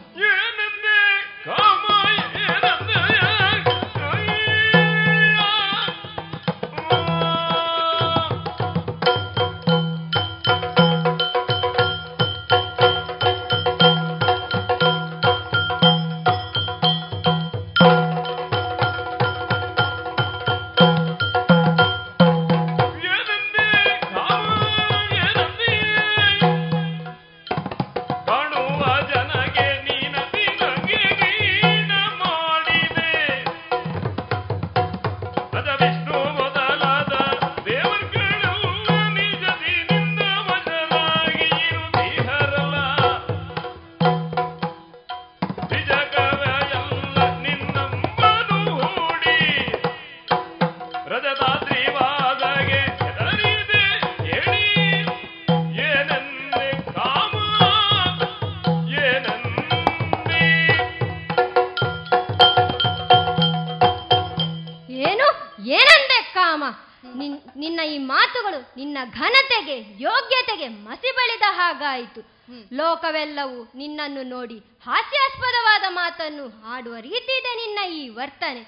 ನಿನ್ನ 67.56 67.80
ಈ 67.80 67.98
ಮಾತುಗಳು 67.98 68.72
ನಿನ್ನ 68.76 68.98
ಘನತೆಗೆ 69.10 70.02
ಯೋಗ್ಯತೆಗೆ 70.02 70.68
ಮಸಿ 70.68 71.10
ಬಳಿದ 71.14 71.42
ಹಾಗಾಯಿತು. 71.48 72.36
ಲೋಕವೆಲ್ಲವೂ 72.72 73.72
ನಿನ್ನನ್ನು 73.74 74.22
ನೋಡಿ 74.22 74.58
ಹಾಸ್ಯಾಸ್ಪದವಾದ 74.58 75.84
ಮಾತನ್ನು 75.88 76.62
ಆಡುವ 76.66 76.96
ರೀತಿ 76.96 77.38
ಇದೆ 77.38 77.56
ನಿನ್ನ 77.56 77.94
ಈ 77.94 78.08
ವರ್ತನೆ. 78.08 78.60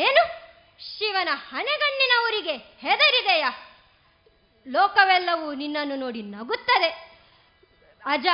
ಏನು? 0.00 0.48
ಶಿವನ 0.98 1.28
ಹಣೆಗಣ್ಣಿನವರಿಗೆ 1.32 2.56
ಹೆದರಿದೆಯಾ? 2.56 3.50
ಲೋಕವೆಲ್ಲವೂ 4.68 5.54
ನಿನ್ನನ್ನು 5.54 5.96
ನೋಡಿ 5.96 6.22
ನಗುತ್ತದೆ. 6.22 7.08
ಅಜ 8.06 8.26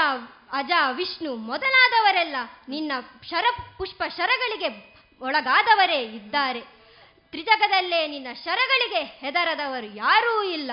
ಅಜ 0.53 0.71
ವಿಷ್ಣು 0.93 1.37
ಮೊದಲಾದವರೆಲ್ಲ 1.37 2.37
ನಿನ್ನ 2.69 2.93
ಶರ 3.31 3.45
ಪುಷ್ಪ 3.79 4.03
ಶರಗಳಿಗೆ 4.17 4.95
ಒಳಗಾದವರೇ 5.21 6.03
ಇದ್ದಾರೆ. 6.03 6.74
ತ್ರಿಜಗದಲ್ಲೇ 7.35 8.07
ನಿನ್ನ 8.07 8.26
ಶರಗಳಿಗೆ 8.45 9.03
ಹೆದರದವರು 9.05 9.97
ಯಾರೂ 9.97 10.43
ಇಲ್ಲ. 10.43 10.70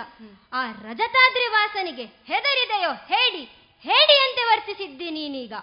ಆ 0.54 0.72
ರಜತಾದ್ರಿವಾಸನಿಗೆ 0.72 2.04
ಹೆದರಿದೆಯೋ 2.04 2.92
ಹೇಳಿ 2.92 3.44
ಹೇಡಿಯಂತೆ 3.82 4.44
ವರ್ತಿಸಿದ್ದಿ 4.44 5.12
ನೀನೀಗ. 5.12 5.54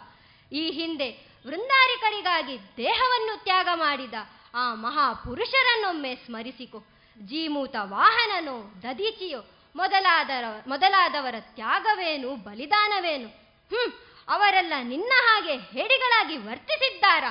ಈ 0.53 0.71
ಹಿಂದೆ 0.71 1.11
ವೃಂದಾರಿಕರಿಗಾಗಿ 1.47 2.59
ದೇಹವನ್ನು 2.77 3.43
ತ್ಯಾಗ 3.43 3.69
ಮಾಡಿದ 3.75 4.15
ಆ 4.55 4.75
ಮಹಾಪುರುಷರನ್ನೊಮ್ಮೆ 4.75 6.15
ಸ್ಮರಿಸಿಕೊ. 6.15 6.79
ಜೀಮೂತ 7.19 7.77
ವಾಹನನೋ 7.83 8.57
ದದೀಚಿಯೋ 8.83 9.41
ಮೊದಲಾದರ 9.77 10.45
ಮೊದಲಾದವರ 10.67 11.35
ತ್ಯಾಗವೇನು 11.41 12.37
ಬಲಿದಾನವೇನು? 12.37 13.29
ಹ್ಮ್ 13.69 13.93
ಅವರೆಲ್ಲ 14.29 14.73
ನಿನ್ನ 14.83 15.13
ಹಾಗೆ 15.17 15.53
ಹೇಡಿಗಳಾಗಿ 15.53 16.37
ವರ್ತಿಸಿದ್ದಾರ? 16.37 17.25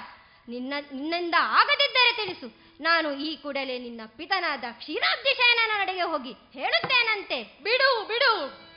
ನಿನ್ನ 0.48 0.73
ನಿನ್ನಿಂದ 0.94 1.35
ಆಗದಿದ್ದರೆ 1.39 2.11
ತಿಳಿಸು. 2.15 2.66
ನಾನು 2.82 3.14
ಈ 3.14 3.36
ಕೂಡಲೇ 3.36 3.80
ನಿನ್ನ 3.80 4.02
ಪಿತನಾದ 4.18 4.64
ಕ್ಷೀರಾಬ್ದಿ 4.72 5.34
ಶಯನನ 5.34 5.80
ನಡೆಗೆ 5.80 6.02
ಹೋಗಿ 6.02 6.32
ಹೇಳುತ್ತೇನಂತೆ. 6.54 7.60
ಬಿಡು 7.64 8.08
ಬಿಡು. 8.08 8.68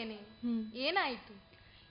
ಹ್ಮ್. 0.00 0.72
ಏನಾಯಿತು? 0.72 1.42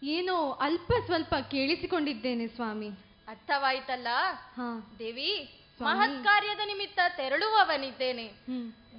ಏನೋ 0.03 0.51
ಅಲ್ಪ 0.51 0.91
ಸ್ವಲ್ಪ 1.05 1.35
ಕೇಳಿಸಿಕೊಂಡಿದ್ದೇನೆ 1.35 2.47
ಸ್ವಾಮಿ. 2.47 2.89
ಅರ್ಥವಾಯ್ತಲ್ಲ? 3.27 4.07
ಹಾ. 4.33 4.95
ದೇವಿ. 4.99 5.57
ಮಹತ್ 5.81 6.23
ಕಾರ್ಯದ 6.23 6.59
ನಿಮಿತ್ತ 6.65 6.99
ತೆರಳುವವನಿದ್ದೇನೆ. 7.17 8.27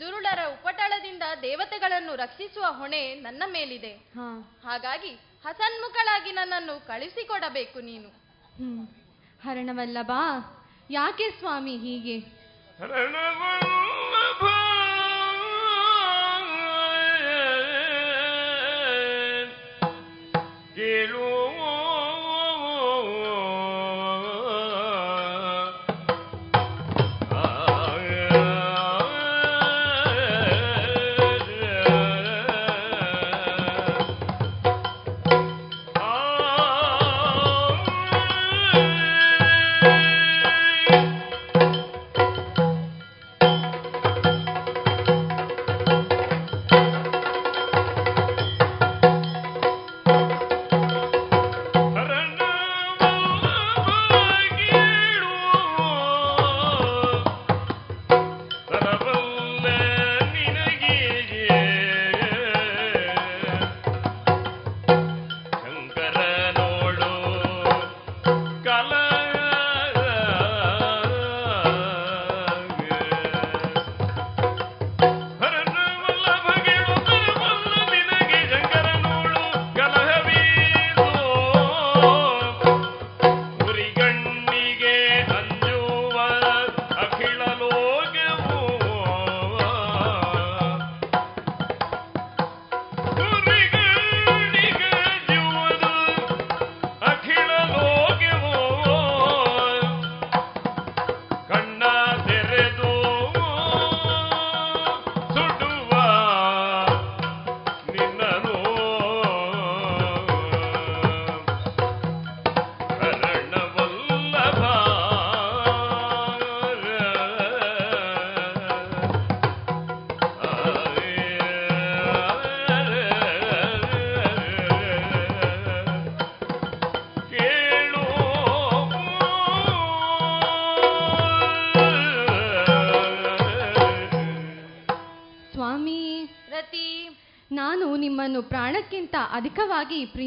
ದುರುಳರ 0.00 0.38
ಉಪಟಳದಿಂದ 0.46 1.22
ದೇವತೆಗಳನ್ನು 1.42 2.14
ರಕ್ಷಿಸುವ 2.14 2.64
ಹೊಣೆ 2.70 3.14
ನನ್ನ 3.14 3.42
ಮೇಲಿದೆ. 3.46 3.92
ಹಾ. 3.92 4.60
ಹಾಗಾಗಿ 4.64 5.10
ಹಸನ್ಮುಖಳಾಗಿ 5.46 6.32
ನನ್ನನ್ನು 6.32 6.86
ಕಳಿಸಿಕೊಡಬೇಕು 6.86 7.80
ನೀನು. 7.80 8.08
ಹ್ಮ್. 8.56 8.88
ಹರಣವಲ್ಲಭ 9.44 10.10
ಯಾಕೆ 10.90 11.30
ಸ್ವಾಮಿ 11.30 11.78
ಹೀಗೆ? 11.78 12.42
ಕೇಳು 20.76 21.26
ಶಂಕರನೋಳು 21.46 21.71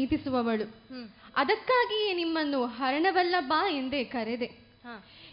ಪ್ರೀತಿಸುವವಳು. 0.06 0.66
ಅದಕ್ಕಾಗಿಯೇ 1.36 2.14
ನಿಮ್ಮನ್ನು 2.14 2.60
ಬಾ 3.40 3.70
ಎಂದೇ 3.70 4.04
ಕರೆದೆ. 4.04 4.48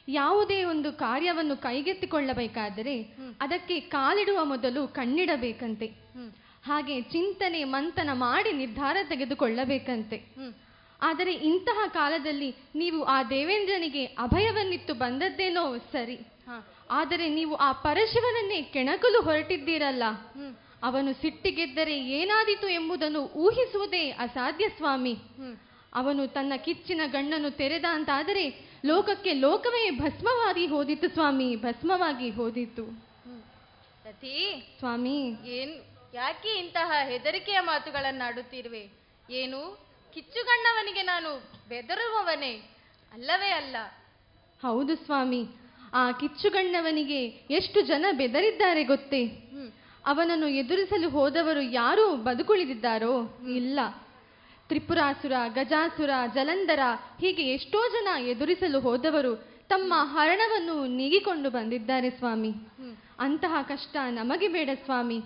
ಯಾವುದೇ 0.08 0.64
ಒಂದು 0.64 0.92
ಕಾರ್ಯವನ್ನು 0.92 1.56
ಕೈಗೆತ್ತಿಕೊಳ್ಳಬೇಕಾದರೆ 1.58 2.96
ಅದಕ್ಕೆ 3.42 3.80
ಕಾಲಿಡುವ 3.80 4.46
ಮೊದಲು 4.46 4.88
ಕಣ್ಣಿಡಬೇಕಂತೆ. 4.88 5.88
ಹಾಗೆ 6.66 7.02
ಚಿಂತನೆ 7.02 7.64
ಮಂಥನ 7.64 8.10
ಮಾಡಿ 8.14 8.52
ನಿರ್ಧಾರ 8.52 8.98
ತೆಗೆದುಕೊಳ್ಳಬೇಕಂತೆ. 9.10 10.18
ಆದರೆ 11.02 11.34
ಇಂತಹ 11.34 11.80
ಕಾಲದಲ್ಲಿ 11.88 12.56
ನೀವು 12.76 13.04
ಆ 13.04 13.24
ದೇವೇಂದ್ರನಿಗೆ 13.24 14.06
ಅಭಯವನ್ನಿತ್ತು 14.06 14.94
ಬಂದದ್ದೇನೋ 14.94 15.78
ಸರಿ. 15.78 16.20
ಆದರೆ 16.92 17.30
ನೀವು 17.30 17.56
ಆ 17.56 17.72
ಪರಶಿವನನ್ನೇ 17.72 18.62
ಕೆಣಕಲು 18.62 19.22
ಹೊರಟಿದ್ದೀರಲ್ಲ. 19.22 20.04
ಅವನು 20.84 21.14
ಸಿಟ್ಟಿಗೆದ್ದರೆ 21.14 22.00
ಏನಾದೀತು 22.00 22.68
ಎಂಬುದನ್ನು 22.68 23.20
ಊಹಿಸುವುದೇ 23.20 24.10
ಅಸಾಧ್ಯ 24.10 24.70
ಸ್ವಾಮಿ. 24.70 25.16
ಅವನು 25.94 26.28
ತನ್ನ 26.28 26.54
ಕಿಚ್ಚಿನ 26.58 27.02
ಗಣ್ಣನ್ನು 27.06 27.52
ತೆರೆದ 27.52 27.86
ಅಂತಾದರೆ 27.90 28.46
ಲೋಕಕ್ಕೆ 28.86 29.34
ಲೋಕವೇ 29.34 29.90
ಭಸ್ಮವಾಗಿ 29.90 30.66
ಹೋದಿತ್ತು 30.66 31.10
ಸ್ವಾಮಿ 31.10 31.56
ಭಸ್ಮವಾಗಿ 31.56 32.30
ಹೋದಿತ್ತು 32.30 32.86
ಸತಿ 34.04 34.76
ಸ್ವಾಮಿ. 34.80 35.20
ಏನ್ 35.46 35.74
ಯಾಕೆ 36.14 36.60
ಇಂತಹ 36.60 36.92
ಹೆದರಿಕೆಯ 37.10 37.60
ಮಾತುಗಳನ್ನಾಡುತ್ತಿರುವೆ? 37.60 38.90
ಏನು 39.32 39.80
ಕಿಚ್ಚುಗಣ್ಣವನಿಗೆ 40.14 41.02
ನಾನು 41.02 41.44
ಬೆದರುವವನೇ? 41.70 42.54
ಅಲ್ಲವೇ 43.14 43.50
ಅಲ್ಲ. 43.50 43.76
ಹೌದು 44.62 44.96
ಸ್ವಾಮಿ. 44.96 45.46
ಆ 45.94 46.12
ಕಿಚ್ಚುಗಣ್ಣವನಿಗೆ 46.12 47.26
ಎಷ್ಟು 47.28 47.82
ಜನ 47.82 48.06
ಬೆದರಿದ್ದಾರೆ 48.12 48.84
ಗೊತ್ತೇ. 48.84 49.24
ಅವನನ್ನು 50.06 50.48
ಎದುರಿಸಲು 50.48 51.10
ಹೋದವರು 51.10 51.62
ಯಾರು 51.62 52.16
ಬದುಕುಳಿದಿದ್ದಾರೋ? 52.16 53.40
ಇಲ್ಲ. 53.56 53.80
ತ್ರಿಪುರಾಸುರ 54.68 55.32
ಗಜಾಸುರ 55.54 56.10
ಜಲಂಧರ 56.34 56.80
ಹೀಗೆ 57.22 57.42
ಎಷ್ಟೋ 57.42 57.90
ಜನ 57.90 58.26
ಎದುರಿಸಲು 58.28 58.80
ಹೋದವರು 58.80 59.36
ತಮ್ಮ 59.68 59.94
ಹರಣವನ್ನು 59.96 60.88
ನೀಗಿಕೊಂಡು 60.88 61.50
ಬಂದಿದ್ದಾರೆ 61.50 62.10
ಸ್ವಾಮಿ. 62.10 62.54
ಅಂತಹ 63.20 63.62
ಕಷ್ಟ 63.62 63.98
ನಮಗೆ 64.10 64.48
ಬೇಡ 64.48 64.70
ಸ್ವಾಮಿ. 64.84 65.22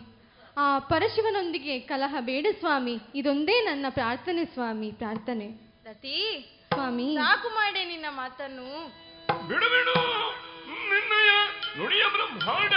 ಆ 0.57 0.79
ಪರಶಿವನೊಂದಿಗೆ 0.79 1.79
ಕಲಹ 1.79 2.15
ಬೇಡ 2.19 2.45
ಸ್ವಾಮಿ. 2.59 2.97
ಇದೊಂದೇ 3.15 3.65
ನನ್ನ 3.65 3.85
ಪ್ರಾರ್ಥನೆ 3.89 4.45
ಸ್ವಾಮಿ 4.45 4.91
ಪ್ರಾರ್ಥನೆ. 4.91 5.47
ರತಿ 5.85 6.49
ಸ್ವಾಮಿ. 6.73 7.17
ಸಾಕು 7.19 7.49
ಮಾಡೆ 7.49 7.85
ನಿನ್ನ 7.85 8.05
ಮಾತನ್ನು. 8.09 8.87
ಬಿಡು 9.47 9.65
ಬಿಡು 9.65 9.95
ನಿನ್ನಯ 10.91 11.29
ನುಡಿಯ 11.79 12.03
ಬ್ರಹ್ಮಾಂಡ 12.03 12.73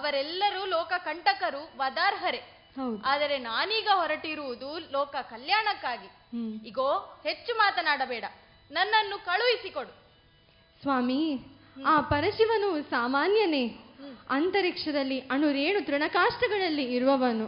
ಅವರೆಲ್ಲರೂ 0.00 0.66
ಲೋಕ 0.66 0.92
ಕಂಟಕರು 0.98 1.72
ವದಾರ್ಹರೆ. 1.76 2.40
ಆದರೆ 3.04 3.38
ನಾನೀಗ 3.38 3.88
ಹೊರಟಿರುವುದು 3.94 4.78
ಲೋಕ 4.78 5.16
ಕಲ್ಯಾಣಕ್ಕಾಗಿ. 5.16 6.06
ಈಗೋ 6.68 6.68
ಇಗೋ 6.68 7.20
ಹೆಚ್ಚು 7.24 7.54
ಮಾತನಾಡಬೇಡ. 7.54 8.24
ನನ್ನನ್ನು 8.70 9.18
ಕಳುಹಿಸಿಕೊಡು. 9.18 9.90
ಸ್ವಾಮಿ 10.82 11.38
ಆ 11.86 12.00
ಪರಶಿವನು 12.00 12.90
ಸಾಮಾನ್ಯನೇ. 12.90 13.66
ಅಂತರಿಕ್ಷದಲ್ಲಿ 14.30 15.20
ಅಣುರೇಣು 15.20 15.86
ತೃಣಕಾಷ್ಟಗಳಲ್ಲಿ 15.86 16.84
ಇರುವವನು. 16.84 17.46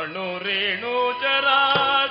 ಅಣುರೇಣು 0.00 1.20
ಅಣು 1.20 2.01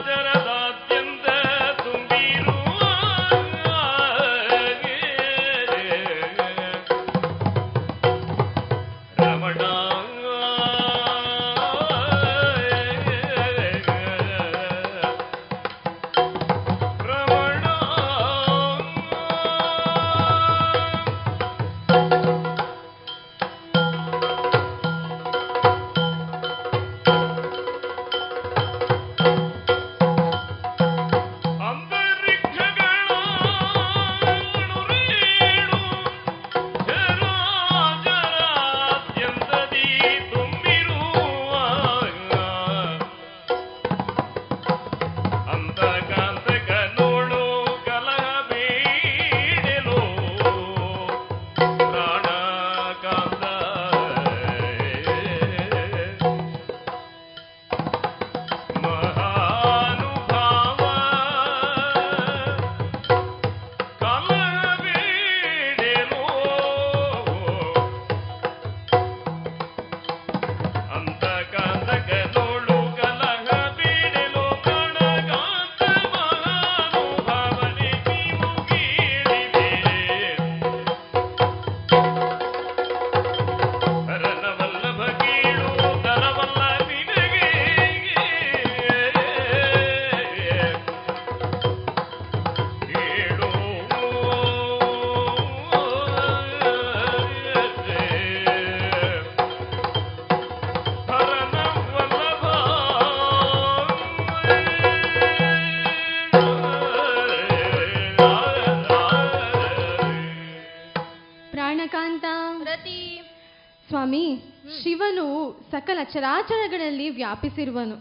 ಚರಾಚರಗಳಲ್ಲಿ 116.14 117.10
ವ್ಯಾಪಿಸಿರುವನು. 117.10 117.96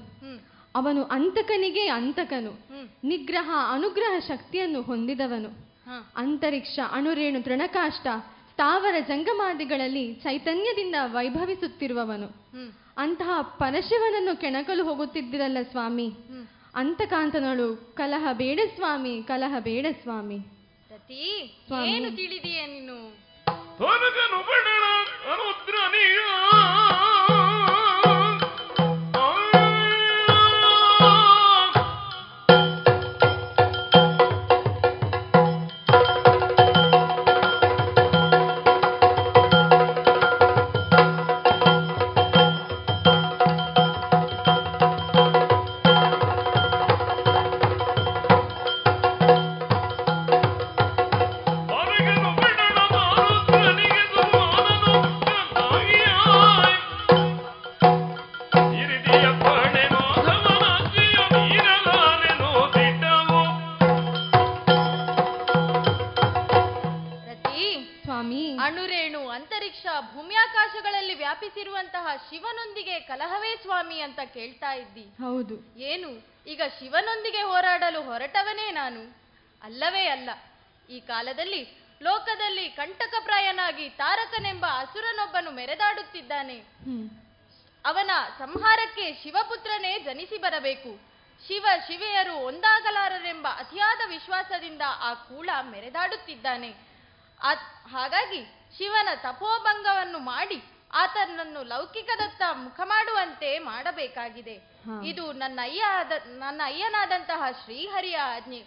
ಅವನು 0.74 1.04
ಅಂತಕನಿಗೆ 1.04 1.88
ಅಂತಕನು. 1.88 2.50
ನಿಗ್ರಹ 3.04 3.50
ಅನುಗ್ರಹ 3.72 4.18
ಶಕ್ತಿಯನ್ನು 4.18 4.82
ಹೊಂದಿದವನು. 4.82 5.48
ಅಂತರಿಕ್ಷ 6.16 6.78
ಅಣುರೇಣು 6.92 7.42
ತೃಣಕಾಷ್ಟ 7.42 8.06
ಸ್ಥಾವರ 8.50 8.94
ಜಂಗಮಾದಿಗಳಲ್ಲಿ 9.00 10.14
ಚೈತನ್ಯದಿಂದ 10.14 10.94
ವೈಭವಿಸುತ್ತಿರುವವನು. 11.04 12.26
ಅಂತಹ 12.96 13.42
ಪರಶಿವನನ್ನು 13.42 14.40
ಕೆಣಕಲು 14.40 14.84
ಹೋಗುತ್ತಿದ್ದಿರಲ್ಲ 14.84 15.58
ಸ್ವಾಮಿ. 15.70 16.12
ಅಂತಕಾಂತನಳು 16.74 17.94
ಕಲಹ 17.96 18.28
ಬೇಡ 18.32 18.60
ಸ್ವಾಮಿ 18.74 19.22
ಕಲಹ 19.22 19.54
ಬೇಡ 19.58 19.86
ಸ್ವಾಮಿ. 20.02 20.38
ಏನು 21.86 22.16
ತಿಳಿದೀಯ 22.16 22.66
ನೀನು? 22.66 23.08
ಅಸುರನೊಬ್ಬನು 84.90 85.50
ಮೆರೆದಾಡುತ್ತಿದ್ದಾನೆ. 85.50 86.58
ಅವನ 87.86 88.10
ಸಂಹಾರಕ್ಕೆ 88.38 89.14
ಶಿವಪುತ್ರನೇ 89.22 89.98
ಜನಿಸಿ 89.98 90.38
ಬರಬೇಕು. 90.38 91.00
ಶಿವ 91.46 91.66
ಶಿವೆಯರು 91.86 92.34
ಒಂದಾಗಲಾರರೆಂಬ 92.34 93.48
ಅತಿಯಾದ 93.48 94.08
ವಿಶ್ವಾಸದಿಂದ 94.08 94.82
ಆ 94.86 95.14
ಕೂಳ 95.14 95.50
ಮೆರೆದಾಡುತ್ತಿದ್ದಾನೆ. 95.62 96.68
ಹಾಗಾಗಿ 97.92 98.44
ಶಿವನ 98.78 99.08
ತಪೋಭಂಗವನ್ನು 99.14 100.18
ಮಾಡಿ 100.18 100.62
ಆತನನ್ನು 100.92 101.62
ಲೌಕಿಕದತ್ತ 101.62 102.42
ಮುಖ 102.52 102.80
ಮಾಡುವಂತೆ 102.84 103.58
ಮಾಡಬೇಕಾಗಿದೆ 103.58 104.54
ಇದು 105.04 105.32
ನನ್ನ 105.32 105.60
ಅಯ್ಯ 105.62 105.82
ಆದ- 105.82 106.28
ನನ್ನ 106.28 106.60
ಅಯ್ಯನಾದಂತಹ 106.64 107.42
ಶ್ರೀಹರಿಯ 107.64 108.16
ಆಜ್ಞೆ. 108.16 108.58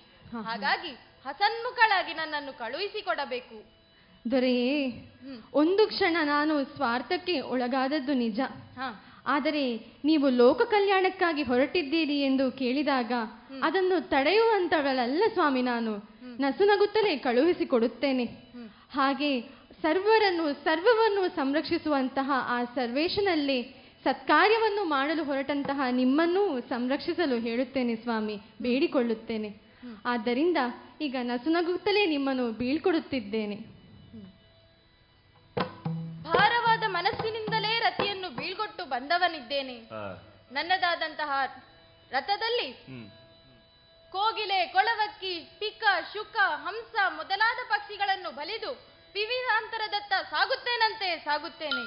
ಹಾಗಾಗಿ 0.45 0.91
ಹಸನ್ಮುಖಳಾಗಿ 1.28 2.14
ನನ್ನನ್ನು 2.14 2.54
ಕಳುಹಿಸಿಕೊಡಬೇಕು. 2.54 3.83
ದೊರೆಯೇ 4.32 4.90
ಒಂದು 5.54 5.88
ಕ್ಷಣ 5.88 6.18
ನಾನು 6.24 6.64
ಸ್ವಾರ್ಥಕ್ಕೆ 6.64 7.41
ಒಳಗಾದದ್ದು 7.41 8.14
ನಿಜ. 8.14 8.40
ಆದರೆ 9.28 9.86
ನೀವು 10.06 10.30
ಲೋಕ 10.30 10.62
ಕಲ್ಯಾಣಕ್ಕಾಗಿ 10.62 11.44
ಹೊರಟಿದ್ದೀರಿ 11.44 12.22
ಎಂದು 12.22 12.52
ಕೇಳಿದಾಗ 12.52 13.12
ಅದನ್ನು 13.64 14.10
ತಡೆಯುವಂತವಳಲ್ಲ 14.10 15.24
ಸ್ವಾಮಿ 15.34 15.62
ನಾನು. 15.62 16.14
ನಸುನಗುತ್ತಲೇ 16.40 17.18
ಕಳುಹಿಸಿಕೊಡುತ್ತೇನೆ. 17.18 18.24
ಹಾಗೆ 18.91 19.41
ಸರ್ವರನ್ನು 19.82 20.54
ಸರ್ವವನ್ನು 20.64 21.36
ಸಂರಕ್ಷಿಸುವಂತಹ 21.36 22.32
ಆ 22.48 22.64
ಸರ್ವೇಶನಲ್ಲಿ 22.64 23.64
ಸತ್ಕಾರ್ಯವನ್ನು 24.04 24.84
ಮಾಡಲು 24.86 25.24
ಹೊರಟಂತಹ 25.24 25.82
ನಿಮ್ಮನ್ನೂ 25.91 26.60
ಸಂರಕ್ಷಿಸಲು 26.60 27.36
ಹೇಳುತ್ತೇನೆ 27.36 27.95
ಸ್ವಾಮಿ 27.95 28.38
ಬೇಡಿಕೊಳ್ಳುತ್ತೇನೆ. 28.62 29.56
ಆದ್ದರಿಂದ 30.06 30.58
ಈಗ 31.02 31.16
ನಸುನಗುತ್ತಲೇ 31.22 32.06
ನಿಮ್ಮನ್ನು 32.06 32.52
ಬೀಳ್ಕೊಡುತ್ತಿದ್ದೇನೆ. 32.52 33.73
ಬಂದವನಿದ್ದೇನೆ. 38.94 39.78
ನನ್ನದಾದಂತಹ 40.56 41.32
ರಥದಲ್ಲಿ 42.11 42.70
ಕೋಗಿಲೆ 44.14 44.60
ಕೊಳವಕ್ಕಿ 44.74 45.34
ಪಿಕ್ಕ 45.60 45.84
ಶುಕ 46.14 46.36
ಹಂಸ 46.65 46.95
ಮೊದಲಾದ 47.20 47.60
ಪಕ್ಷಿಗಳನ್ನು 47.70 48.32
ಬಲಿದು 48.40 48.72
ವಿವಿಧಾಂತರದತ್ತ 49.15 50.14
ಸಾಗುತ್ತೇನಂತೆ 50.30 51.10
ಸಾಗುತ್ತೇನೆ. 51.26 51.84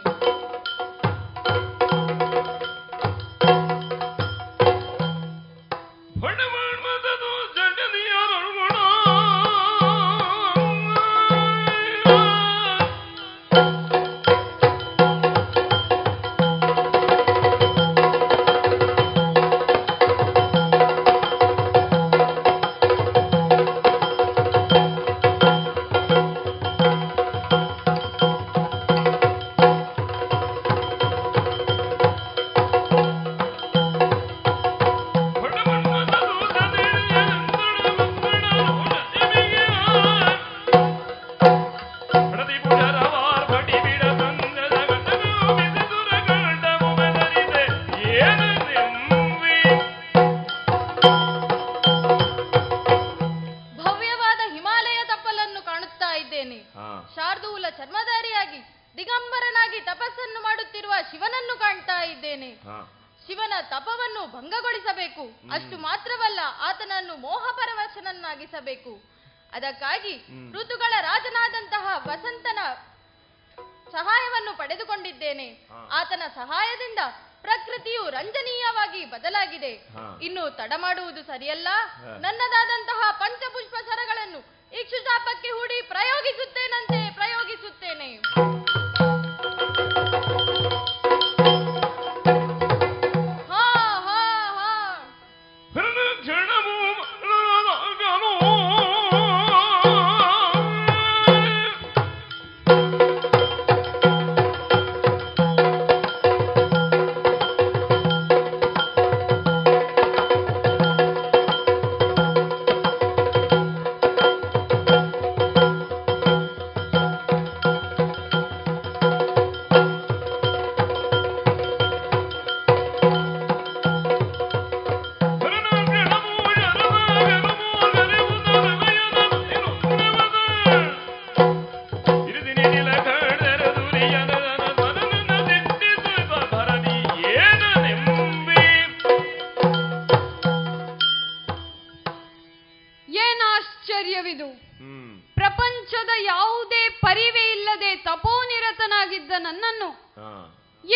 ನನ್ನನ್ನು. 149.46 149.90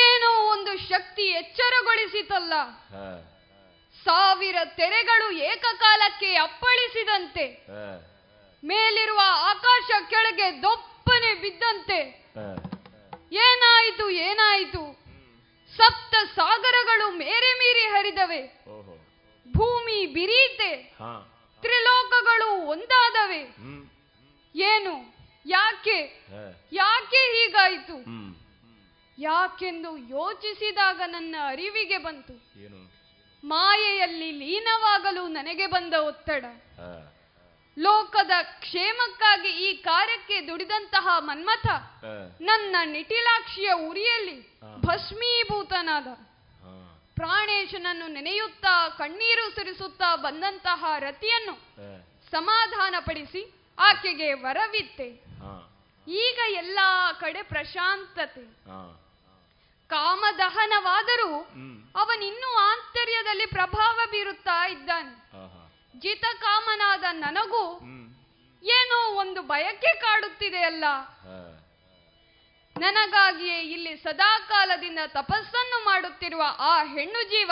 ಏನೋ 0.04 0.30
ಒಂದು 0.52 0.72
ಶಕ್ತಿ 0.88 1.22
ಎಚ್ಚರಗೊಳಿಸಿತಲ್ಲ. 1.40 2.54
ಸಾವಿರ 4.04 4.56
ತೆರೆಗಳು 4.64 5.28
ಏಕಕಾಲಕ್ಕೆ 5.30 6.30
ಅಪ್ಪಳಿಸಿದಂತೆ. 6.36 7.44
ಮೇಲಿರುವ 8.64 9.20
ಆಕಾಶ 9.50 9.90
ಕೆಳಗೆ 10.10 10.62
ದೊಪ್ಪನೆ 10.62 11.34
ಬಿದ್ದಂತೆ. 11.34 11.98
ಏನಾಯಿತು 13.32 14.10
ಏನಾಯಿತು? 14.10 14.82
ಸಪ್ತ 15.76 16.14
ಸಾಗರಗಳು 16.34 17.10
ಮೇರೆ 17.10 17.50
ಮೀರಿ 17.58 17.86
ಹರಿದವೆ. 17.86 18.40
ಭೂಮಿ 19.56 20.06
ಬಿರೀತೆ. 20.06 20.72
ತ್ರಿಲೋಕಗಳು 21.62 22.48
ಒಂದಾದವೆ. 22.66 23.42
ಏನು? 24.54 24.94
ಯಾಕೆ? 25.46 25.98
ಯಾಕೆ 26.72 27.20
ಹೀಗಾಯಿತು? 27.34 27.96
ಯಾಕೆಂದು 29.20 29.96
ಯೋಚಿಸಿದಾಗ 29.96 31.00
ನನ್ನ 31.06 31.36
ಅರಿವಿಗೆ 31.46 31.98
ಬಂತು. 31.98 32.34
ಏನು? 32.62 32.80
ಮಾಯೆಯಲ್ಲಿ 33.44 34.30
ಲೀನವಾಗಲು 34.30 35.28
ನನಗೆ 35.28 35.66
ಬಂದ 35.66 35.94
ಒತ್ತಡ. 35.94 36.44
ಲೋಕದ 37.78 38.30
ಕ್ಷೇಮಕ್ಕಾಗಿ 38.42 39.48
ಈ 39.48 39.68
ಕಾರ್ಯಕ್ಕೆ 39.82 40.46
ದುಡಿದಂತಹ 40.46 41.06
ಮನ್ಮಥ 41.18 41.66
ನನ್ನ 42.40 42.76
ನಿಟಿಲಾಕ್ಷಿಯ 42.84 43.70
ಉರಿಯಲ್ಲಿ. 43.72 44.38
ಭಸ್ಮೀಭೂತನಾದ. 44.80 46.08
ಪ್ರಾಣೇಶನನ್ನು 47.14 48.06
ನೆನೆಯುತ್ತಾ 48.06 48.88
ಕಣ್ಣೀರು 48.88 49.54
ಸುರಿಸುತ್ತಾ 49.54 50.16
ಬಂದಂತಹ 50.16 50.84
ರತಿಯನ್ನು 50.98 51.54
ಸಮಾಧಾನ 51.54 52.00
ಸಮಾಧಾನಪಡಿಸಿ 52.28 53.42
ಆಕೆಗೆ 53.78 54.32
ವರವಿತ್ತೆ 54.32 55.08
ಈಗ 56.08 56.38
ಎಲ್ಲಾ 56.54 57.12
ಕಡೆ 57.12 57.42
ಪ್ರಶಾಂತತೆ. 57.42 58.44
ಕಾಮದಹನವಾದರೂ 59.92 61.30
ಅವನಿನ್ನೂ 62.02 62.48
ಆಂತರ್ಯದಲ್ಲಿ 62.70 63.46
ಪ್ರಭಾವ 63.56 63.96
ಬೀರುತ್ತಾ 64.12 64.58
ಇದ್ದಾನೆ. 64.74 65.12
ಜಿತ 65.94 66.24
ಕಾಮನಾದ 66.42 67.04
ನನಗೂ 67.24 67.64
ಏನೋ 68.62 68.98
ಒಂದು 69.22 69.40
ಬಯಕೆ 69.52 69.92
ಕಾಡುತ್ತಿದೆಯಲ್ಲ 70.00 70.84
ನನಗಾಗಿಯೇ 72.76 73.58
ಇಲ್ಲಿ 73.74 73.94
ಸದಾಕಾಲದಿಂದ 74.04 75.00
ತಪಸ್ಸನ್ನು 75.18 75.78
ಮಾಡುತ್ತಿರುವ 75.84 76.42
ಆ 76.70 76.74
ಹೆಣ್ಣು 76.94 77.22
ಜೀವ 77.32 77.50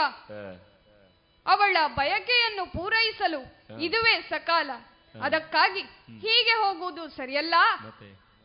ಅವಳ 1.47 1.77
ಬಯಕೆಯನ್ನು 1.98 2.65
ಪೂರೈಸಲು 2.77 3.40
ಇದುವೇ 3.86 4.15
ಸಕಾಲ. 4.31 4.70
ಅದಕ್ಕಾಗಿ 5.15 5.82
ಹೀಗೆ 6.24 6.55
ಹೋಗುವುದು 6.62 7.05
ಸರಿಯಲ್ಲ? 7.19 7.56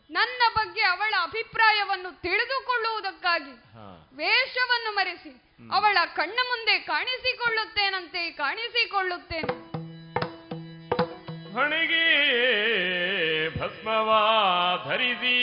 ನನ್ನ 0.09 0.41
ಬಗ್ಗೆ 0.55 0.81
ಅವಳ 0.81 1.13
ಅಭಿಪ್ರಾಯವನ್ನು 1.21 2.21
ತಿಳಿದುಕೊಳ್ಳುವುದಕ್ಕಾಗಿ 2.21 3.51
ವೇಷವನ್ನು 4.15 4.95
ಮರೆಸಿ 4.95 5.29
ಅವಳ 5.71 5.97
ಕಣ್ಣ 6.15 6.39
ಮುಂದೆ 6.43 6.79
ಕಾಣಿಸಿಕೊಳ್ಳುತ್ತೇನಂತೆ 6.79 8.31
ಕಾಣಿಸಿಕೊಳ್ಳುತ್ತೇನೆ. 8.31 9.53
ಹಣಿಗೆ 11.53 12.05
ಭಸ್ಮವಾ 13.59 14.21
ಧರಿಸಿ 14.85 15.37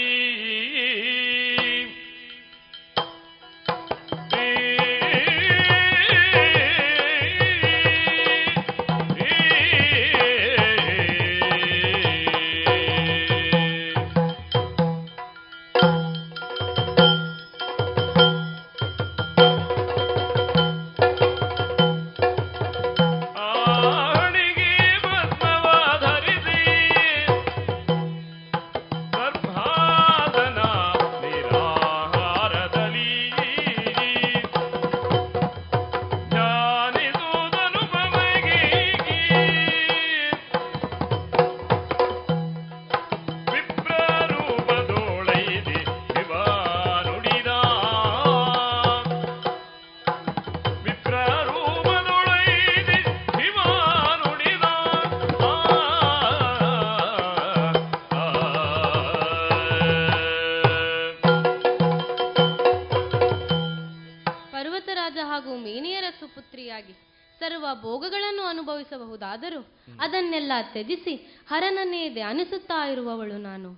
ಅದನ್ನೆಲ್ಲ 70.52 70.72
ತ್ಯಜಿಸಿ 70.72 71.44
ಹರನನ್ನೇ 71.48 72.08
ಧ್ಯಾನಿಸುತ್ತಾ 72.08 72.88
ಇರುವವಳು 72.88 73.38
ನಾನು. 73.38 73.72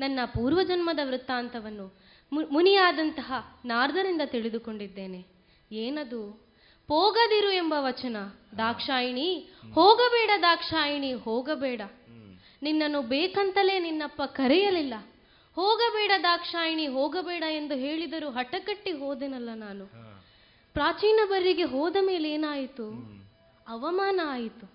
ನನ್ನ 0.00 0.20
ಪೂರ್ವಜನ್ಮದ 0.24 0.98
ವೃತ್ತಾಂತವನ್ನು 1.04 1.94
ಮುನಿಯಾದಂತಹ 2.32 3.32
ನಾರ್ದರಿಂದ 3.64 4.20
ತಿಳಿದುಕೊಂಡಿದ್ದೇನೆ. 4.24 5.26
ಏನದು? 5.72 6.30
ಹೋಗದಿರು 6.88 7.50
ಎಂಬ 7.50 7.74
ವಚನ. 7.78 8.16
ದಾಕ್ಷಾಯಿಣಿ 8.58 9.50
ಹೋಗಬೇಡ 9.74 10.30
ದಾಕ್ಷಾಯಿಣಿ 10.42 11.12
ಹೋಗಬೇಡ. 11.12 11.80
ನಿನ್ನನ್ನು 12.62 13.02
ಬೇಕಂತಲೇ 13.02 13.78
ನಿನ್ನಪ್ಪ 13.78 14.22
ಕರೆಯಲಿಲ್ಲ. 14.22 14.94
ಹೋಗಬೇಡ 15.54 16.10
ದಾಕ್ಷಾಯಿಣಿ 16.22 16.86
ಹೋಗಬೇಡ 16.86 17.42
ಎಂದು 17.42 17.74
ಹೇಳಿದರೂ 17.74 18.30
ಹಠಕಟ್ಟಿ 18.30 18.92
ಹೋದೆನಲ್ಲ 18.92 19.48
ನಾನು. 19.54 19.86
ಪ್ರಾಚೀನ 20.72 21.20
ಬರಿಗೆ 21.28 21.64
ಹೋದ 21.64 21.96
ಮೇಲೆ 22.00 22.32
ಏನಾಯಿತು? 22.32 22.84
ಅವಮಾನ 23.68 24.20
ಆಯಿತು. 24.24 24.69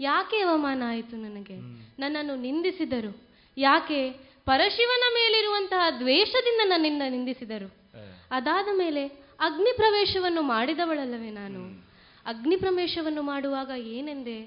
ಯಾಕೆ 0.00 0.38
ಅವಮಾನ 0.40 0.82
ಆಯಿತು 0.86 1.16
ನನಗೆ? 1.16 1.54
ನನ್ನನ್ನು 1.98 2.34
ನಿಂದಿಸಿದರು. 2.36 3.28
ಯಾಕೆ? 3.56 4.10
ಪರಶಿವನ 4.44 5.02
ಮೇಲಿರುವಂತಹ 5.14 5.98
ದ್ವೇಷದಿಂದ 5.98 6.60
ನನ್ನಿಂದ 6.64 7.02
ನಿಂದಿಸಿದರು. 7.08 7.68
ಅದಾದ 8.30 8.68
ಮೇಲೆ 8.72 9.06
ಅಗ್ನಿ 9.40 9.76
ಪ್ರವೇಶವನ್ನು 9.76 10.42
ಮಾಡಿದವಳಲ್ಲವೇ 10.42 11.30
ನಾನು? 11.30 11.88
ಅಗ್ನಿ 12.26 12.56
ಪ್ರವೇಶವನ್ನು 12.56 13.22
ಮಾಡುವಾಗ 13.22 13.70
ಏನೆಂದೆ? 13.78 14.38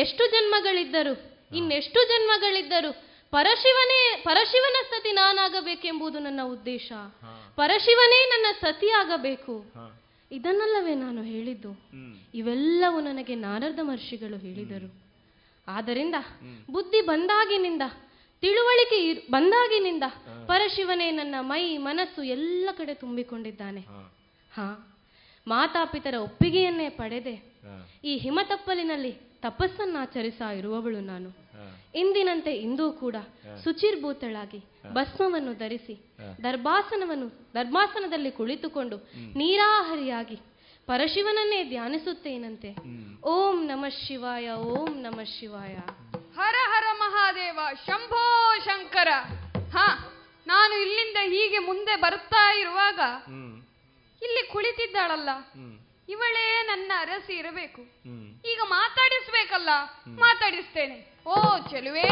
ಎಷ್ಟು 0.00 0.30
ಜನ್ಮಗಳಿದ್ದರು? 0.30 1.32
ಇನ್ನೆಷ್ಟು 1.56 2.08
ಜನ್ಮಗಳಿದ್ದರು? 2.08 2.92
ಪರಶಿವನೇ 3.30 4.22
ಪರಶಿವನ 4.24 4.76
ಸತಿ 4.90 5.12
ನಾನಾಗಬೇಕೆಂಬುದು 5.12 6.18
ನನ್ನ 6.18 6.40
ಉದ್ದೇಶ. 6.44 6.92
ಪರಶಿವನೇ 7.56 8.24
ನನ್ನ 8.28 8.46
ಸತಿಯಾಗಬೇಕು. 8.60 9.64
ಇದನ್ನಲ್ಲವೇ 10.32 10.94
ನಾನು 10.94 11.22
ಹೇಳಿದ್ದು? 11.22 11.70
ಇವೆಲ್ಲವೂ 12.34 13.00
ನನಗೆ 13.00 13.34
ನಾರದ 13.34 13.78
ಮಹರ್ಷಿಗಳು 13.82 14.36
ಹೇಳಿದರು. 14.36 14.94
ಆದ್ದರಿಂದ 15.68 16.14
ಬುದ್ಧಿ 16.70 17.00
ಬಂದಾಗಿನಿಂದ 17.00 17.82
ತಿಳುವಳಿಕೆ 18.40 19.26
ಬಂದಾಗಿನಿಂದ 19.30 20.02
ಪರಶಿವನೇ 20.46 21.10
ನನ್ನ 21.10 21.34
ಮೈ 21.40 21.76
ಮನಸ್ಸು 21.76 22.22
ಎಲ್ಲ 22.22 22.68
ಕಡೆ 22.78 22.94
ತುಂಬಿಕೊಂಡಿದ್ದಾನೆ. 22.94 23.80
ಹಾ. 24.54 24.88
ಮಾತಾಪಿತರ 25.46 26.14
ಒಪ್ಪಿಗೆಯನ್ನೇ 26.14 26.88
ಪಡೆದೆ. 26.88 27.52
ಈ 28.04 28.16
ಹಿಮತಪ್ಪಲಿನಲ್ಲಿ 28.16 29.31
ತಪಸ್ಸನ್ನಾಚರಿಸ 29.42 30.40
ಇರುವವಳು 30.40 31.00
ನಾನು. 31.00 31.30
ಇಂದಿನಂತೆ 31.94 32.52
ಇಂದೂ 32.56 32.92
ಕೂಡ 32.92 33.16
ಶುಚಿರ್ಭೂತಳಾಗಿ 33.64 34.60
ಭಸ್ಮವನ್ನು 34.92 35.52
ಧರಿಸಿ 35.54 35.94
ದರ್ಭಾಸನವನ್ನು 36.42 37.26
ದರ್ಭಾಸನದಲ್ಲಿ 37.54 38.30
ಕುಳಿತುಕೊಂಡು 38.30 38.96
ನೀರಾಹರಿಯಾಗಿ 39.38 40.38
ಪರಶಿವನನ್ನೇ 40.86 41.64
ಧ್ಯಾನಿಸುತ್ತೇನಂತೆ. 41.64 42.70
ಓಂ 43.24 43.56
ನಮಃ 43.66 43.92
ಶಿವಾಯ 44.06 44.50
ಓಂ 44.50 44.90
ನಮಃ 45.02 45.26
ಶಿವಾಯ. 45.40 45.74
ಹರ 46.36 46.56
ಹರ 46.70 46.84
ಮಹಾದೇವ 46.98 47.58
ಶಂಭೋ 47.86 48.24
ಶಂಕರ. 48.64 49.08
ಹಾ 49.72 49.86
ನಾನು 50.46 50.74
ಇಲ್ಲಿಂದ 50.82 51.18
ಹೀಗೆ 51.32 51.58
ಮುಂದೆ 51.58 51.96
ಬರುತ್ತಾ 51.96 52.44
ಇರುವಾಗ 52.58 53.00
ಇಲ್ಲಿ 54.22 54.42
ಕುಳಿತಿದ್ದಾಳಲ್ಲ. 54.52 55.30
ಇವಳೇ 56.12 56.46
ನನ್ನ 56.66 56.92
ಅರಸಿ 56.98 57.34
ಇರಬೇಕು. 57.34 57.82
ಈಗ 58.52 58.60
ಮಾತಾಡಿಸ್ಬೇಕಲ್ಲ 58.64 59.70
ಮಾತಾಡಿಸ್ತೇನೆ. 60.24 60.98
ಓ 61.26 61.36
ಚೆಲುವೆ. 61.70 62.08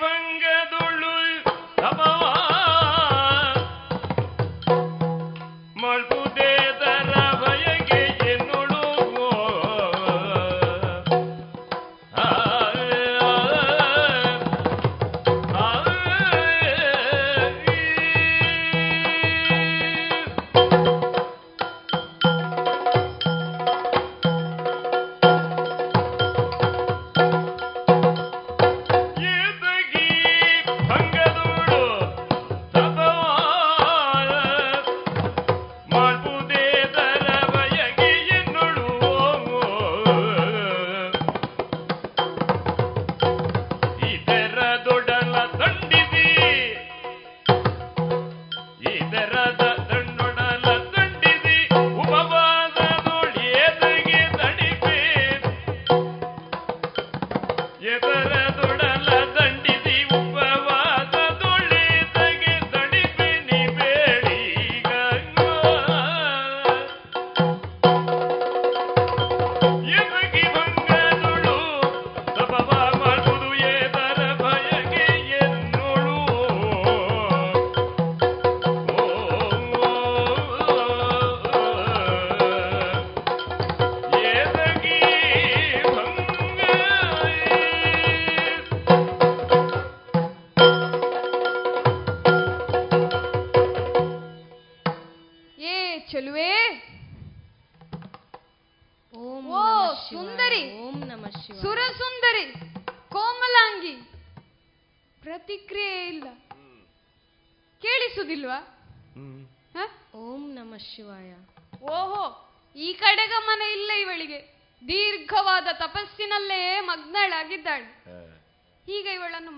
ಭಂಗದೊಳ್ಳು 0.00 1.12
ತಪವ 1.76 2.22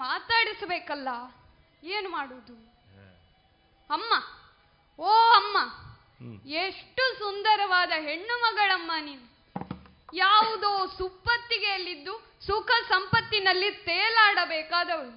ಮಾತಾಡಿಸಬೇಕಲ್ಲ 0.02 1.09
ಏನು 1.82 2.09
ಮಾಡುವುದು 2.10 2.55
ಅಮ್ಮ 3.90 4.12
ಓ 4.98 5.12
ಅಮ್ಮ 5.39 5.56
ಎಷ್ಟು 6.62 7.05
ಸುಂದರವಾದ 7.18 7.93
ಹೆಣ್ಣು 7.98 8.35
ಮಗಳಮ್ಮ 8.43 8.93
ನೀನು. 9.01 9.27
ಯಾವುದೋ 10.14 10.70
ಸುಪ್ಪತ್ತಿಗೆಯಲ್ಲಿದ್ದು 10.98 12.14
ಸುಖ 12.47 12.70
ಸಂಪತ್ತಿನಲ್ಲಿ 12.89 13.70
ತೇಲಾಡಬೇಕಾದವಳು. 13.89 15.12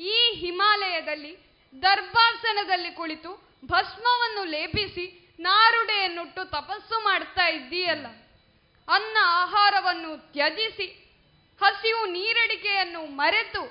ಈ 0.00 0.16
ಹಿಮಾಲಯದಲ್ಲಿ 0.42 1.32
ದರ್ಬಾಸನದಲ್ಲಿ 1.74 2.92
ಕುಳಿತು 2.94 3.32
ಭಸ್ಮವನ್ನು 3.66 4.44
ಲೇಪಿಸಿ 4.44 5.06
ನಾರುಡೆಯನ್ನುಟ್ಟು 5.40 6.44
ತಪಸ್ಸು 6.50 6.96
ಮಾಡ್ತಾ 7.04 7.46
ಇದ್ದೀಯಲ್ಲ. 7.48 8.06
ಅನ್ನ 8.88 9.16
ಆಹಾರವನ್ನು 9.42 10.10
ತ್ಯಜಿಸಿ 10.32 10.88
ಹಸಿವು 11.60 12.04
ನೀರಡಿಕೆಯನ್ನು 12.16 13.02
ಮರೆತು 13.20 13.62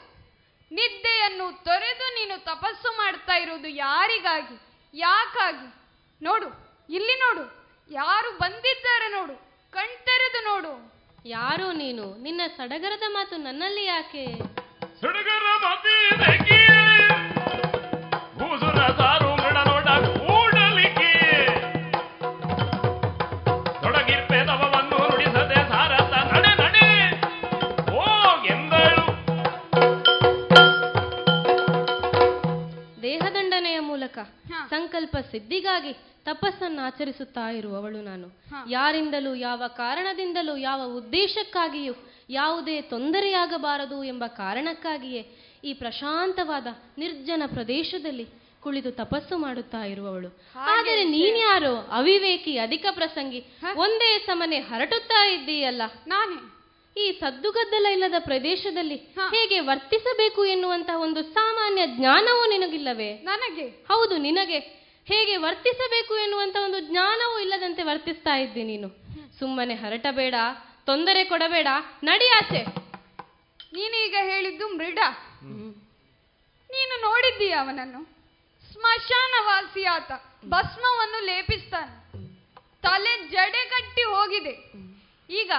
ನಿದ್ದೆಯನ್ನು 0.71 1.63
ತೊರೆದು 1.63 2.13
ನೀನು 2.13 2.43
ತಪಸ್ಸು 2.43 2.97
ಮಾಡ್ತಾ 2.97 3.35
ಇರುವುದು 3.37 3.67
ಯಾರಿಗಾಗಿ? 3.67 4.57
ಯಾಕಾಗಿ? 4.93 5.67
ನೋಡು 6.21 6.47
ಇಲ್ಲಿ 6.89 7.19
ನೋಡು. 7.19 7.43
ಯಾರು 7.91 8.37
ಬಂದಿದ್ದಾರೆ 8.37 9.11
ನೋಡು. 9.11 9.35
ಕಣ್ತೆರೆದು 9.71 10.43
ನೋಡು. 10.43 10.99
ಯಾರು 11.25 11.71
ನೀನು? 11.71 12.21
ನಿನ್ನ 12.21 12.41
ಸಡಗರದ 12.57 13.03
ಮಾತು 13.07 13.37
ನನ್ನಲ್ಲಿ 13.37 13.85
ಯಾಕೆ? 13.85 14.25
ದೇಹದಂಡನೆಯ 34.71 34.89
ಮೂಲಕ 34.89 35.09
ಹಾ. 35.09 35.09
ಸಂಕ 35.09 35.11
ಕಾಯಕಲ್ಪ 35.11 35.31
ಸಿದ್ಧಿಗಾಗಿ 35.31 35.93
ತಪಸ್ಸನ್ನು 36.25 36.81
ಆಚರಿಸುತ್ತಾ 36.81 37.51
ಇರುವವಳು 37.51 38.01
ನಾನು. 38.01 38.27
ಯಾರಿಂದಲೂ 38.69 39.35
ಯಾವ 39.35 39.63
ಕಾರಣದಿಂದಲೂ 39.67 40.57
ಯಾವ 40.57 40.81
ಉದ್ದೇಶಕ್ಕಾಗಿಯೂ 40.97 41.93
ಯಾವುದೇ 42.29 42.81
ತೊಂದರೆಯಾಗಬಾರದು 42.81 44.03
ಎಂಬ 44.03 44.23
ಕಾರಣಕ್ಕಾಗಿಯೇ 44.27 45.35
ಈ 45.63 45.73
ಪ್ರಶಾಂತವಾದ 45.73 46.67
ನಿರ್ಜನ 46.97 47.43
ಪ್ರದೇಶದಲ್ಲಿ 47.47 48.27
ಕುಳಿತು 48.61 48.91
ತಪಸ್ಸು 48.91 49.37
ಮಾಡುತ್ತಾ 49.37 49.85
ಇರುವವಳು. 49.85 50.27
ಆದರೆ 50.55 51.03
ನೀನ್ಯಾರೋ 51.03 51.75
ಅವಿವೇಕಿ 51.75 52.57
ಅಧಿಕ 52.57 52.85
ಪ್ರಸಂಗಿ 52.91 53.39
ಒಂದೇ 53.75 54.19
ಸಮನೆ 54.27 54.59
ಹರಟುತ್ತಾ 54.59 55.27
ಇದ್ದೀಯಲ್ಲ. 55.27 55.81
ನಾನೇ. 56.07 56.58
ಈ 56.97 57.11
ಸದ್ದುಗದ್ದಲ 57.19 57.85
ಇಲ್ಲದ 57.91 58.13
ಪ್ರದೇಶದಲ್ಲಿ 58.19 58.95
ಹೇಗೆ 59.31 59.59
ವರ್ತಿಸಬೇಕು 59.59 60.45
ಎನ್ನುವಂತಹ 60.45 61.01
ಒಂದು 61.01 61.23
ಸಾಮಾನ್ಯ 61.23 61.87
ಜ್ಞಾನವೂ 61.87 62.49
ನಿನಗಿಲ್ಲವೇ? 62.49 63.13
ನನಗೆ. 63.13 63.67
ಹೌದು 63.67 64.17
ನಿನಗೆ. 64.17 64.59
ಹೇಗೆ 65.05 65.37
ವರ್ತಿಸಬೇಕು 65.37 66.17
ಎನ್ನುವಂತ 66.17 66.57
ಒಂದು 66.63 66.79
ಜ್ಞಾನವೂ 66.79 67.39
ಇಲ್ಲದಂತೆ 67.39 67.83
ವರ್ತಿಸ್ತಾ 67.83 68.35
ಇದ್ದಿ 68.35 68.63
ನೀನು. 68.63 68.89
ಸುಮ್ಮನೆ 69.39 69.73
ಹರಟಬೇಡ 69.73 70.35
ತೊಂದರೆ 70.85 71.23
ಕೊಡಬೇಡ 71.23 71.67
ನಡಿ 72.03 72.29
ಆಚೆ. 72.29 72.63
ನೀನೀಗ 73.73 74.15
ಹೇಳಿದ್ದು 74.21 74.67
ಮೃಡ. 74.67 74.99
ನೀನು 76.71 77.01
ನೋಡಿದ್ದೀಯ 77.01 77.51
ಅವನನ್ನು? 77.51 78.19
ಸ್ಮಶಾನವಾಸಿಯಾತ 78.73 80.11
ಭಸ್ಮವನ್ನು 80.45 81.25
ಲೇಪಿಸ್ತಾನೆ. 81.25 81.99
ತಲೆ 82.81 83.27
ಜಡೆಗಟ್ಟಿ 83.27 84.01
ಹೋಗಿದೆ. 84.01 84.71
ಈಗ 85.29 85.51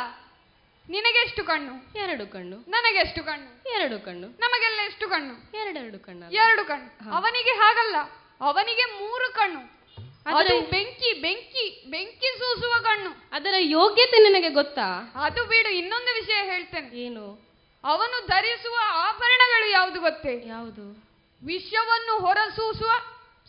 ನಿನಗೆಷ್ಟು 0.91 1.45
ಕಣ್ಣು? 1.45 1.99
ಎರಡು 1.99 2.33
ಕಣ್ಣು. 2.33 2.57
ನನಗೆಷ್ಟು 2.57 3.25
ಕಣ್ಣು? 3.25 3.71
ಎರಡು 3.71 4.05
ಕಣ್ಣು. 4.05 4.29
ನಮಗೆಲ್ಲ 4.29 4.81
ಎಷ್ಟು 4.81 5.09
ಕಣ್ಣು? 5.09 5.57
ಎರಡೆರಡು 5.57 5.99
ಕಣ್ಣು 5.99 6.31
ಎರಡು 6.31 6.65
ಕಣ್ಣು. 6.65 7.13
ಅವನಿಗೆ 7.13 7.51
ಹಾಗಲ್ಲ. 7.51 7.97
ಅವನಿಗೆ 8.41 8.85
ಮೂರು 8.85 9.33
ಕಣ್ಣು. 9.33 9.81
ಅದು 10.27 10.71
ಬೆಂಕಿ 10.71 11.21
ಬೆಂಕಿ 11.21 11.85
ಬೆಂಕಿ 11.91 12.39
ಸೂಸುವ 12.39 12.75
ಕಣ್ಣು. 12.83 13.11
ಅದರ 13.33 13.55
ಯೋಗ್ಯತೆ 13.59 14.19
ನಿನಗೆ 14.19 14.49
ಗೊತ್ತಾ? 14.49 15.13
ಅದು 15.15 15.45
ಬಿಡು 15.45 15.69
ಇನ್ನೊಂದು 15.69 16.15
ವಿಷಯ 16.15 16.43
ಹೇಳ್ತೇನೆ. 16.45 16.99
ಏನು? 17.01 17.51
ಅವನು 17.85 18.27
ಧರಿಸುವ 18.27 18.77
ಆಭರಣಗಳು 18.83 19.71
ಯಾವುದು 19.71 20.01
ಗೊತ್ತೇ? 20.01 20.43
ಯಾವುದು? 20.47 21.09
ವಿಷವನ್ನು 21.47 22.19
ಹೊರಸೂಸುವ 22.19 22.91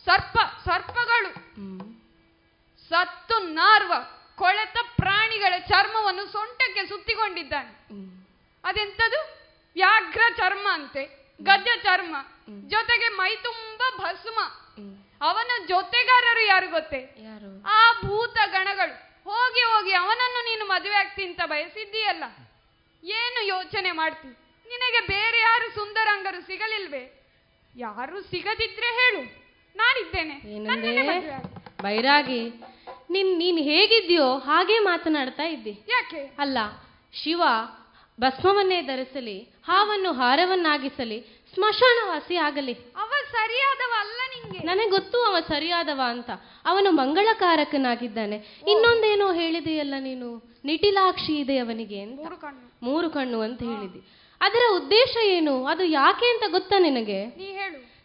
ಸರ್ಪ 0.04 0.38
ಸರ್ಪಗಳು. 0.64 1.34
ಸತ್ತು 2.88 3.38
ನಾರ್ವ. 3.38 3.92
ಕೊಳೆತ 4.42 4.78
ಪ್ರಾಣಿಗಳ 4.96 5.54
ಚರ್ಮವನ್ನು 5.68 6.24
ಸೊಂಟಕ್ಕೆ 6.26 6.82
ಸುತ್ತಿಕೊಂಡಿದ್ದಾನೆ. 6.86 7.72
ಅದೆಂತದು? 8.64 9.20
ವ್ಯಾಘ್ರ 9.74 10.22
ಚರ್ಮ 10.36 10.66
ಅಂತೆ 10.72 11.02
ಗಜ 11.42 11.68
ಚರ್ಮ. 11.82 12.16
ಜೊತೆಗೆ 12.68 13.08
ಮೈ 13.08 13.36
ತುಂಬಾ 13.36 13.88
ಭಸ್ಮ. 13.98 14.38
ಅವನ 15.22 15.50
ಜೊತೆಗಾರರು 15.66 16.42
ಯಾರು 16.46 16.68
ಗೊತ್ತೇ? 16.70 17.00
ಆ 17.66 17.92
ಭೂತ 18.06 18.36
ಗಣಗಳು. 18.46 18.94
ಹೋಗಿ 19.30 19.60
ಹೋಗಿ 19.60 19.92
ಅವನನ್ನು 19.92 20.40
ನೀನು 20.44 20.64
ಮದುವೆ 20.64 20.94
ಆಗ್ತಿ 20.94 21.22
ಅಂತ 21.24 21.40
ಬಯಸಿದ್ದೀಯಲ್ಲ. 21.44 22.24
ಏನು 23.04 23.46
ಯೋಚನೆ 23.46 23.92
ಮಾಡ್ತಿ? 23.92 24.28
ನಿನಗೆ 24.68 25.00
ಬೇರೆ 25.06 25.40
ಯಾರು 25.40 25.74
ಸುಂದರಂಗರು 25.74 26.40
ಸಿಗಲಿಲ್ವೇ? 26.42 27.04
ಯಾರು 27.76 28.22
ಸಿಗದಿದ್ರೆ 28.22 28.90
ಹೇಳು. 29.00 29.22
ನಾನಿದ್ದೇನೆ. 29.76 30.36
ಬೈರಾಗಿ 31.82 32.40
ನಿನ್ 33.12 33.38
ನೀನ್ 33.38 33.58
ಹೇಗಿದ್ಯೋ 33.58 34.38
ಹಾಗೆ 34.38 34.78
ಮಾತನಾಡ್ತಾ 34.78 35.42
ಇದ್ದಿ. 35.42 35.70
ಯಾಕೆ? 35.88 36.36
ಅಲ್ಲ 36.38 36.58
ಶಿವ 37.12 37.42
ಭಸ್ಮವನ್ನೇ 38.20 38.82
ಧರಿಸಲಿ 38.82 39.38
ಹಾವನ್ನು 39.64 40.12
ಹಾರವನ್ನಾಗಿಸಲಿ 40.12 41.18
ಸ್ಮಶಾನವಾಸಿ 41.54 42.36
ಆಗಲಿ. 42.36 42.72
ಅವ 42.72 43.10
ಸರಿಯಾದವ 43.32 43.92
ಅಲ್ಲ 44.00 44.20
ನಿಂಗೆ. 44.34 44.58
ನನಗೆ 44.58 44.90
ಗೊತ್ತು 44.90 45.18
ಅವ 45.22 45.36
ಸರಿಯಾದವ 45.48 46.00
ಅಂತ. 46.04 46.30
ಅವನು 46.64 46.90
ಮಂಗಳಕಾರಕನಾಗಿದ್ದಾನೆ. 46.90 48.36
ಇನ್ನೊಂದೇನೋ 48.68 49.32
ಹೇಳಿದೆಯಲ್ಲ 49.32 49.94
ನೀನು? 49.98 50.28
ನಿಟಿಲಾಕ್ಷಿ 50.64 51.34
ಇದೆ 51.36 51.58
ಅವನಿಗೆ 51.58 52.00
ಅಂತ. 52.00 52.20
ಮೂರು 52.82 53.10
ಕಣ್ಣು. 53.10 53.40
ಅಂತ 53.40 53.62
ಹೇಳಿದಿ 53.62 54.00
ಅದರ 54.40 54.64
ಉದ್ದೇಶ 54.76 55.16
ಏನು? 55.24 55.66
ಅದು 55.66 55.84
ಯಾಕೆ 55.84 56.26
ಅಂತ 56.26 56.50
ಗೊತ್ತಾ 56.50 56.78
ನಿನಗೆ? 56.78 57.20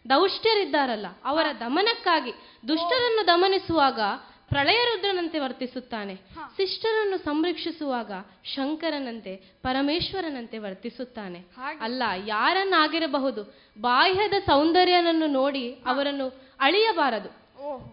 ದೌಷ್ಟ್ಯರಿದ್ದಾರಲ್ಲ 0.08 1.06
ಅವರ 1.24 1.46
ದಮನಕ್ಕಾಗಿ 1.60 2.32
ದುಷ್ಟರನ್ನು 2.68 3.26
ದಮನಿಸುವಾಗ 3.26 4.00
ಪ್ರಳಯ 4.48 4.76
ರುದ್ರನಂತೆ 4.76 5.38
ವರ್ತಿಸುತ್ತಾನೆ. 5.38 6.14
ಸಿಸ್ಟರನ್ನು 6.56 7.16
ಸಂರಕ್ಷಿಸುವಾಗ 7.16 8.12
ಶಂಕರನಂತೆ 8.44 9.36
ಪರಮೇಶ್ವರನಂತೆ 9.36 10.58
ವರ್ತಿಸುತ್ತಾನೆ. 10.58 11.38
ಅಲ್ಲ 11.80 12.02
ಯಾರನ್ನಾಗಿರಬಹುದು? 12.26 13.54
ಬಾಹ್ಯದ 13.80 14.32
ಸೌಂದರ್ಯನನ್ನು 14.46 15.26
ನೋಡಿ 15.26 15.78
ಅವರನ್ನು 15.86 16.28
ಅಳಿಯಬಾರದು. 16.60 17.48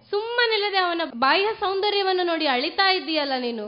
ಸುಮ್ಮನಿಲ್ಲದೆ 0.09 0.77
ಅವನ 0.77 1.01
ಬಾಹ್ಯ 1.15 1.47
ಸೌಂದರ್ಯವನ್ನು 1.59 2.23
ನೋಡಿ 2.23 2.47
ಅಳಿತಾ 2.47 2.91
ಇದ್ದೀಯಲ್ಲ 2.91 3.33
ನೀನು? 3.39 3.67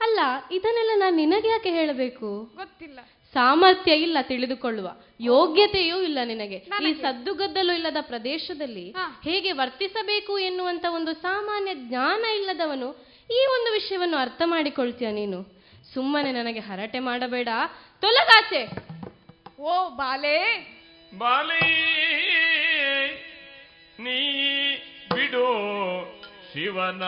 ಅಲ್ಲ 0.00 0.20
ಇದನ್ನೆಲ್ಲ 0.52 0.90
ನಾನು 0.96 1.16
ನಿನಗೆ 1.16 1.48
ಯಾಕೆ 1.48 1.70
ಹೇಳಬೇಕು? 1.70 2.50
ಗೊತ್ತಿಲ್ಲ. 2.56 2.98
ಸಾಮರ್ಥ್ಯ 3.34 3.92
ಇಲ್ಲ 3.92 4.18
ತಿಳಿದುಕೊಳ್ಳುವ 4.22 4.90
ಯೋಗ್ಯತೆಯೂ 5.20 6.00
ಇಲ್ಲ 6.00 6.18
ನಿನಗೆ. 6.24 6.56
ಈ 6.56 6.92
ಸದ್ದುಗದ್ದಲು 6.92 7.72
ಇಲ್ಲದ 7.72 7.96
ಪ್ರದೇಶದಲ್ಲಿ 8.00 8.94
ಹೇಗೆ 9.24 9.52
ವರ್ತಿಸಬೇಕು 9.52 10.38
ಎನ್ನುವಂತ 10.38 10.86
ಒಂದು 10.94 11.12
ಸಾಮಾನ್ಯ 11.12 11.74
ಜ್ಞಾನ 11.74 12.24
ಇಲ್ಲದವನು 12.24 13.06
ಈ 13.30 13.46
ಒಂದು 13.50 13.72
ವಿಷಯವನ್ನು 13.72 14.16
ಅರ್ಥ 14.16 14.42
ಮಾಡಿಕೊಳ್ತೀಯ 14.44 15.10
ನೀನು? 15.10 15.42
ಸುಮ್ಮನೆ 15.94 16.32
ನನಗೆ 16.32 16.60
ಹರಟೆ 16.60 16.98
ಮಾಡಬೇಡ. 16.98 17.48
ತೊಲಗಾಚೆ. 18.00 18.68
ಓ 19.60 19.88
ಬಾಲೆ. 19.88 20.36
ಬಾಲೆ 21.18 21.60
ನೀ 24.00 24.20
ಬಿಡೋ 25.14 25.48
ಶಿವನ. 26.52 27.02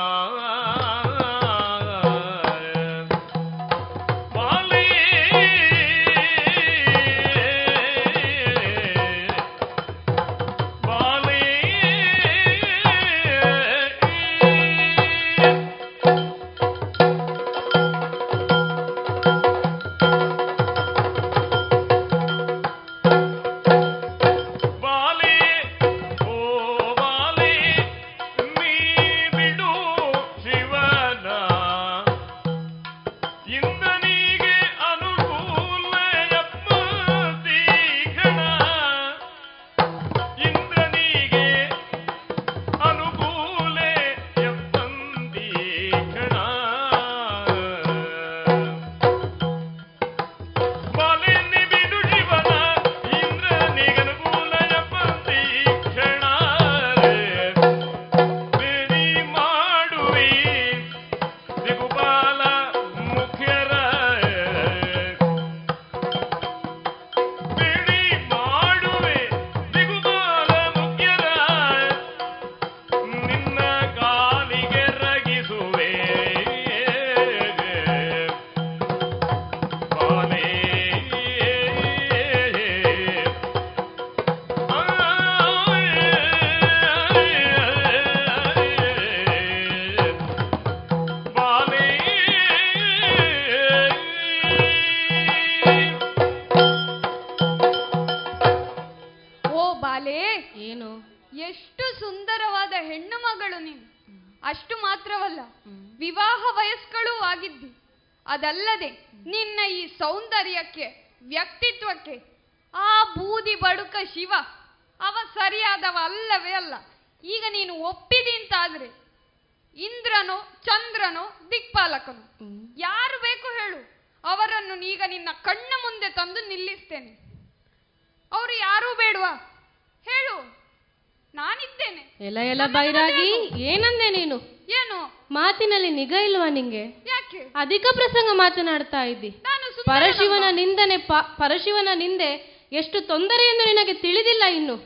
ತೊಂದರೆ 143.12 143.50
ಎಂದು 143.50 143.64
ನಿನಗೆ 143.64 143.94
ತಿಳಿದಿಲ್ಲ 143.94 144.44
ಇನ್ನು? 144.44 144.76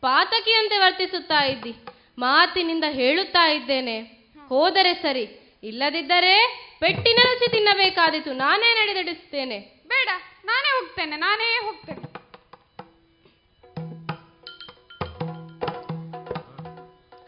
ಪಾತಕಿಯಂತೆ 0.00 0.78
ವರ್ತಿಸುತ್ತಾ 0.78 1.44
ಇದ್ದಿ. 1.44 1.74
ಮಾತಿನಿಂದ 2.18 2.84
ಹೇಳುತ್ತಾ 2.88 3.48
ಇದ್ದೇನೆ. 3.48 4.00
ಹೋದರೆ 4.48 4.94
ಸರಿ. 4.94 5.56
ಇಲ್ಲದಿದ್ದರೆ 5.62 6.34
ಪೆಟ್ಟಿನ 6.80 7.18
ರುಚಿ 7.24 7.50
ತಿನ್ನಬೇಕಾದೀತು. 7.50 8.32
ನಾನೇ 8.32 8.74
ನಡೆದಡಿಸುತ್ತೇನೆ. 8.74 9.58
ಬೇಡ 9.88 10.08
ನಾನೇ 10.44 10.80
ಹೋಗ್ತೇನೆ 10.80 11.16
ನಾನೇ 11.16 11.58
ಹೋಗ್ತೇನೆ. 11.66 12.02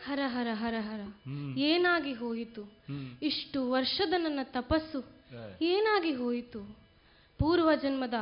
ಹರ 0.06 0.20
ಹರ 0.26 0.48
ಹರ 0.52 0.74
ಹರ. 0.80 1.00
ಏನಾಗಿ 1.58 2.12
ಹೋಯಿತು? 2.12 2.62
ಇಷ್ಟು 3.22 3.70
ವರ್ಷದ 3.70 4.12
ನನ್ನ 4.12 4.38
ತಪಸ್ಸು 4.42 5.04
ಏನಾಗಿ 5.62 6.14
ಹೋಯಿತು? 6.14 6.78
ಪೂರ್ವ 7.38 7.74
ಜನ್ಮದ 7.74 8.14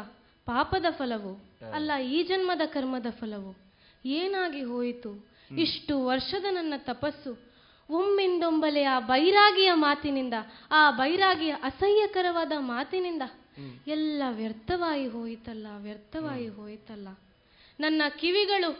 ಪಾಪದ 0.46 0.84
ಫಲವು 0.90 1.47
ಅಲ್ಲ 1.62 1.90
ಈ 1.98 2.22
ಜನ್ಮದ 2.22 2.60
ಕರ್ಮದ 2.66 3.06
ಫಲವು 3.10 3.56
ಏನಾಗಿ 4.04 4.62
ಹೋಯಿತು? 4.62 5.28
ಇಷ್ಟು 5.56 6.04
ವರ್ಷದ 6.04 6.44
ನನ್ನ 6.50 6.74
ತಪಸ್ಸು. 6.76 7.48
ಒಮ್ಮಿಂದೊಂಬಲೆ 7.90 8.84
ಆ 8.84 9.00
ಬೈರಾಗಿಯ 9.00 9.72
ಮಾತಿನಿಂದ 9.72 10.34
ಆ 10.70 10.90
ಬೈರಾಗಿಯ 10.90 11.54
ಅಸಹ್ಯಕರವಾದ 11.62 12.52
ಮಾತಿನಿಂದ 12.58 13.22
ಎಲ್ಲ 13.86 14.22
ವ್ಯರ್ಥವಾಗಿ 14.30 15.06
ಹೋಯಿತಲ್ಲ 15.06 15.66
ವ್ಯರ್ಥವಾಗಿ 15.76 16.48
ಹೋಯಿತಲ್ಲ. 16.48 17.08
ನನ್ನ 17.80 18.02
ಕಿವಿಗಳು 18.08 18.78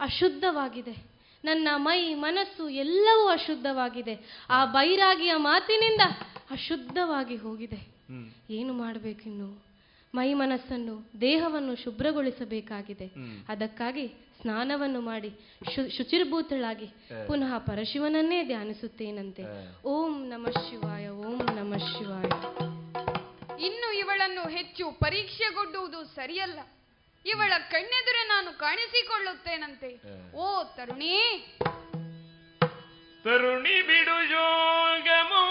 ಅಶುದ್ಧವಾಗಿದೆ. 0.00 1.04
ನನ್ನ 1.44 1.68
ಮೈ 1.76 2.14
ಮನಸ್ಸು 2.14 2.68
ಎಲ್ಲವೂ 2.68 3.28
ಅಶುದ್ಧವಾಗಿದೆ. 3.28 4.46
ಆ 4.50 4.64
ಬೈರಾಗಿಯ 4.64 5.34
ಮಾತಿನಿಂದ 5.36 6.00
ಅಶುದ್ಧವಾಗಿ 6.50 7.36
ಹೋಗಿದೆ. 7.36 7.96
ಏನು 8.50 8.72
ಮಾಡಬೇಕಿನ್ನು? 8.72 9.65
ಮೈ 10.16 10.34
ಮನಸ್ಸನ್ನು 10.34 11.20
ದೇಹವನ್ನು 11.20 11.76
ಶುಭ್ರಗೊಳಿಸಬೇಕಾಗಿದೆ. 11.76 13.06
ಅದಕ್ಕಾಗಿ 13.48 14.08
ಸ್ನಾನವನ್ನು 14.40 15.00
ಮಾಡಿ 15.00 15.30
ಶು- 15.74 15.90
ಶುಚಿರ್ಭೂತಳಾಗಿ 15.90 16.86
ಪುನಃ 17.26 17.58
ಪರಶಿವನನ್ನೇ 17.58 18.44
ಧ್ಯಾನಿಸುತ್ತೇನಂತೆ. 18.44 19.42
ಓಂ 19.84 20.26
ನಮಃ 20.28 20.70
ಶಿವಾಯ 20.70 21.08
ಓಂ 21.08 21.42
ನಮಃ 21.42 21.76
ಶಿವಾಯ. 21.76 22.26
ಇನ್ನು 23.64 23.98
ಇವಳನ್ನು 23.98 24.48
ಹೆಚ್ಚು 24.48 24.90
ಪರೀಕ್ಷೆಗೊಡ್ಡುವುದು 24.90 26.04
ಸರಿಯಲ್ಲ. 26.04 26.58
ಇವಳ 27.26 27.52
ಕಣ್ಣೆದುರೆ 27.70 28.28
ನಾನು 28.28 28.58
ಕಾಣಿಸಿಕೊಳ್ಳುತ್ತೇನಂತೆ. 28.58 29.94
ಓ 30.36 30.62
ತರುಣಿ. 30.62 31.46
ತರುಣಿ 33.24 33.82
ಬಿಡು 33.82 34.22
ಯೋಗಮೋ. 34.32 35.42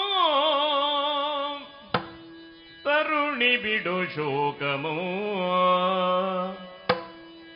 ತರುಣಿ 2.86 3.58
ಬಿಡು 3.58 4.06
ಶೋಕಮೋ. 4.06 4.98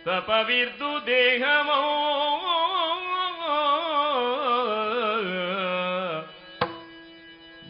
ತಪವಿರ್ದು 0.06 1.08
ದೇಹಮೋ. 1.08 2.06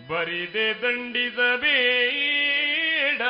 ಬರಿದೆ 0.10 0.81
ದಂಡಿಸಬೇಡ. 0.81 3.22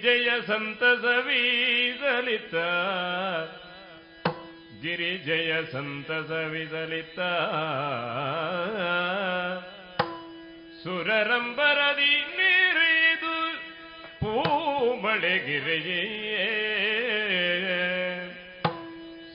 ಗಿರಿಜಯ 0.00 0.28
ಸಂತಸ 0.46 1.04
ಸಲಿತ 2.00 2.54
ಗಿರಿಜಯ 4.82 5.52
ಸಂತಸ 5.72 6.30
ಸಲಿತ 6.70 7.18
ಸುರರಂಬರದಿ 10.82 12.14
ನೀರಿದು 12.38 13.34
பூமழகிரியே 14.20 15.98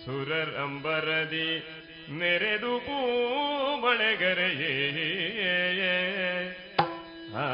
ಸುರರಂಬರದಿ 0.06 1.50
ನೆರೆದು 2.18 2.74
ಪೂಮಳೆ 2.80 4.12
ಗರೆಯೇ 4.16 4.74
ಆ 7.38 7.46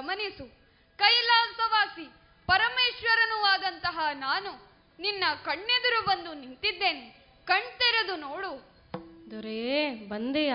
ಗಮನಿಸು. 0.00 0.44
ಕೈಲಾಸವಾಸಿ 0.98 2.04
ಪರಮೇಶ್ವರನೂ 2.46 3.44
ಆದಂತಹ 3.44 3.98
ನಾನು 4.12 4.70
ನಿನ್ನ 5.00 5.24
ಕಣ್ಣೆದುರು 5.44 6.06
ಬಂದು 6.06 6.40
ನಿಂತಿದ್ದೇನೆ. 6.40 7.26
ಕಣ್ತೆರೆದು 7.44 8.16
ನೋಡು. 8.16 8.70
ದೊರೆ 9.30 9.94
ಬಂದೆಯ? 9.94 10.54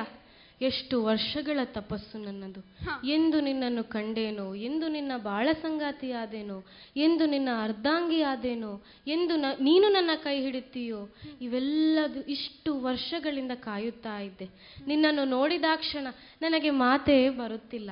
ಎಷ್ಟು 0.62 1.04
ವರ್ಷಗಳ 1.04 1.60
ತಪಸ್ಸು 1.64 2.18
ನನ್ನದು. 2.18 2.60
ಎಂದು 3.08 3.40
ನಿನ್ನನ್ನು 3.40 3.84
ಕಂಡೇನೋ? 3.84 4.56
ಎಂದು 4.56 4.88
ನಿನ್ನ 4.88 5.12
ಬಾಳ 5.18 5.50
ಸಂಗಾತಿಯಾದೇನೋ 5.62 6.64
ಎಂದು 6.96 7.26
ನಿನ್ನ 7.26 7.50
ಅರ್ಧಾಂಗಿಯಾದೇನೋ? 7.64 8.84
ಎಂದು 9.08 9.36
ನ- 9.36 9.58
ನೀನು 9.60 9.90
ನನ್ನ 9.90 10.10
ಕೈ 10.16 10.42
ಹಿಡಿತೀಯೋ? 10.42 11.10
ಇವೆಲ್ಲದು 11.42 12.22
ಇಷ್ಟು 12.22 12.82
ವರ್ಷಗಳಿಂದ 12.82 13.52
ಕಾಯುತ್ತಾ 13.52 14.20
ಇದ್ದೆ. 14.20 14.50
ನಿನ್ನನ್ನು 14.88 15.26
ನೋಡಿದಾಕ್ಷಣ 15.26 16.08
ನನಗೆ 16.42 16.70
ಮಾತೇ 16.70 17.30
ಬರುತ್ತಿಲ್ಲ. 17.30 17.92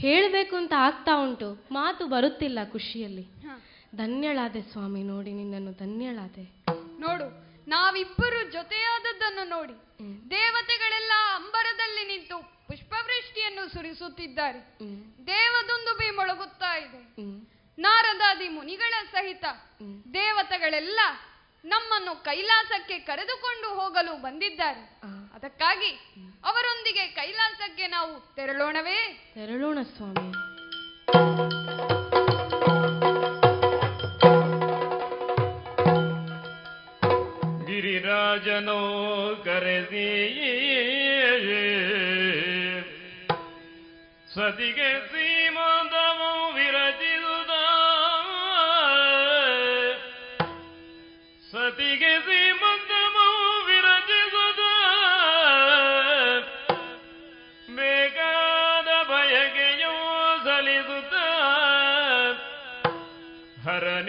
ಹೇಳಬೇಕು 0.00 0.56
ಅಂತ 0.56 0.72
ಆಗ್ತಾ 0.76 1.12
ಉಂಟು. 1.22 1.48
ಮಾತು 1.72 2.06
ಬರುತ್ತಿಲ್ಲ 2.06 2.58
ಖುಷಿಯಲ್ಲಿ. 2.72 3.24
ಧನ್ಯಳಾದೆ 3.96 4.62
ಸ್ವಾಮಿ 4.62 5.02
ನೋಡಿ 5.02 5.32
ನಿನ್ನನ್ನು 5.32 5.72
ಧನ್ಯಳಾದೆ. 5.72 6.44
ನೋಡು 7.00 7.26
ನಾವಿಬ್ಬರು 7.68 8.52
ಜೊತೆಯಾದದ್ದನ್ನು 8.52 9.48
ನೋಡಿ. 9.48 9.76
ದೇವತೆಗಳೆಲ್ಲ 10.30 11.12
ಅಂಬರದಲ್ಲಿ 11.34 12.04
ನಿಂತು 12.06 12.38
ಪುಷ್ಪವೃಷ್ಟಿಯನ್ನು 12.66 13.72
ಸುರಿಸುತ್ತಿದ್ದಾರೆ. 13.74 14.60
ದೇವದುಂದುಬಿ 15.26 16.10
ಮೊಳಗುತ್ತಾ 16.16 16.78
ಇದೆ. 16.78 17.00
ನಾರದಾದಿ 17.78 18.48
ಮುನಿಗಳ 18.48 18.94
ಸಹಿತ 19.12 19.44
ದೇವತೆಗಳೆಲ್ಲ 20.14 21.00
ನಮ್ಮನ್ನು 21.64 22.24
ಕೈಲಾಸಕ್ಕೆ 22.24 22.98
ಕರೆದುಕೊಂಡು 22.98 23.68
ಹೋಗಲು 23.80 24.22
ಬಂದಿದ್ದಾರೆ. 24.22 25.00
ಅದಕ್ಕಾಗಿ 25.34 25.90
ಅವರೊಂದಿಗೆ 26.44 27.06
ಕೈಲಾಸಕ್ಕೆ 27.06 27.86
ನಾವು 27.86 28.34
ತೆರಳೋಣವೇ? 28.34 29.32
ತೆರಳೋಣ 29.34 29.78
ಸ್ವಾಮಿ. 29.96 30.32
ಗಿರಿರಾಜನೋ 37.66 38.80
ಕರೆದೀ 39.44 40.08
ಸತಿಗೆ 44.34 45.09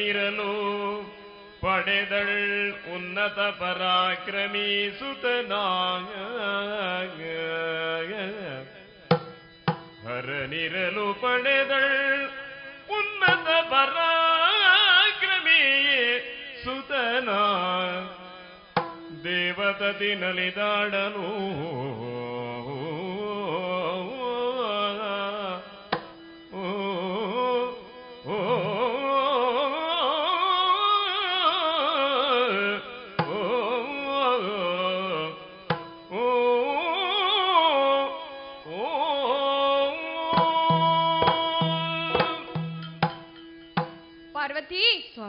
ಹರನಿರಲು 0.01 0.51
ಪಡೆದಳ್ 1.61 2.71
ಉನ್ನತ 2.93 3.39
ಪರಾಕ್ರಮಿ 3.59 4.69
ಸುತನಾಗ 4.99 6.07
ಹರನಿರಲು 10.07 11.05
ಪಡೆದಳ್ 11.13 12.25
ಉನ್ನತ 12.97 13.49
ಪರಾಕ್ರಮಿ 13.69 15.61
ಸುತನ. 16.63 17.29
ದೇವತತಿ 19.23 20.11
ನಲಿದಾಡನು 20.15 21.29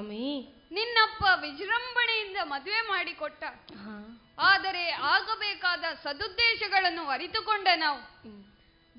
ಸ್ವಾಮಿ. 0.02 0.54
ನಿನ್ನಪ್ಪ 0.72 1.24
ವಿಜೃಂಭಣೆಯಿಂದ 1.40 2.36
ಮದುವೆ 2.42 2.80
ಮಾಡಿಕೊಟ್ಟ. 2.80 3.44
ಆದರೆ 4.38 4.90
ಆಗಬೇಕಾದ 4.90 5.84
ಸದುದ್ದೇಶಗಳನ್ನು 6.04 7.08
ಅರಿತುಕೊಂಡ 7.08 7.68
ನಾವು. 7.76 8.00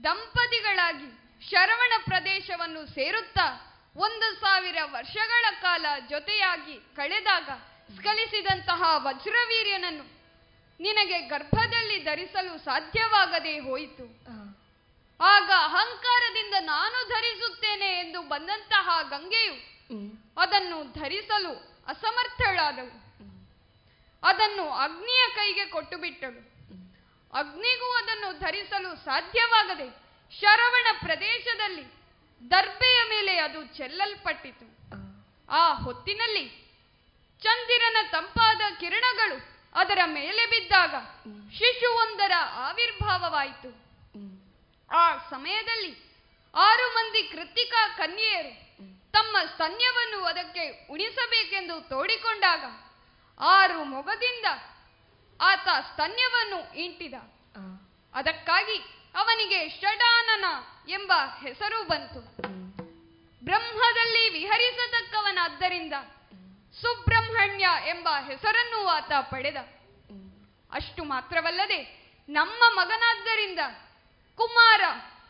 ದಂಪತಿಗಳಾಗಿ 0.03 1.09
ಶರವಣ 1.49 1.91
ಪ್ರದೇಶವನ್ನು 2.05 2.85
ಸೇರುತ್ತಾ 2.85 3.47
ಒಂದು 3.95 4.35
ಸಾವಿರ 4.35 4.77
ವರ್ಷಗಳ 4.83 5.45
ಕಾಲ 5.61 5.85
ಜೊತೆಯಾಗಿ 6.09 6.75
ಕಳೆದಾಗ 6.95 7.49
ಸ್ಕಲಿಸಿದಂತಹ 7.95 8.83
ವಜ್ರವೀರ್ಯನನ್ನು 8.95 10.05
ನಿನಗೆ 10.79 11.19
ಗರ್ಭದಲ್ಲಿ 11.19 12.03
ಧರಿಸಲು 12.03 12.57
ಸಾಧ್ಯವಾಗದೆ 12.65 13.59
ಹೋಯಿತು. 13.59 14.05
ಆಗ 15.21 15.51
ಅಹಂಕಾರದಿಂದ 15.57 16.55
ನಾನು 16.59 17.07
ಧರಿಸುತ್ತೇನೆ 17.09 17.91
ಎಂದು 17.99 18.21
ಬಂದಂತಹ 18.21 19.01
ಗಂಗೆಯು 19.09 19.72
ಅದನ್ನು 20.37 20.93
ಧರಿಸಲು 20.93 21.51
ಅಸಮರ್ಥಳಾದಳು. 21.87 23.03
ಅದನ್ನು 24.23 24.69
ಅಗ್ನಿಯ 24.69 25.23
ಕೈಗೆ 25.35 25.65
ಕೊಟ್ಟು 25.65 25.97
ಬಿಟ್ಟಳು 25.97 26.53
ಅಗ್ನಿಗೂ 27.33 27.95
ಅದನ್ನು 27.95 28.39
ಧರಿಸಲು 28.39 28.95
ಸಾಧ್ಯವಾಗದೆ 29.05 30.03
ಶರವಣ 30.39 30.85
ಪ್ರದೇಶದಲ್ಲಿ 30.99 31.85
ದರ್ಬೆಯ 32.51 33.01
ಮೇಲೆ 33.09 33.37
ಅದು 33.37 33.65
ಚೆಲ್ಲಲ್ಪಟ್ಟಿತು. 33.65 34.67
ಆ 35.49 35.73
ಹೊತ್ತಿನಲ್ಲಿ 35.73 36.45
ಚಂದಿರನ 37.43 37.97
ತಂಪಾದ 38.11 38.61
ಕಿರಣಗಳು 38.79 39.37
ಅದರ 39.75 39.99
ಮೇಲೆ 40.05 40.45
ಬಿದ್ದಾಗ 40.45 40.95
ಶಿಶುವೊಂದರ 41.53 42.31
ಆವಿರ್ಭಾವವಾಯಿತು. 42.53 43.71
ಆ 44.95 45.17
ಸಮಯದಲ್ಲಿ 45.29 46.13
ಆರು 46.55 46.95
ಮಂದಿ 46.95 47.23
ಕೃತಿಕಾ 47.23 47.87
ಕನ್ಯೆಯರು 47.87 48.72
ತಮ್ಮ 49.11 49.37
ಸ್ತನ್ಯವನ್ನು 49.53 50.23
ಅದಕ್ಕೆ 50.23 50.87
ಉಣಿಸಬೇಕೆಂದು 50.89 51.81
ತೋಡಿಕೊಂಡಾಗ 51.89 52.63
ಆರು 53.39 53.83
ಮೊಗದಿಂದ 53.83 54.45
ಆತ 55.41 55.67
ಸ್ತನ್ಯವನ್ನು 55.93 56.75
ಇಂಟಿದ 56.75 57.13
ಅದಕ್ಕಾಗಿ 58.13 58.77
ಅವನಿಗೆ 59.15 59.69
ಷಡಾನನ 59.69 60.45
ಎಂಬ 60.89 61.13
ಹೆಸರು 61.41 61.83
ಬಂತು. 61.83 62.19
ಬ್ರಹ್ಮದಲ್ಲಿ 63.45 64.29
ವಿಹರಿಸತಕ್ಕವನಾದ್ದರಿಂದ 64.29 65.93
ಸುಬ್ರಹ್ಮಣ್ಯ 66.81 67.67
ಎಂಬ 67.87 68.07
ಹೆಸರನ್ನು 68.27 68.87
ಆತ 68.87 69.11
ಪಡೆದ. 69.31 69.57
ಅಷ್ಟು 70.71 71.03
ಮಾತ್ರವಲ್ಲದೆ 71.03 71.79
ನಮ್ಮ 72.29 72.79
ಮಗನಾದ್ದರಿಂದ 72.81 73.59
ಕುಮಾರ 74.37 74.81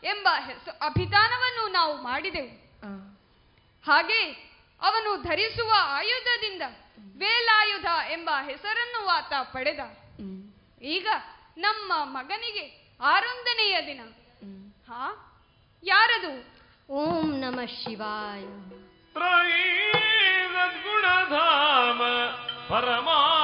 ಎಂಬ 0.04 0.28
ಹೆಸ 0.46 0.68
ಅಭಿಧಾನವನ್ನು 0.68 1.72
ನಾವು 1.72 2.02
ಮಾಡಿದೆವು. 2.02 2.64
ಹಾಗೆ 3.86 4.22
ಅವನು 4.82 5.22
ಧರಿಸುವ 5.22 5.72
ಆಯುಧದಿಂದ 5.76 6.62
ವೇಲಾಯುಧ 7.18 7.86
ಎಂಬ 8.10 8.30
ಹೆಸರನ್ನು 8.46 9.06
ಆತ 9.06 9.32
ಪಡೆದ. 9.42 9.78
ಈಗ 10.82 11.06
ನಮ್ಮ 11.56 11.92
ಮಗನಿಗೆ 11.96 12.96
ಆರೊಂದನೆಯ 13.02 13.80
ದಿನ. 13.86 14.00
ಹಾ? 14.88 15.32
ಯಾರದು? 15.84 16.54
ಓಂ 16.90 17.38
ನಮ 17.40 17.60
ಶಿವಾಯ. 17.84 18.42
ಗುಣಧಾಮ 20.82 21.98
ಪರಮಾದಿ 22.68 23.43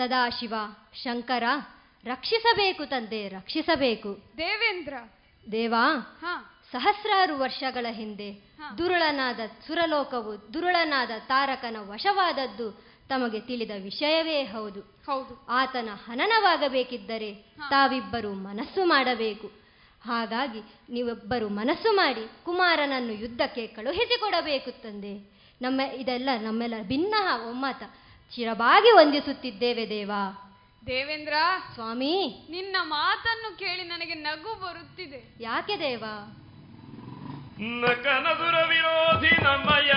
ಸದಾಶಿವ 0.00 0.54
ಶಂಕರ 0.94 1.42
ರಕ್ಷಿಸಬೇಕು 2.04 2.86
ತಂದೆ 2.86 3.28
ರಕ್ಷಿಸಬೇಕು. 3.28 4.16
ದೇವೇಂದ್ರ. 4.38 4.94
ದೇವಾ 5.52 6.16
ಸಹಸ್ರಾರು 6.72 7.38
ವರ್ಷಗಳ 7.38 7.86
ಹಿಂದೆ 7.90 8.56
ದುರುಳನಾದ 8.78 9.40
ಸುರಲೋಕವು 9.66 10.54
ದುರುಳನಾದ 10.54 11.10
ತಾರಕನ 11.28 11.76
ವಶವಾದದ್ದು 11.80 12.70
ತಮಗೆ 13.08 13.40
ತಿಳಿದ 13.40 13.70
ವಿಷಯವೇ 13.82 14.44
ಹೌದು. 14.44 14.80
ಹೌದು. 14.80 15.46
ಆತನ 15.48 15.88
ಹನನವಾಗಬೇಕಿದ್ದರೆ 16.06 17.34
ತಾವಿಬ್ಬರು 17.70 18.32
ಮನಸ್ಸು 18.32 18.84
ಮಾಡಬೇಕು. 18.84 19.46
ಹಾಗಾಗಿ 20.04 20.60
ನೀವಿಬ್ಬರು 20.90 21.48
ಮನಸ್ಸು 21.48 21.92
ಮಾಡಿ 21.92 22.44
ಕುಮಾರನನ್ನು 22.44 23.12
ಯುದ್ಧಕ್ಕೆ 23.12 23.66
ಕಳುಹಿಸಿಕೊಡಬೇಕು 23.66 24.82
ತಂದೆ. 24.82 25.14
ನಮ್ಮ 25.62 25.80
ಇದೆಲ್ಲ 25.80 26.28
ನಮ್ಮೆಲ್ಲ 26.40 26.74
ಭಿನ್ನ 26.82 27.14
ಒಮ್ಮತ. 27.48 27.82
ಚಿರವಾಗಿ 28.34 28.90
ವಂದಿಸುತ್ತಿದ್ದೇವೆ 28.90 29.88
ದೇವ. 29.88 30.12
ದೇವೇಂದ್ರ 30.86 31.32
ಸ್ವಾಮಿ. 31.74 32.46
ನಿನ್ನ 32.50 32.76
ಮಾತನ್ನು 32.80 33.58
ಕೇಳಿ 33.58 33.82
ನನಗೆ 33.82 34.14
ನಗು 34.14 34.54
ಬರುತ್ತಿದೆ. 34.54 35.36
ಯಾಕೆ 35.40 35.78
ದೇವ? 35.78 36.04
ಕನದುರ 38.02 38.64
ವಿರೋಧಿ 38.68 39.42
ನಮ್ಮಯ 39.42 39.92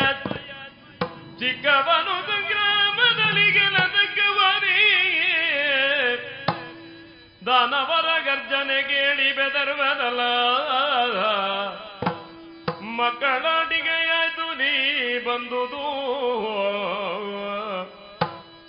ಚಿಕ್ಕವನು 1.39 2.47
ಗ್ರಾಮದಲ್ಲಿಗೆ 2.47 3.59
ಗೆಲದಕ್ಕವನೇ 3.59 4.79
ದಾನವರ 7.45 8.21
ಗರ್ಜನೆ 8.23 8.81
ಕೇಳಿ 8.81 9.35
ಬೆದರುವದಲ್ಲ. 9.35 10.19
ಮಕ್ಕಳಾಟಿಗೆಯಾಯ್ತು 12.81 14.53
ನೀ 14.53 15.19
ಬಂದುದು. 15.19 15.83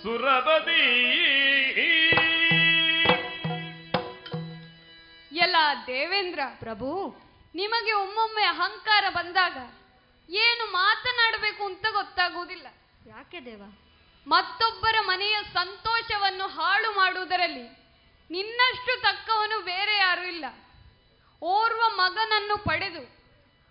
ಸುರಪತಿ 0.05 0.81
ಎಲ್ಲ 5.31 5.55
ದೇವೇಂದ್ರ 5.87 6.39
ಪ್ರಭು 6.59 6.89
ನಿಮಗೆ 7.55 7.91
ಒಮ್ಮೊಮ್ಮೆ 7.91 8.43
ಅಹಂಕಾರ 8.43 9.03
ಬಂದಾಗ 9.09 9.57
ಏನು 10.29 10.71
ಮಾತನಾಡಬೇಕು 10.71 11.65
ಅಂತ 11.65 11.85
ಗೊತ್ತಾಗುವುದಿಲ್ಲ. 11.91 12.67
ಯಾಕೆ 13.07 13.45
ದೇವ? 13.45 13.63
ಮತ್ತೊಬ್ಬರ 14.27 14.95
ಮನೆಯ 15.01 15.37
ಸಂತೋಷವನ್ನು 15.53 16.47
ಹಾಳು 16.47 16.91
ಮಾಡುವುದರಲ್ಲಿ 16.91 17.65
ನಿನ್ನಷ್ಟು 18.31 19.01
ತಕ್ಕವನು 19.01 19.59
ಬೇರೆ 19.59 19.97
ಯಾರೂ 19.97 20.21
ಇಲ್ಲ. 20.21 20.45
ಓರ್ವ 21.41 21.81
ಮಗನನ್ನು 21.95 22.57
ಪಡೆದು 22.57 23.03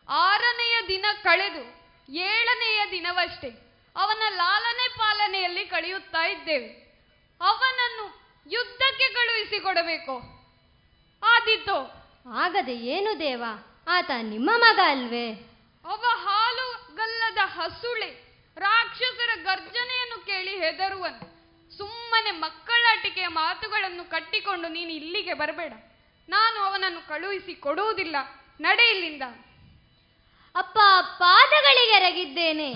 ಆರನೆಯ 0.09 0.89
ದಿನ 0.89 1.05
ಕಳೆದು 1.23 1.65
ಏಳನೆಯ 2.13 2.91
ದಿನವಷ್ಟೇ 2.91 3.51
ಅವನ 3.97 4.23
ಲಾಲನೆ 4.29 4.89
ಪಾಲನೆಯಲ್ಲಿ 4.99 5.67
ಕಳೆಯುತ್ತಾ 5.67 6.27
ಇದ್ದೇವೆ. 6.27 6.85
ಅವನನ್ನು 7.41 8.05
ಯುದ್ಧಕ್ಕೆ 8.51 9.13
ಕಳುಹಿಸಿಕೊಡಬೇಕು. 9.13 10.19
ಆದಿತ್ತು 11.23 12.05
ಆಗದೆ 12.33 12.75
ಏನು 12.75 13.19
ದೇವ? 13.19 13.45
ಆತ 13.89 14.11
ನಿಮ್ಮ 14.23 14.51
ಮಗ 14.57 14.79
ಅಲ್ವೇ? 14.85 15.33
ಅವ 15.85 16.05
ಹಾಲುಗಲ್ಲದ 16.09 17.39
ಹಸುಳೆ 17.45 18.41
ರಾಕ್ಷಸರ 18.59 19.31
ಗರ್ಜನೆಯನ್ನು 19.43 20.27
ಕೇಳಿ 20.27 20.59
ಹೆದರುವನು. 20.59 21.35
ಸುಮ್ಮನೆ 21.77 22.31
ಮಕ್ಕಳಾಟಿಕೆಯ 22.31 23.27
ಮಾತುಗಳನ್ನು 23.27 24.11
ಕಟ್ಟಿಕೊಂಡು 24.11 24.69
ನೀನು 24.69 24.91
ಇಲ್ಲಿಗೆ 24.91 25.35
ಬರಬೇಡ. 25.35 25.73
ನಾನು 26.29 26.61
ಅವನನ್ನು 26.61 27.09
ಕಳುಹಿಸಿ 27.09 27.55
ಕೊಡುವುದಿಲ್ಲ. 27.55 28.17
ನಡೆ 28.61 28.91
ಇಲ್ಲಿಂದ. 28.91 29.23
ಅಪ್ಪ 30.57 30.79
ಪಾದಗಳಿಗೆ 31.19 31.93
ಎರಗಿದ್ದೇನೆ. 31.93 32.75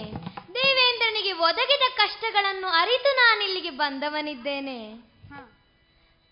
ದೇವೇಂದ್ರನಿಗೆ 0.54 1.32
ಒದಗಿದ 1.32 1.82
ಕಷ್ಟಗಳನ್ನು 1.96 2.68
ಅರಿತು 2.68 3.16
ನಾನಿಲ್ಲಿಗೆ 3.16 3.70
ಬಂದವನಿದ್ದೇನೆ. 3.70 5.08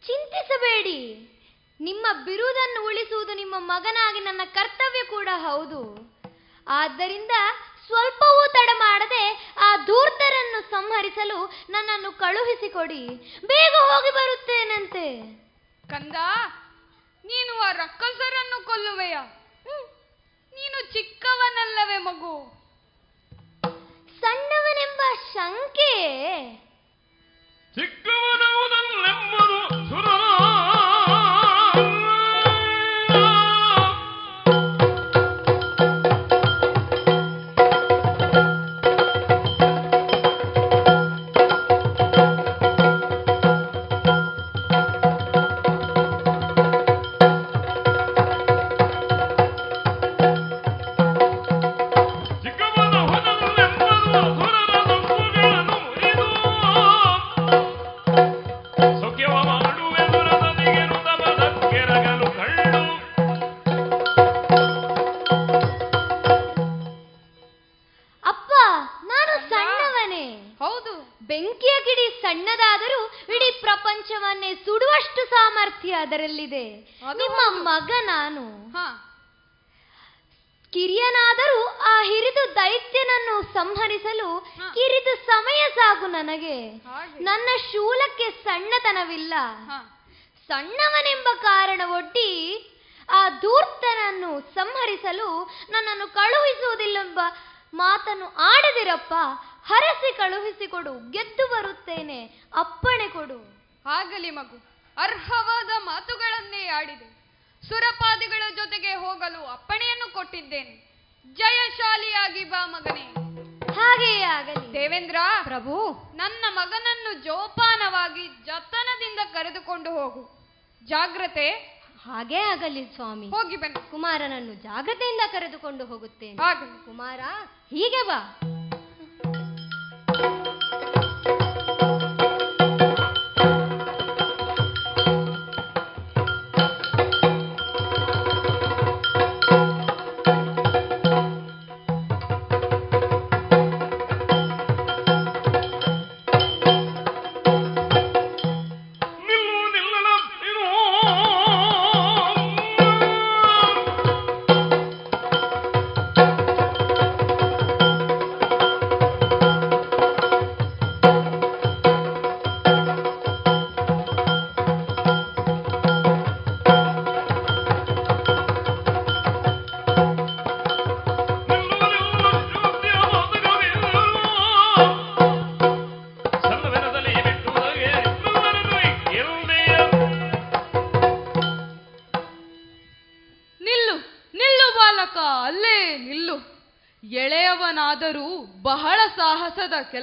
ಚಿಂತಿಸಬೇಡಿ. 0.06 1.32
ನಿಮ್ಮ 1.80 2.06
ಬಿರುದನ್ನು 2.24 2.86
ಉಳಿಸುವುದು 2.86 3.34
ನಿಮ್ಮ 3.34 3.54
ಮಗನಾಗಿ 3.58 4.20
ನನ್ನ 4.20 4.40
ಕರ್ತವ್ಯ 4.44 5.02
ಕೂಡ 5.02 5.28
ಹೌದು. 5.32 5.80
ಆದ್ದರಿಂದ 6.68 7.30
ಸ್ವಲ್ಪವೂ 7.86 8.52
ತಡ 8.52 8.70
ಮಾಡದೆ 8.78 9.54
ಆ 9.58 9.76
ಧೂರ್ತರನ್ನು 9.76 10.70
ಸಂಹರಿಸಲು 10.70 11.52
ನನ್ನನ್ನು 11.70 12.12
ಕಳುಹಿಸಿಕೊಡಿ. 12.12 13.06
ಬೇಗ 13.46 13.74
ಹೋಗಿ 13.74 14.10
ಬರುತ್ತೇನಂತೆ. 14.10 15.06
ಕಂದ 15.88 16.16
ನೀನು 17.24 17.60
ಆ 17.60 17.72
ರಕ್ಕಸರನ್ನು 17.72 18.66
ಕೊಲ್ಲುವೆಯ? 18.66 19.16
ನೀನು 20.54 20.92
ಚಿಕ್ಕವನಲ್ಲವೇ 20.92 21.98
ಮಗು. 21.98 22.65
ಸಣ್ಣವನೆಂಬ 24.26 25.00
ಶಂಕೆ. 25.32 25.92
ಚಿಕ್ಕವನವುದಲ್ಲೆಂಬುದು 27.74 29.58
ಸುರ 29.88 30.06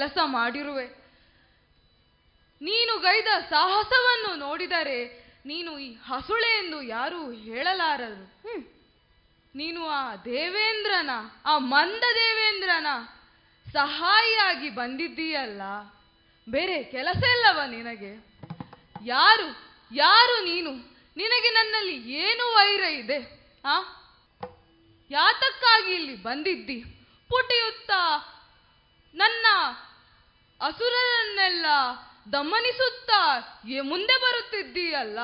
ಕೆಲಸ 0.04 0.18
ಮಾಡಿರುವೆ. 0.26 0.86
ನೀನು 2.62 3.00
ಗೈದ 3.00 3.28
ಸಾಹಸವನ್ನು 3.50 4.36
ನೋಡಿದರೆ 4.36 5.24
ನೀನು 5.46 5.80
ಈ 5.80 5.94
ಹಸುಳೆ 5.94 6.66
ಎಂದು 6.66 6.82
ಯಾರೂ 6.82 7.32
ಹೇಳಲಾರರು. 7.32 8.42
ನೀನು 9.56 9.88
ಆ 9.88 10.16
ದೇವೇಂದ್ರನ 10.16 11.10
ಆ 11.46 11.58
ಮಂದ 11.58 12.00
ದೇವೇಂದ್ರನ 12.00 12.88
ಸಹಾಯಿಯಾಗಿ 13.74 14.70
ಬಂದಿದ್ದೀಯಲ್ಲ. 14.70 15.62
ಬೇರೆ 16.50 16.84
ಕೆಲಸ 16.84 17.24
ಇಲ್ಲವ 17.24 17.62
ನಿನಗೆ. 17.68 18.26
ಯಾರು 19.06 19.58
ಯಾರು 19.96 20.44
ನೀನು? 20.44 20.72
ನಿನಗೆ 21.18 21.50
ನನ್ನಲ್ಲಿ 21.50 22.14
ಏನು 22.14 22.56
ವೈರ 22.56 22.84
ಇದೆ? 22.84 23.52
ಆ? 23.66 23.80
ಯಾತಕ್ಕಾಗಿ 25.10 25.92
ಇಲ್ಲಿ 25.92 26.16
ಬಂದಿದ್ದಿ? 26.16 26.84
ಪುಟಿಯುತ್ತಾ 27.30 28.30
ನನ್ನ 29.16 29.46
ಅಸುರರನ್ನೆಲ್ಲ 30.64 31.65
ದಮನಿಸುತ್ತಾ 32.34 33.22
ಮುಂದೆ 33.84 34.15
ಬರುತ್ತಿದ್ದೀಯಲ್ಲ? 34.22 35.19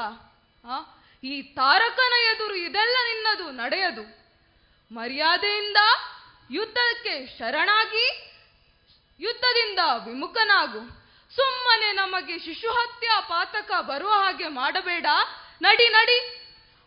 ಆ 0.65 0.77
ಈ 1.23 1.41
ತಾರಕನ 1.41 2.13
ಎದುರು 2.33 2.55
ಇದೆಲ್ಲ 2.55 2.97
ನಿನ್ನದು 3.03 3.51
ನಡೆಯದು. 3.51 4.03
ಮರ್ಯಾದೆಯಿಂದ 4.91 5.77
ಯುದ್ಧಕ್ಕೆ 6.51 7.37
ಶರಣಾಗಿ 7.39 8.05
ಯುದ್ಧದಿಂದ 9.19 9.79
ವಿಮುಖನಾಗು. 10.05 10.79
ಸುಮ್ಮನೆ 11.35 11.91
ನಮಗೆ 11.91 12.39
ಶಿಶು 12.39 12.71
ಹತ್ಯಾ 12.71 13.19
ಪಾತಕ 13.19 13.71
ಬರುವ 13.81 14.09
ಹಾಗೆ 14.09 14.47
ಮಾಡಬೇಡ. 14.47 15.05
ನಡಿ 15.61 15.89
ನಡಿ. 15.89 16.19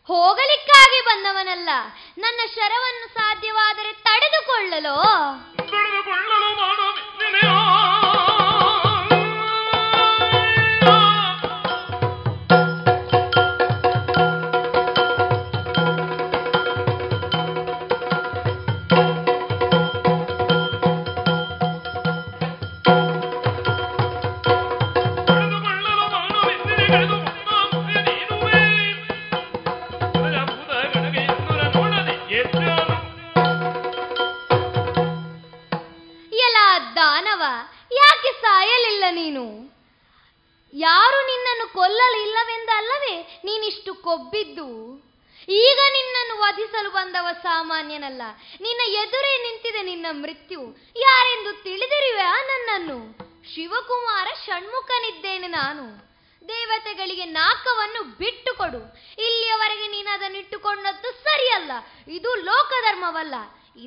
ಹೋಗಲಿಕ್ಕಾಗಿ 0.07 1.01
ಬಂದವನಲ್ಲ 1.05 1.69
ನನ್ನ 2.17 2.39
ಶರವನ್ನು 2.55 3.07
ಸಾಧ್ಯವಾದರೆ 3.13 3.93
ತಡೆದುಕೊಳ್ಳಲು? 3.93 4.95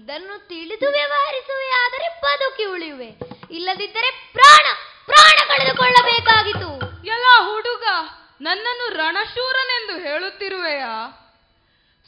ಇದನ್ನು 0.06 0.48
ತಿಳಿದು 0.48 0.90
ವ್ಯವಹರಿಸುವೆ 0.90 1.68
ಆದರೆ 1.68 2.20
ಬದುಕಿ 2.20 2.64
ಉಳಿಯುವೆ. 2.64 3.08
ಇಲ್ಲದಿದ್ದರೆ 3.50 4.30
ಪ್ರಾಣ 4.32 4.66
ಪ್ರಾಣ 5.06 5.48
ಕಳೆದುಕೊಳ್ಳಬೇಕಾಗಿತ್ತು. 5.48 7.02
ಎಲ್ಲ 7.06 7.24
ಹುಡುಗ, 7.38 7.84
ನನ್ನನ್ನು 8.40 8.96
ರಣಶೂರನೆಂದು 8.96 9.98
ಹೇಳುತ್ತಿರುವೆಯಾ? 9.98 11.08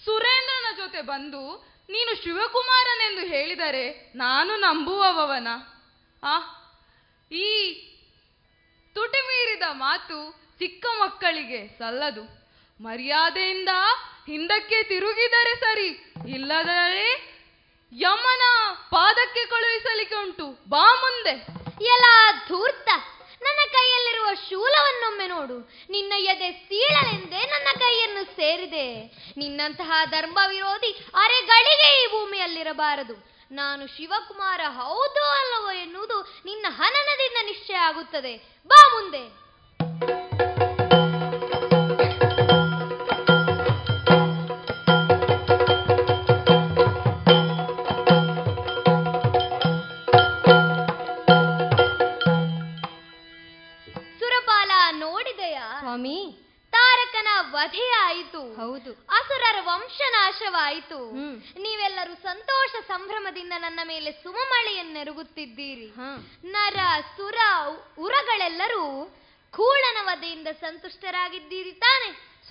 ಸುರೇಂದ್ರನ 0.05 0.77
ಜೊತೆ 0.77 1.01
ಬಂದು 1.01 1.67
ನೀನು 1.91 2.23
ಶಿವಕುಮಾರನೆಂದು 2.23 3.21
ಹೇಳಿದರೆ 3.21 4.13
ನಾನು 4.15 4.57
ನಂಬುವವನ? 4.57 5.49
ಆ, 6.23 6.37
ಈ 7.33 7.75
ತುಟಿ 8.95 9.21
ಮೀರಿದ 9.21 9.63
ಮಾತು 9.71 10.41
ಚಿಕ್ಕ 10.59 10.87
ಮಕ್ಕಳಿಗೆ 11.01 11.79
ಸಲ್ಲದು. 11.79 12.23
ಮರ್ಯಾದೆಯಿಂದ 12.81 13.69
ಹಿಂದಕ್ಕೆ 14.27 14.83
ತಿರುಗಿದರೆ 14.83 15.55
ಸರಿ, 15.55 16.15
ಇಲ್ಲದರೆ 16.29 17.28
ಯಮನ 17.93 18.43
ಪಾದಕ್ಕೆ 18.91 19.47
ಕಳುಹಿಸಲಿಕ್ಕೆ 19.47 20.17
ಉಂಟು. 20.17 20.69
ಬಾ 20.69 20.95
ಮುಂದೆ. 20.95 21.31
ಎಲ್ಲ 21.85 22.05
ಧೂರ್ತ, 22.49 22.89
ನನ್ನ 23.43 23.59
ಕೈಯಲ್ಲಿರುವ 23.73 24.27
ಶೂಲವನ್ನೊಮ್ಮೆ 24.49 25.27
ನೋಡು. 25.27 25.73
ನಿನ್ನ 25.91 26.13
ಎದೆ 26.17 26.51
ಸೀಳಲೆಂದೇ 26.53 27.47
ನನ್ನ 27.47 27.69
ಕೈಯನ್ನು 27.79 28.25
ಸೇರಿದೆ. 28.25 29.05
ನಿನ್ನಂತಹ 29.37 29.91
ಧರ್ಮ 30.11 30.39
ವಿರೋಧಿ 30.49 31.07
ಅರೆಗಳಿಗೆ 31.15 32.05
ಈ 32.05 32.07
ಭೂಮಿಯಲ್ಲಿರಬಾರದು. 32.07 33.39
ನಾನು 33.51 33.87
ಶಿವಕುಮಾರ 33.87 34.61
ಹೌದೋ 34.69 35.31
ಅಲ್ಲವೋ 35.31 35.71
ಎನ್ನುವುದು 35.71 36.43
ನಿನ್ನ 36.45 36.67
ಹನನದಿಂದ 36.69 37.47
ನಿಶ್ಚಯ 37.47 37.77
ಆಗುತ್ತದೆ. 37.77 38.37
ಬಾ 38.67 38.89
ಮುಂದೆ. 38.93 39.49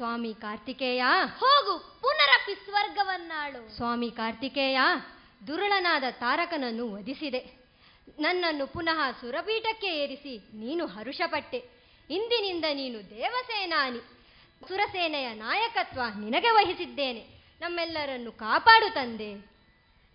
ಸ್ವಾಮಿ 0.08 0.34
ಕಾರ್ತಿಕೇಯ. 0.34 1.04
ಹೋಗು 1.40 2.00
ಪುನರಪಿ 2.02 2.56
ಸ್ವರ್ಗವನ್ನಾಳು. 2.56 3.76
ಸ್ವಾಮಿ 3.76 4.12
ಕಾರ್ತಿಕೇಯ 4.12 4.80
ದುರುಳನಾದ 5.48 6.04
ತಾರಕನನ್ನು 6.12 6.94
ವಧಿಸಿದೆ. 6.94 7.40
ನನ್ನನ್ನು 8.20 8.68
ಪುನಃ 8.68 9.12
ಸುರಪೀಠಕ್ಕೆ 9.12 9.88
ಏರಿಸಿ 9.88 10.38
ನೀನು 10.38 10.86
ಹರುಷಪಟ್ಟೆ. 10.86 11.58
ಇಂದಿನಿಂದ 12.10 12.66
ನೀನು 12.74 13.10
ದೇವಸೇನಾನಿ. 13.10 14.00
ಸುರಸೇನೆಯ 14.68 15.34
ನಾಯಕತ್ವ 15.34 16.02
ನಿನಗೆ 16.20 16.50
ವಹಿಸಿದ್ದೇನೆ. 16.50 17.28
ನಮ್ಮೆಲ್ಲರನ್ನು 17.62 18.32
ಕಾಪಾಡು 18.32 18.94
ತಂದೆ. 18.94 19.36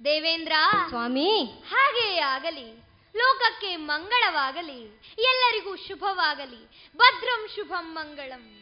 ದೇವೇಂದ್ರ! 0.05 0.53
ಸ್ವಾಮಿ! 0.89 1.63
ಹಾಗೆಯೇ 1.69 2.21
ಆಗಲಿ 2.21 2.83
ಲೋಕಕ್ಕೆ 3.17 3.77
ಮಂಗಳವಾಗಲಿ 3.77 5.01
ಎಲ್ಲರಿಗೂ 5.19 5.77
ಶುಭವಾಗಲಿ. 5.77 6.65
ಭದ್ರಂ 6.97 7.47
ಶುಭಂ 7.57 7.95
ಮಂಗಳಂ. 7.95 8.62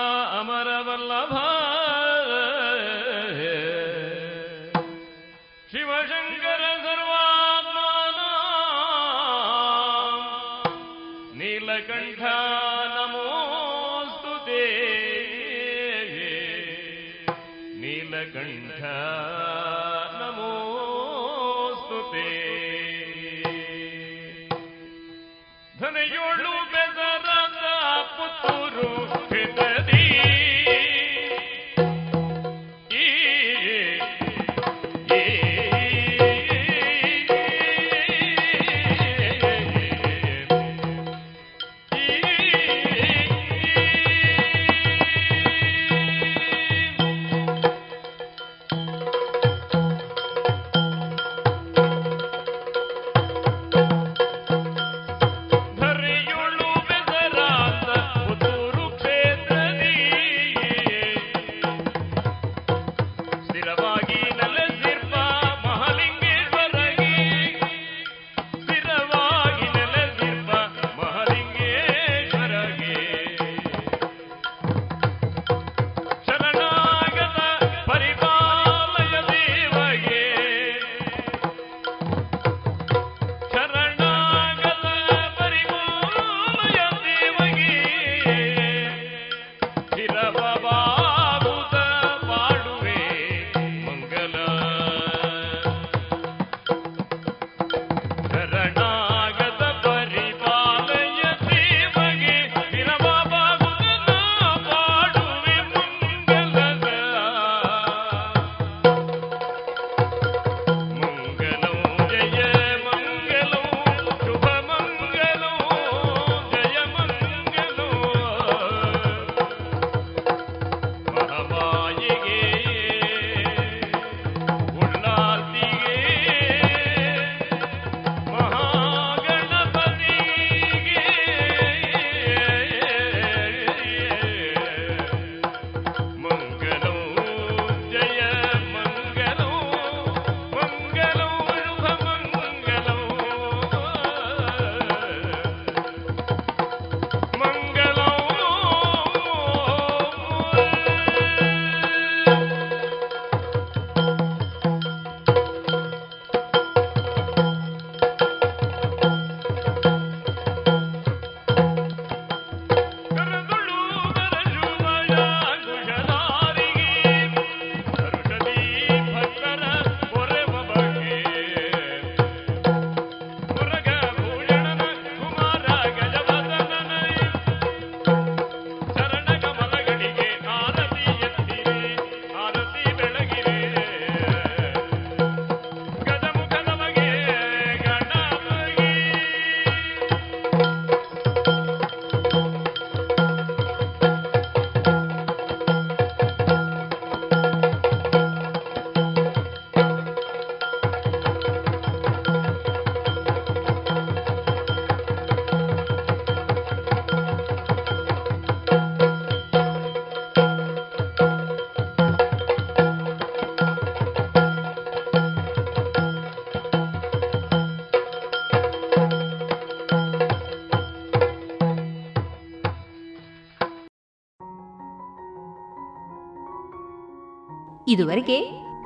ಇದುವರೆಗೆ 227.91 228.37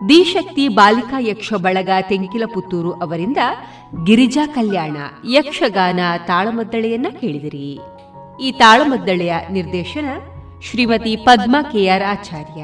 ದಿಶಕ್ತಿ 0.10 0.68
ಬಾಲಿಕಾ 0.68 1.18
ಯಕ್ಷ 1.20 1.54
ಬಳಗ 1.54 1.90
ತೆಂಕಿಲ 2.02 2.44
ಪುತ್ತೂರು 2.54 2.92
ಅವರಿಂದ 2.92 3.38
ಗಿರಿಜಾ 4.04 4.46
ಕಲ್ಯಾಣ 4.46 4.98
ಯಕ್ಷಗಾನ 5.32 6.00
ತಾಳಮದ್ದಳೆಯನ್ನ 6.28 7.08
ಕೇಳಿದಿರಿ. 7.22 7.80
ಈ 8.42 8.52
ತಾಳಮದ್ದಳೆಯ 8.52 9.34
ನಿರ್ದೇಶನ 9.52 10.06
ಶ್ರೀಮತಿ 10.62 11.16
ಪದ್ಮಾ 11.16 11.62
ಕೆಆರ್ 11.62 12.04
ಆಚಾರ್ಯ. 12.04 12.64